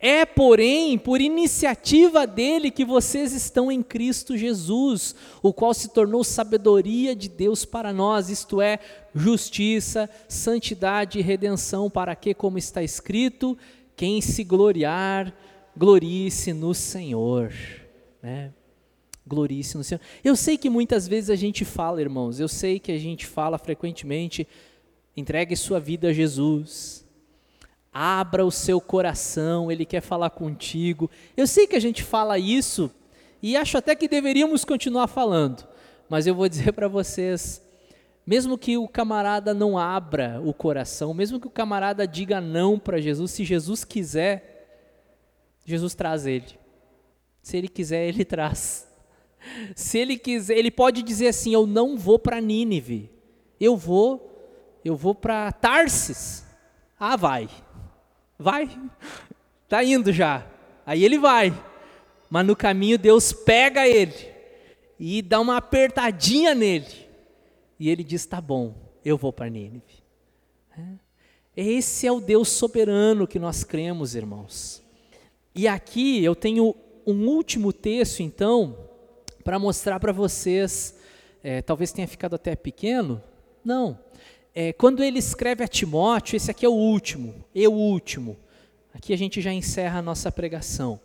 É, 0.05 0.25
porém, 0.25 0.97
por 0.97 1.21
iniciativa 1.21 2.27
dele 2.27 2.69
que 2.69 2.83
vocês 2.83 3.31
estão 3.31 3.71
em 3.71 3.81
Cristo 3.81 4.35
Jesus, 4.35 5.15
o 5.41 5.53
qual 5.53 5.73
se 5.73 5.87
tornou 5.93 6.25
sabedoria 6.25 7.15
de 7.15 7.29
Deus 7.29 7.63
para 7.63 7.93
nós, 7.93 8.29
isto 8.29 8.61
é, 8.61 8.79
justiça, 9.15 10.09
santidade 10.27 11.19
e 11.19 11.21
redenção, 11.21 11.89
para 11.89 12.17
que, 12.17 12.33
como 12.33 12.57
está 12.57 12.83
escrito, 12.83 13.57
quem 13.95 14.19
se 14.19 14.43
gloriar, 14.43 15.33
glorie-se 15.75 16.53
no 16.53 16.73
Senhor. 16.73 17.53
Né? 18.21 18.51
Glorie-se 19.25 19.77
no 19.77 19.83
Senhor. 19.83 20.01
Eu 20.23 20.35
sei 20.35 20.57
que 20.57 20.69
muitas 20.69 21.07
vezes 21.07 21.29
a 21.29 21.35
gente 21.35 21.63
fala, 21.65 22.01
irmãos, 22.01 22.39
eu 22.39 22.47
sei 22.47 22.79
que 22.79 22.91
a 22.91 22.97
gente 22.97 23.25
fala 23.25 23.57
frequentemente, 23.57 24.47
entregue 25.15 25.55
sua 25.55 25.79
vida 25.79 26.09
a 26.09 26.13
Jesus 26.13 27.03
Abra 27.93 28.43
o 28.43 28.49
seu 28.49 28.81
coração, 28.81 29.71
Ele 29.71 29.85
quer 29.85 30.01
falar 30.01 30.31
contigo. 30.31 31.11
Eu 31.37 31.45
sei 31.45 31.67
que 31.67 31.75
a 31.75 31.79
gente 31.79 32.01
fala 32.01 32.39
isso 32.39 32.89
e 33.41 33.55
acho 33.55 33.77
até 33.77 33.95
que 33.95 34.07
deveríamos 34.07 34.65
continuar 34.65 35.05
falando, 35.05 35.67
mas 36.09 36.25
eu 36.25 36.33
vou 36.33 36.49
dizer 36.49 36.73
para 36.73 36.87
vocês: 36.87 37.63
mesmo 38.25 38.57
que 38.57 38.77
o 38.77 38.87
camarada 38.87 39.53
não 39.53 39.77
abra 39.77 40.41
o 40.43 40.51
coração, 40.55 41.13
mesmo 41.13 41.39
que 41.39 41.45
o 41.45 41.51
camarada 41.51 42.07
diga 42.07 42.41
não 42.41 42.79
para 42.79 42.99
Jesus, 42.99 43.29
se 43.29 43.45
Jesus 43.45 43.85
quiser, 43.85 44.52
Jesus 45.65 45.95
traz 45.95 46.25
ele. 46.25 46.57
Se 47.41 47.57
ele 47.57 47.67
quiser, 47.67 48.07
ele 48.07 48.25
traz. 48.25 48.87
Se 49.75 49.97
ele 49.97 50.17
quiser, 50.17 50.57
ele 50.57 50.71
pode 50.71 51.01
dizer 51.03 51.27
assim: 51.27 51.53
Eu 51.53 51.67
não 51.67 51.97
vou 51.97 52.17
para 52.17 52.39
Nínive, 52.39 53.09
eu 53.59 53.75
vou, 53.75 54.79
eu 54.83 54.95
vou 54.95 55.13
para 55.13 55.51
Tarsis. 55.51 56.45
Ah, 56.99 57.15
vai. 57.15 57.49
Vai. 58.37 58.69
Tá 59.67 59.83
indo 59.83 60.11
já. 60.11 60.45
Aí 60.85 61.03
ele 61.03 61.17
vai. 61.17 61.53
Mas 62.29 62.45
no 62.45 62.55
caminho 62.55 62.97
Deus 62.97 63.31
pega 63.33 63.87
ele 63.87 64.31
e 64.99 65.21
dá 65.21 65.39
uma 65.39 65.57
apertadinha 65.57 66.53
nele. 66.53 67.07
E 67.79 67.89
ele 67.89 68.03
diz: 68.03 68.25
Tá 68.25 68.39
bom, 68.39 68.75
eu 69.03 69.17
vou 69.17 69.33
para 69.33 69.49
Nínive. 69.49 70.03
É. 70.77 70.83
Esse 71.55 72.07
é 72.07 72.11
o 72.11 72.19
Deus 72.19 72.49
soberano 72.49 73.27
que 73.27 73.37
nós 73.37 73.63
cremos, 73.63 74.15
irmãos. 74.15 74.82
E 75.55 75.67
aqui 75.67 76.23
eu 76.23 76.35
tenho 76.35 76.75
um 77.05 77.27
último 77.27 77.71
texto, 77.71 78.21
então, 78.21 78.75
para 79.43 79.59
mostrar 79.59 79.99
para 79.99 80.11
vocês. 80.11 80.95
É, 81.43 81.61
talvez 81.61 81.91
tenha 81.91 82.07
ficado 82.07 82.35
até 82.35 82.55
pequeno. 82.55 83.21
Não. 83.63 83.99
É, 84.55 84.73
quando 84.73 85.03
ele 85.03 85.19
escreve 85.19 85.63
a 85.63 85.67
Timóteo, 85.67 86.37
esse 86.37 86.49
aqui 86.49 86.65
é 86.65 86.69
o 86.69 86.73
último, 86.73 87.43
e 87.53 87.67
o 87.67 87.71
último. 87.71 88.37
Aqui 88.93 89.13
a 89.13 89.17
gente 89.17 89.41
já 89.41 89.53
encerra 89.53 89.99
a 89.99 90.01
nossa 90.01 90.31
pregação. 90.31 90.99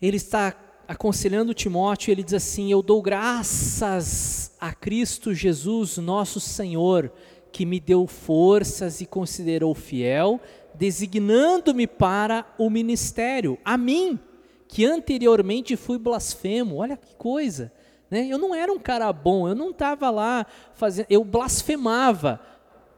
Ele 0.00 0.16
está 0.16 0.56
aconselhando 0.86 1.54
Timóteo, 1.54 2.12
ele 2.12 2.22
diz 2.22 2.34
assim: 2.34 2.70
Eu 2.70 2.82
dou 2.82 3.02
graças 3.02 4.52
a 4.60 4.72
Cristo 4.72 5.34
Jesus, 5.34 5.98
nosso 5.98 6.38
Senhor, 6.38 7.12
que 7.52 7.64
me 7.64 7.80
deu 7.80 8.06
forças 8.06 9.00
e 9.00 9.06
considerou 9.06 9.74
fiel, 9.74 10.40
designando-me 10.78 11.86
para 11.86 12.46
o 12.56 12.70
ministério, 12.70 13.58
a 13.64 13.76
mim, 13.76 14.18
que 14.68 14.84
anteriormente 14.84 15.76
fui 15.76 15.98
blasfemo. 15.98 16.76
Olha 16.76 16.96
que 16.96 17.14
coisa. 17.16 17.72
Né? 18.10 18.26
Eu 18.26 18.38
não 18.38 18.54
era 18.54 18.72
um 18.72 18.78
cara 18.78 19.12
bom, 19.12 19.48
eu 19.48 19.54
não 19.54 19.70
estava 19.70 20.08
lá 20.10 20.46
fazendo, 20.74 21.06
eu 21.10 21.24
blasfemava. 21.24 22.40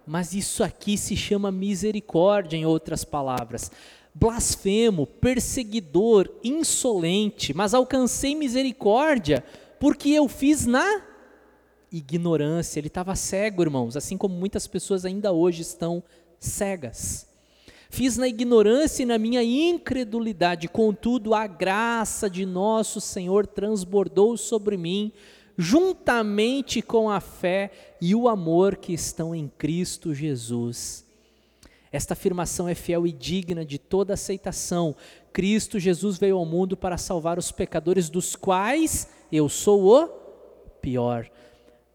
Mas 0.07 0.35
isso 0.35 0.62
aqui 0.62 0.99
se 0.99 1.16
chama 1.16 1.51
misericórdia, 1.51 2.57
em 2.57 2.66
outras 2.66 3.05
palavras. 3.05 3.70
Blasfemo, 4.12 5.07
perseguidor, 5.07 6.28
insolente, 6.43 7.55
mas 7.55 7.74
alcancei 7.74 8.35
misericórdia 8.35 9.45
porque 9.78 10.11
eu 10.11 10.28
fiz 10.28 10.66
na 10.66 11.03
ignorância. 11.93 12.81
Ele 12.81 12.89
estava 12.89 13.14
cego, 13.14 13.62
irmãos, 13.62 13.97
assim 13.97 14.16
como 14.16 14.35
muitas 14.35 14.66
pessoas 14.66 15.05
ainda 15.05 15.33
hoje 15.33 15.62
estão 15.62 16.03
cegas. 16.39 17.30
Fiz 17.93 18.16
na 18.16 18.28
ignorância 18.28 19.03
e 19.03 19.07
na 19.07 19.18
minha 19.18 19.43
incredulidade, 19.43 20.68
contudo, 20.68 21.34
a 21.34 21.49
graça 21.49 22.30
de 22.30 22.47
nosso 22.47 23.01
Senhor 23.01 23.49
transbordou 23.49 24.36
sobre 24.36 24.76
mim, 24.76 25.12
juntamente 25.59 26.80
com 26.80 27.11
a 27.11 27.18
fé 27.18 27.72
e 28.01 28.14
o 28.14 28.28
amor 28.28 28.76
que 28.76 28.93
estão 28.93 29.34
em 29.34 29.51
Cristo 29.59 30.14
Jesus. 30.14 31.05
Esta 31.91 32.14
afirmação 32.14 32.68
é 32.68 32.76
fiel 32.76 33.09
e 33.09 33.11
digna 33.11 33.64
de 33.64 33.76
toda 33.76 34.14
aceitação. 34.14 34.95
Cristo 35.32 35.76
Jesus 35.80 36.16
veio 36.16 36.36
ao 36.36 36.47
mundo 36.47 36.76
para 36.76 36.97
salvar 36.97 37.41
os 37.41 37.51
pecadores, 37.51 38.09
dos 38.09 38.36
quais 38.36 39.09
eu 39.32 39.49
sou 39.49 39.88
o 39.88 40.07
pior. 40.80 41.28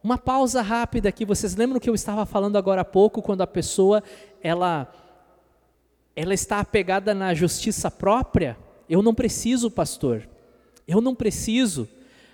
Uma 0.04 0.18
pausa 0.18 0.62
rápida 0.62 1.08
aqui. 1.08 1.24
Vocês 1.24 1.56
lembram 1.56 1.80
que 1.80 1.90
eu 1.90 1.96
estava 1.96 2.26
falando 2.26 2.58
agora 2.58 2.82
há 2.82 2.86
pouco, 2.86 3.22
quando 3.22 3.42
a 3.42 3.48
pessoa 3.48 4.04
ela 4.44 4.94
ela 6.16 6.34
está 6.34 6.60
apegada 6.60 7.14
na 7.14 7.34
justiça 7.34 7.92
própria? 7.92 8.58
Eu 8.90 9.02
não 9.02 9.14
preciso, 9.14 9.70
pastor. 9.70 10.28
Eu 10.88 11.02
não 11.02 11.16
preciso. 11.16 11.88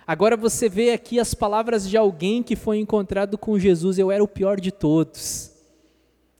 Agora 0.06 0.36
você 0.36 0.68
vê 0.68 0.92
aqui 0.92 1.18
as 1.18 1.34
palavras 1.34 1.88
de 1.88 1.96
alguém 1.96 2.42
que 2.42 2.54
foi 2.54 2.78
encontrado 2.78 3.38
com 3.38 3.58
Jesus. 3.58 3.98
Eu 3.98 4.10
era 4.10 4.22
o 4.22 4.28
pior 4.28 4.60
de 4.60 4.70
todos. 4.70 5.52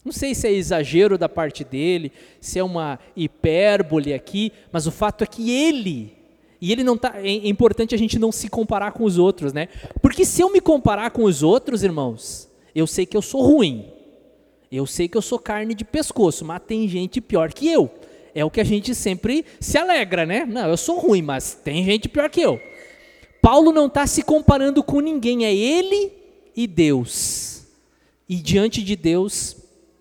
Não 0.04 0.12
sei 0.12 0.34
se 0.34 0.48
é 0.48 0.52
exagero 0.52 1.16
da 1.16 1.28
parte 1.28 1.62
dele, 1.62 2.10
se 2.40 2.58
é 2.58 2.64
uma 2.64 2.98
hipérbole 3.16 4.12
aqui, 4.12 4.52
mas 4.72 4.86
o 4.86 4.90
fato 4.90 5.22
é 5.22 5.26
que 5.26 5.52
ele, 5.52 6.12
e 6.60 6.72
ele 6.72 6.82
não 6.82 6.96
tá, 6.96 7.14
é 7.18 7.48
importante 7.48 7.94
a 7.94 7.98
gente 7.98 8.18
não 8.18 8.32
se 8.32 8.48
comparar 8.48 8.92
com 8.92 9.04
os 9.04 9.16
outros, 9.16 9.52
né? 9.52 9.68
Porque 10.00 10.24
se 10.24 10.42
eu 10.42 10.50
me 10.50 10.60
comparar 10.60 11.12
com 11.12 11.22
os 11.22 11.44
outros, 11.44 11.84
irmãos, 11.84 12.50
eu 12.74 12.84
sei 12.84 13.06
que 13.06 13.16
eu 13.16 13.22
sou 13.22 13.42
ruim. 13.42 13.91
Eu 14.72 14.86
sei 14.86 15.06
que 15.06 15.18
eu 15.18 15.22
sou 15.22 15.38
carne 15.38 15.74
de 15.74 15.84
pescoço, 15.84 16.46
mas 16.46 16.62
tem 16.66 16.88
gente 16.88 17.20
pior 17.20 17.52
que 17.52 17.68
eu. 17.68 17.90
É 18.34 18.42
o 18.42 18.50
que 18.50 18.58
a 18.58 18.64
gente 18.64 18.94
sempre 18.94 19.44
se 19.60 19.76
alegra, 19.76 20.24
né? 20.24 20.46
Não, 20.46 20.66
eu 20.66 20.78
sou 20.78 20.98
ruim, 20.98 21.20
mas 21.20 21.52
tem 21.62 21.84
gente 21.84 22.08
pior 22.08 22.30
que 22.30 22.40
eu. 22.40 22.58
Paulo 23.42 23.70
não 23.70 23.86
está 23.86 24.06
se 24.06 24.22
comparando 24.22 24.82
com 24.82 25.00
ninguém, 25.00 25.44
é 25.44 25.54
ele 25.54 26.10
e 26.56 26.66
Deus. 26.66 27.64
E 28.26 28.36
diante 28.36 28.82
de 28.82 28.96
Deus, 28.96 29.56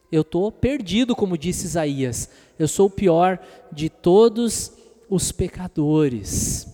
eu 0.09 0.21
estou 0.21 0.49
perdido, 0.49 1.17
como 1.17 1.37
disse 1.37 1.65
Isaías. 1.65 2.29
Eu 2.57 2.69
sou 2.69 2.87
o 2.87 2.91
pior 2.91 3.39
de 3.73 3.89
todos 3.89 4.71
os 5.09 5.33
pecadores. 5.33 6.65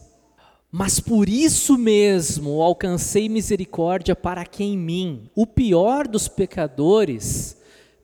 Mas 0.71 0.99
por 0.99 1.27
isso 1.27 1.75
mesmo 1.75 2.61
alcancei 2.61 3.27
misericórdia 3.27 4.15
para 4.15 4.45
que 4.45 4.63
em 4.63 4.77
mim, 4.77 5.31
o 5.33 5.47
pior 5.47 6.07
dos 6.07 6.27
pecadores, 6.27 7.56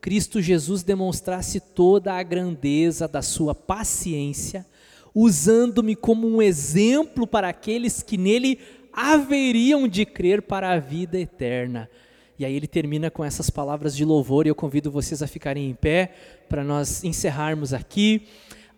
Cristo 0.04 0.42
Jesus 0.42 0.84
demonstrasse 0.84 1.62
toda 1.62 2.12
a 2.12 2.22
grandeza 2.22 3.08
da 3.08 3.22
sua 3.22 3.56
paciência, 3.56 4.66
usando-me 5.16 5.96
como 5.96 6.28
um 6.28 6.42
exemplo 6.42 7.26
para 7.26 7.48
aqueles 7.48 8.04
que 8.04 8.18
nele 8.18 8.60
haveriam 8.92 9.88
de 9.88 10.06
crer 10.06 10.42
para 10.42 10.72
a 10.72 10.78
vida 10.78 11.18
eterna. 11.18 11.90
E 12.38 12.44
aí 12.44 12.54
ele 12.54 12.68
termina 12.68 13.10
com 13.10 13.24
essas 13.24 13.50
palavras 13.50 13.96
de 13.96 14.04
louvor, 14.04 14.46
e 14.46 14.50
eu 14.50 14.56
convido 14.56 14.92
vocês 14.92 15.24
a 15.24 15.28
ficarem 15.28 15.70
em 15.70 15.74
pé 15.74 16.14
para 16.50 16.66
nós 16.66 17.02
encerrarmos 17.06 17.72
aqui. 17.72 18.24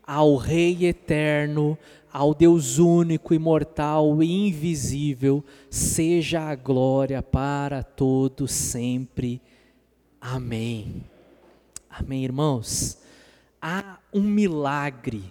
Ao 0.05 0.35
Rei 0.35 0.85
eterno, 0.85 1.75
ao 2.13 2.35
Deus 2.35 2.77
único, 2.77 3.33
imortal 3.33 4.21
e 4.21 4.31
invisível, 4.49 5.43
seja 5.71 6.41
a 6.41 6.53
glória 6.53 7.23
para 7.23 7.81
todos 7.81 8.51
sempre. 8.51 9.41
Amém. 10.21 11.14
Amém, 11.97 12.25
irmãos? 12.25 12.97
Há 13.61 13.99
um 14.13 14.21
milagre 14.21 15.23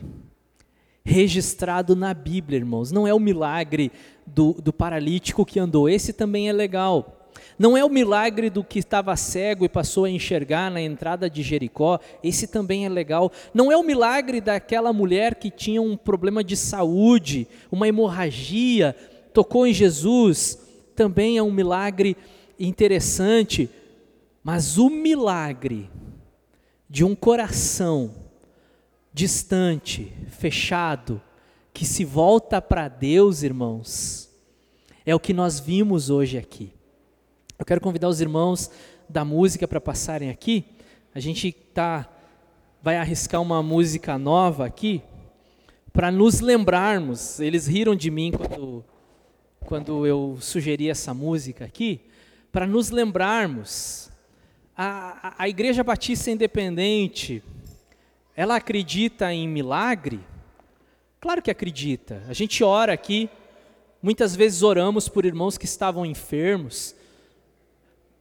registrado 1.05 1.95
na 1.95 2.15
Bíblia, 2.15 2.57
irmãos. 2.57 2.91
Não 2.91 3.07
é 3.07 3.13
o 3.13 3.21
milagre 3.21 3.93
do, 4.27 4.55
do 4.55 4.73
paralítico 4.73 5.45
que 5.45 5.61
andou, 5.61 5.91
esse 5.91 6.11
também 6.15 6.49
é 6.49 6.55
legal. 6.55 7.29
Não 7.59 7.77
é 7.77 7.85
o 7.85 7.91
milagre 7.91 8.49
do 8.49 8.65
que 8.65 8.79
estava 8.79 9.15
cego 9.15 9.67
e 9.67 9.69
passou 9.69 10.07
a 10.07 10.11
enxergar 10.11 10.71
na 10.71 10.81
entrada 10.81 11.29
de 11.29 11.43
Jericó, 11.43 12.01
esse 12.23 12.47
também 12.47 12.87
é 12.87 12.89
legal. 12.89 13.31
Não 13.53 13.71
é 13.71 13.77
o 13.77 13.83
milagre 13.83 14.41
daquela 14.41 14.91
mulher 14.91 15.35
que 15.35 15.51
tinha 15.51 15.83
um 15.83 15.99
problema 15.99 16.43
de 16.43 16.57
saúde, 16.57 17.47
uma 17.71 17.87
hemorragia, 17.87 18.97
tocou 19.35 19.67
em 19.67 19.75
Jesus, 19.75 20.59
também 20.97 21.37
é 21.37 21.43
um 21.43 21.53
milagre 21.53 22.17
interessante. 22.59 23.69
Mas 24.43 24.79
o 24.79 24.89
milagre 24.89 25.91
de 26.95 27.03
um 27.03 27.13
coração 27.13 28.15
distante, 29.13 30.13
fechado, 30.29 31.21
que 31.73 31.85
se 31.85 32.05
volta 32.05 32.63
para 32.63 32.87
Deus, 32.87 33.43
irmãos, 33.43 34.31
é 35.05 35.13
o 35.13 35.19
que 35.19 35.33
nós 35.35 35.59
vimos 35.59 36.09
hoje 36.09 36.39
aqui. 36.39 36.73
Eu 37.59 37.67
quero 37.67 37.81
convidar 37.81 38.09
os 38.09 38.21
irmãos 38.21 38.71
da 39.09 39.25
música 39.25 39.67
para 39.67 39.81
passarem 39.81 40.31
aqui. 40.31 40.67
A 41.13 41.19
gente 41.19 41.51
tá 41.51 42.09
vai 42.81 42.97
arriscar 42.97 43.43
uma 43.43 43.61
música 43.61 44.17
nova 44.17 44.65
aqui 44.65 45.03
para 45.93 46.13
nos 46.13 46.39
lembrarmos. 46.39 47.41
Eles 47.41 47.67
riram 47.67 47.97
de 47.97 48.09
mim 48.09 48.31
quando 48.31 48.85
quando 49.67 50.07
eu 50.07 50.39
sugeri 50.41 50.89
essa 50.89 51.13
música 51.13 51.65
aqui, 51.65 52.03
para 52.53 52.69
nos 52.69 52.91
lembrarmos 52.91 54.14
a, 54.77 55.35
a 55.39 55.49
Igreja 55.49 55.85
Batista 55.85 56.31
Independente, 56.31 57.43
ela 58.37 58.57
acredita 58.57 59.33
em 59.33 59.49
milagre? 59.49 60.21
Claro 61.21 61.41
que 61.41 61.51
acredita. 61.51 62.23
A 62.29 62.33
gente 62.33 62.63
ora 62.65 62.93
aqui, 62.93 63.31
muitas 64.03 64.35
vezes 64.35 64.63
oramos 64.63 65.09
por 65.09 65.25
irmãos 65.25 65.57
que 65.57 65.65
estavam 65.65 66.05
enfermos, 66.05 66.95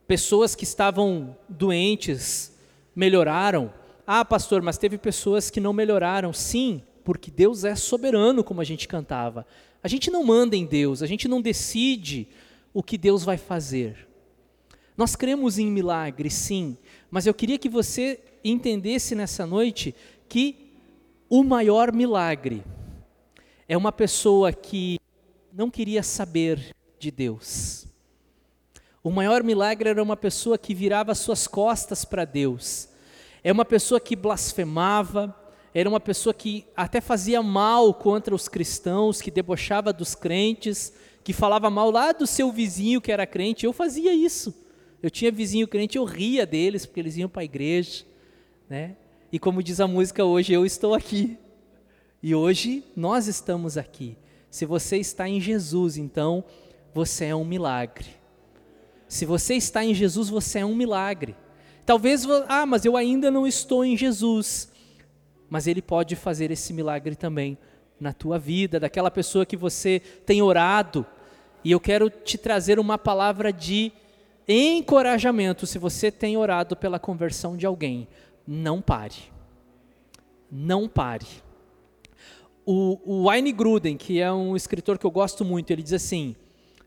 pessoas 0.07 0.53
que 0.55 0.63
estavam 0.63 1.35
doentes 1.49 2.53
melhoraram. 2.95 3.73
Ah, 4.05 4.23
pastor, 4.23 4.61
mas 4.61 4.77
teve 4.77 4.97
pessoas 4.97 5.49
que 5.49 5.59
não 5.59 5.73
melhoraram. 5.73 6.31
Sim, 6.31 6.83
porque 7.03 7.31
Deus 7.31 7.63
é 7.63 7.75
soberano, 7.75 8.43
como 8.43 8.61
a 8.61 8.63
gente 8.63 8.87
cantava. 8.87 9.45
A 9.81 9.87
gente 9.87 10.11
não 10.11 10.23
manda 10.23 10.55
em 10.55 10.65
Deus, 10.65 11.01
a 11.01 11.07
gente 11.07 11.27
não 11.27 11.41
decide 11.41 12.27
o 12.73 12.83
que 12.83 12.97
Deus 12.97 13.23
vai 13.23 13.37
fazer. 13.37 14.12
Nós 14.95 15.15
cremos 15.15 15.57
em 15.57 15.71
milagres, 15.71 16.33
sim, 16.33 16.77
mas 17.09 17.25
eu 17.25 17.33
queria 17.33 17.57
que 17.57 17.69
você 17.69 18.19
entendesse 18.43 19.15
nessa 19.15 19.45
noite 19.45 19.95
que 20.29 20.71
o 21.29 21.43
maior 21.43 21.91
milagre 21.91 22.63
é 23.67 23.75
uma 23.75 23.91
pessoa 23.91 24.53
que 24.53 24.99
não 25.51 25.69
queria 25.69 26.03
saber 26.03 26.75
de 26.99 27.09
Deus. 27.09 27.87
O 29.03 29.09
maior 29.09 29.43
milagre 29.43 29.89
era 29.89 30.01
uma 30.01 30.15
pessoa 30.15 30.57
que 30.57 30.73
virava 30.73 31.15
suas 31.15 31.47
costas 31.47 32.05
para 32.05 32.23
Deus. 32.23 32.87
É 33.43 33.51
uma 33.51 33.65
pessoa 33.65 33.99
que 33.99 34.15
blasfemava, 34.15 35.35
era 35.73 35.89
uma 35.89 35.99
pessoa 35.99 36.33
que 36.33 36.65
até 36.75 37.01
fazia 37.01 37.41
mal 37.41 37.93
contra 37.93 38.33
os 38.33 38.47
cristãos, 38.47 39.21
que 39.21 39.31
debochava 39.31 39.91
dos 39.91 40.13
crentes, 40.13 40.93
que 41.23 41.33
falava 41.33 41.69
mal 41.69 41.89
lá 41.89 42.11
do 42.11 42.27
seu 42.27 42.51
vizinho 42.51 43.01
que 43.01 43.11
era 43.11 43.25
crente. 43.25 43.65
Eu 43.65 43.73
fazia 43.73 44.13
isso. 44.13 44.62
Eu 45.03 45.11
tinha 45.11 45.29
vizinho 45.29 45.67
crente, 45.67 45.97
eu 45.97 46.05
ria 46.05 46.45
deles, 46.45 46.85
porque 46.85 47.01
eles 47.01 47.17
iam 47.17 47.27
para 47.27 47.41
a 47.41 47.43
igreja. 47.43 48.05
Né? 48.69 48.95
E 49.33 49.37
como 49.37 49.61
diz 49.61 49.81
a 49.81 49.87
música 49.87 50.23
hoje, 50.23 50.53
eu 50.53 50.65
estou 50.65 50.93
aqui. 50.93 51.37
E 52.21 52.33
hoje 52.33 52.85
nós 52.95 53.27
estamos 53.27 53.77
aqui. 53.77 54.15
Se 54.49 54.65
você 54.65 54.95
está 54.95 55.27
em 55.27 55.41
Jesus, 55.41 55.97
então 55.97 56.41
você 56.93 57.25
é 57.25 57.35
um 57.35 57.43
milagre. 57.43 58.05
Se 59.05 59.25
você 59.25 59.55
está 59.55 59.83
em 59.83 59.93
Jesus, 59.93 60.29
você 60.29 60.59
é 60.59 60.65
um 60.65 60.73
milagre. 60.73 61.35
Talvez, 61.85 62.25
ah, 62.47 62.65
mas 62.65 62.85
eu 62.85 62.95
ainda 62.95 63.29
não 63.29 63.45
estou 63.45 63.83
em 63.83 63.97
Jesus. 63.97 64.71
Mas 65.49 65.67
Ele 65.67 65.81
pode 65.81 66.15
fazer 66.15 66.49
esse 66.49 66.71
milagre 66.71 67.17
também 67.17 67.57
na 67.99 68.13
tua 68.13 68.39
vida, 68.39 68.79
daquela 68.79 69.11
pessoa 69.11 69.45
que 69.45 69.57
você 69.57 70.01
tem 70.25 70.41
orado. 70.41 71.05
E 71.61 71.73
eu 71.73 71.79
quero 71.81 72.09
te 72.09 72.37
trazer 72.37 72.79
uma 72.79 72.97
palavra 72.97 73.51
de 73.51 73.91
encorajamento. 74.47 75.65
Se 75.65 75.77
você 75.77 76.11
tem 76.11 76.37
orado 76.37 76.75
pela 76.75 76.99
conversão 76.99 77.55
de 77.55 77.65
alguém, 77.65 78.07
não 78.47 78.81
pare. 78.81 79.31
Não 80.51 80.87
pare. 80.87 81.27
O, 82.65 82.99
o 83.03 83.23
Wayne 83.25 83.51
Gruden, 83.51 83.97
que 83.97 84.19
é 84.19 84.31
um 84.31 84.55
escritor 84.55 84.97
que 84.97 85.05
eu 85.05 85.11
gosto 85.11 85.43
muito, 85.43 85.71
ele 85.71 85.83
diz 85.83 85.93
assim: 85.93 86.35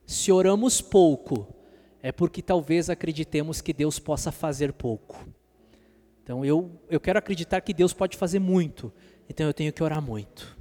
se 0.06 0.32
oramos 0.32 0.80
pouco, 0.80 1.46
é 2.02 2.12
porque 2.12 2.40
talvez 2.40 2.88
acreditemos 2.88 3.60
que 3.60 3.72
Deus 3.72 3.98
possa 3.98 4.30
fazer 4.30 4.72
pouco. 4.72 5.26
Então 6.22 6.44
eu, 6.44 6.70
eu 6.88 6.98
quero 6.98 7.18
acreditar 7.18 7.60
que 7.60 7.74
Deus 7.74 7.92
pode 7.92 8.16
fazer 8.16 8.38
muito, 8.38 8.92
então 9.28 9.46
eu 9.46 9.54
tenho 9.54 9.72
que 9.72 9.82
orar 9.82 10.00
muito. 10.00 10.56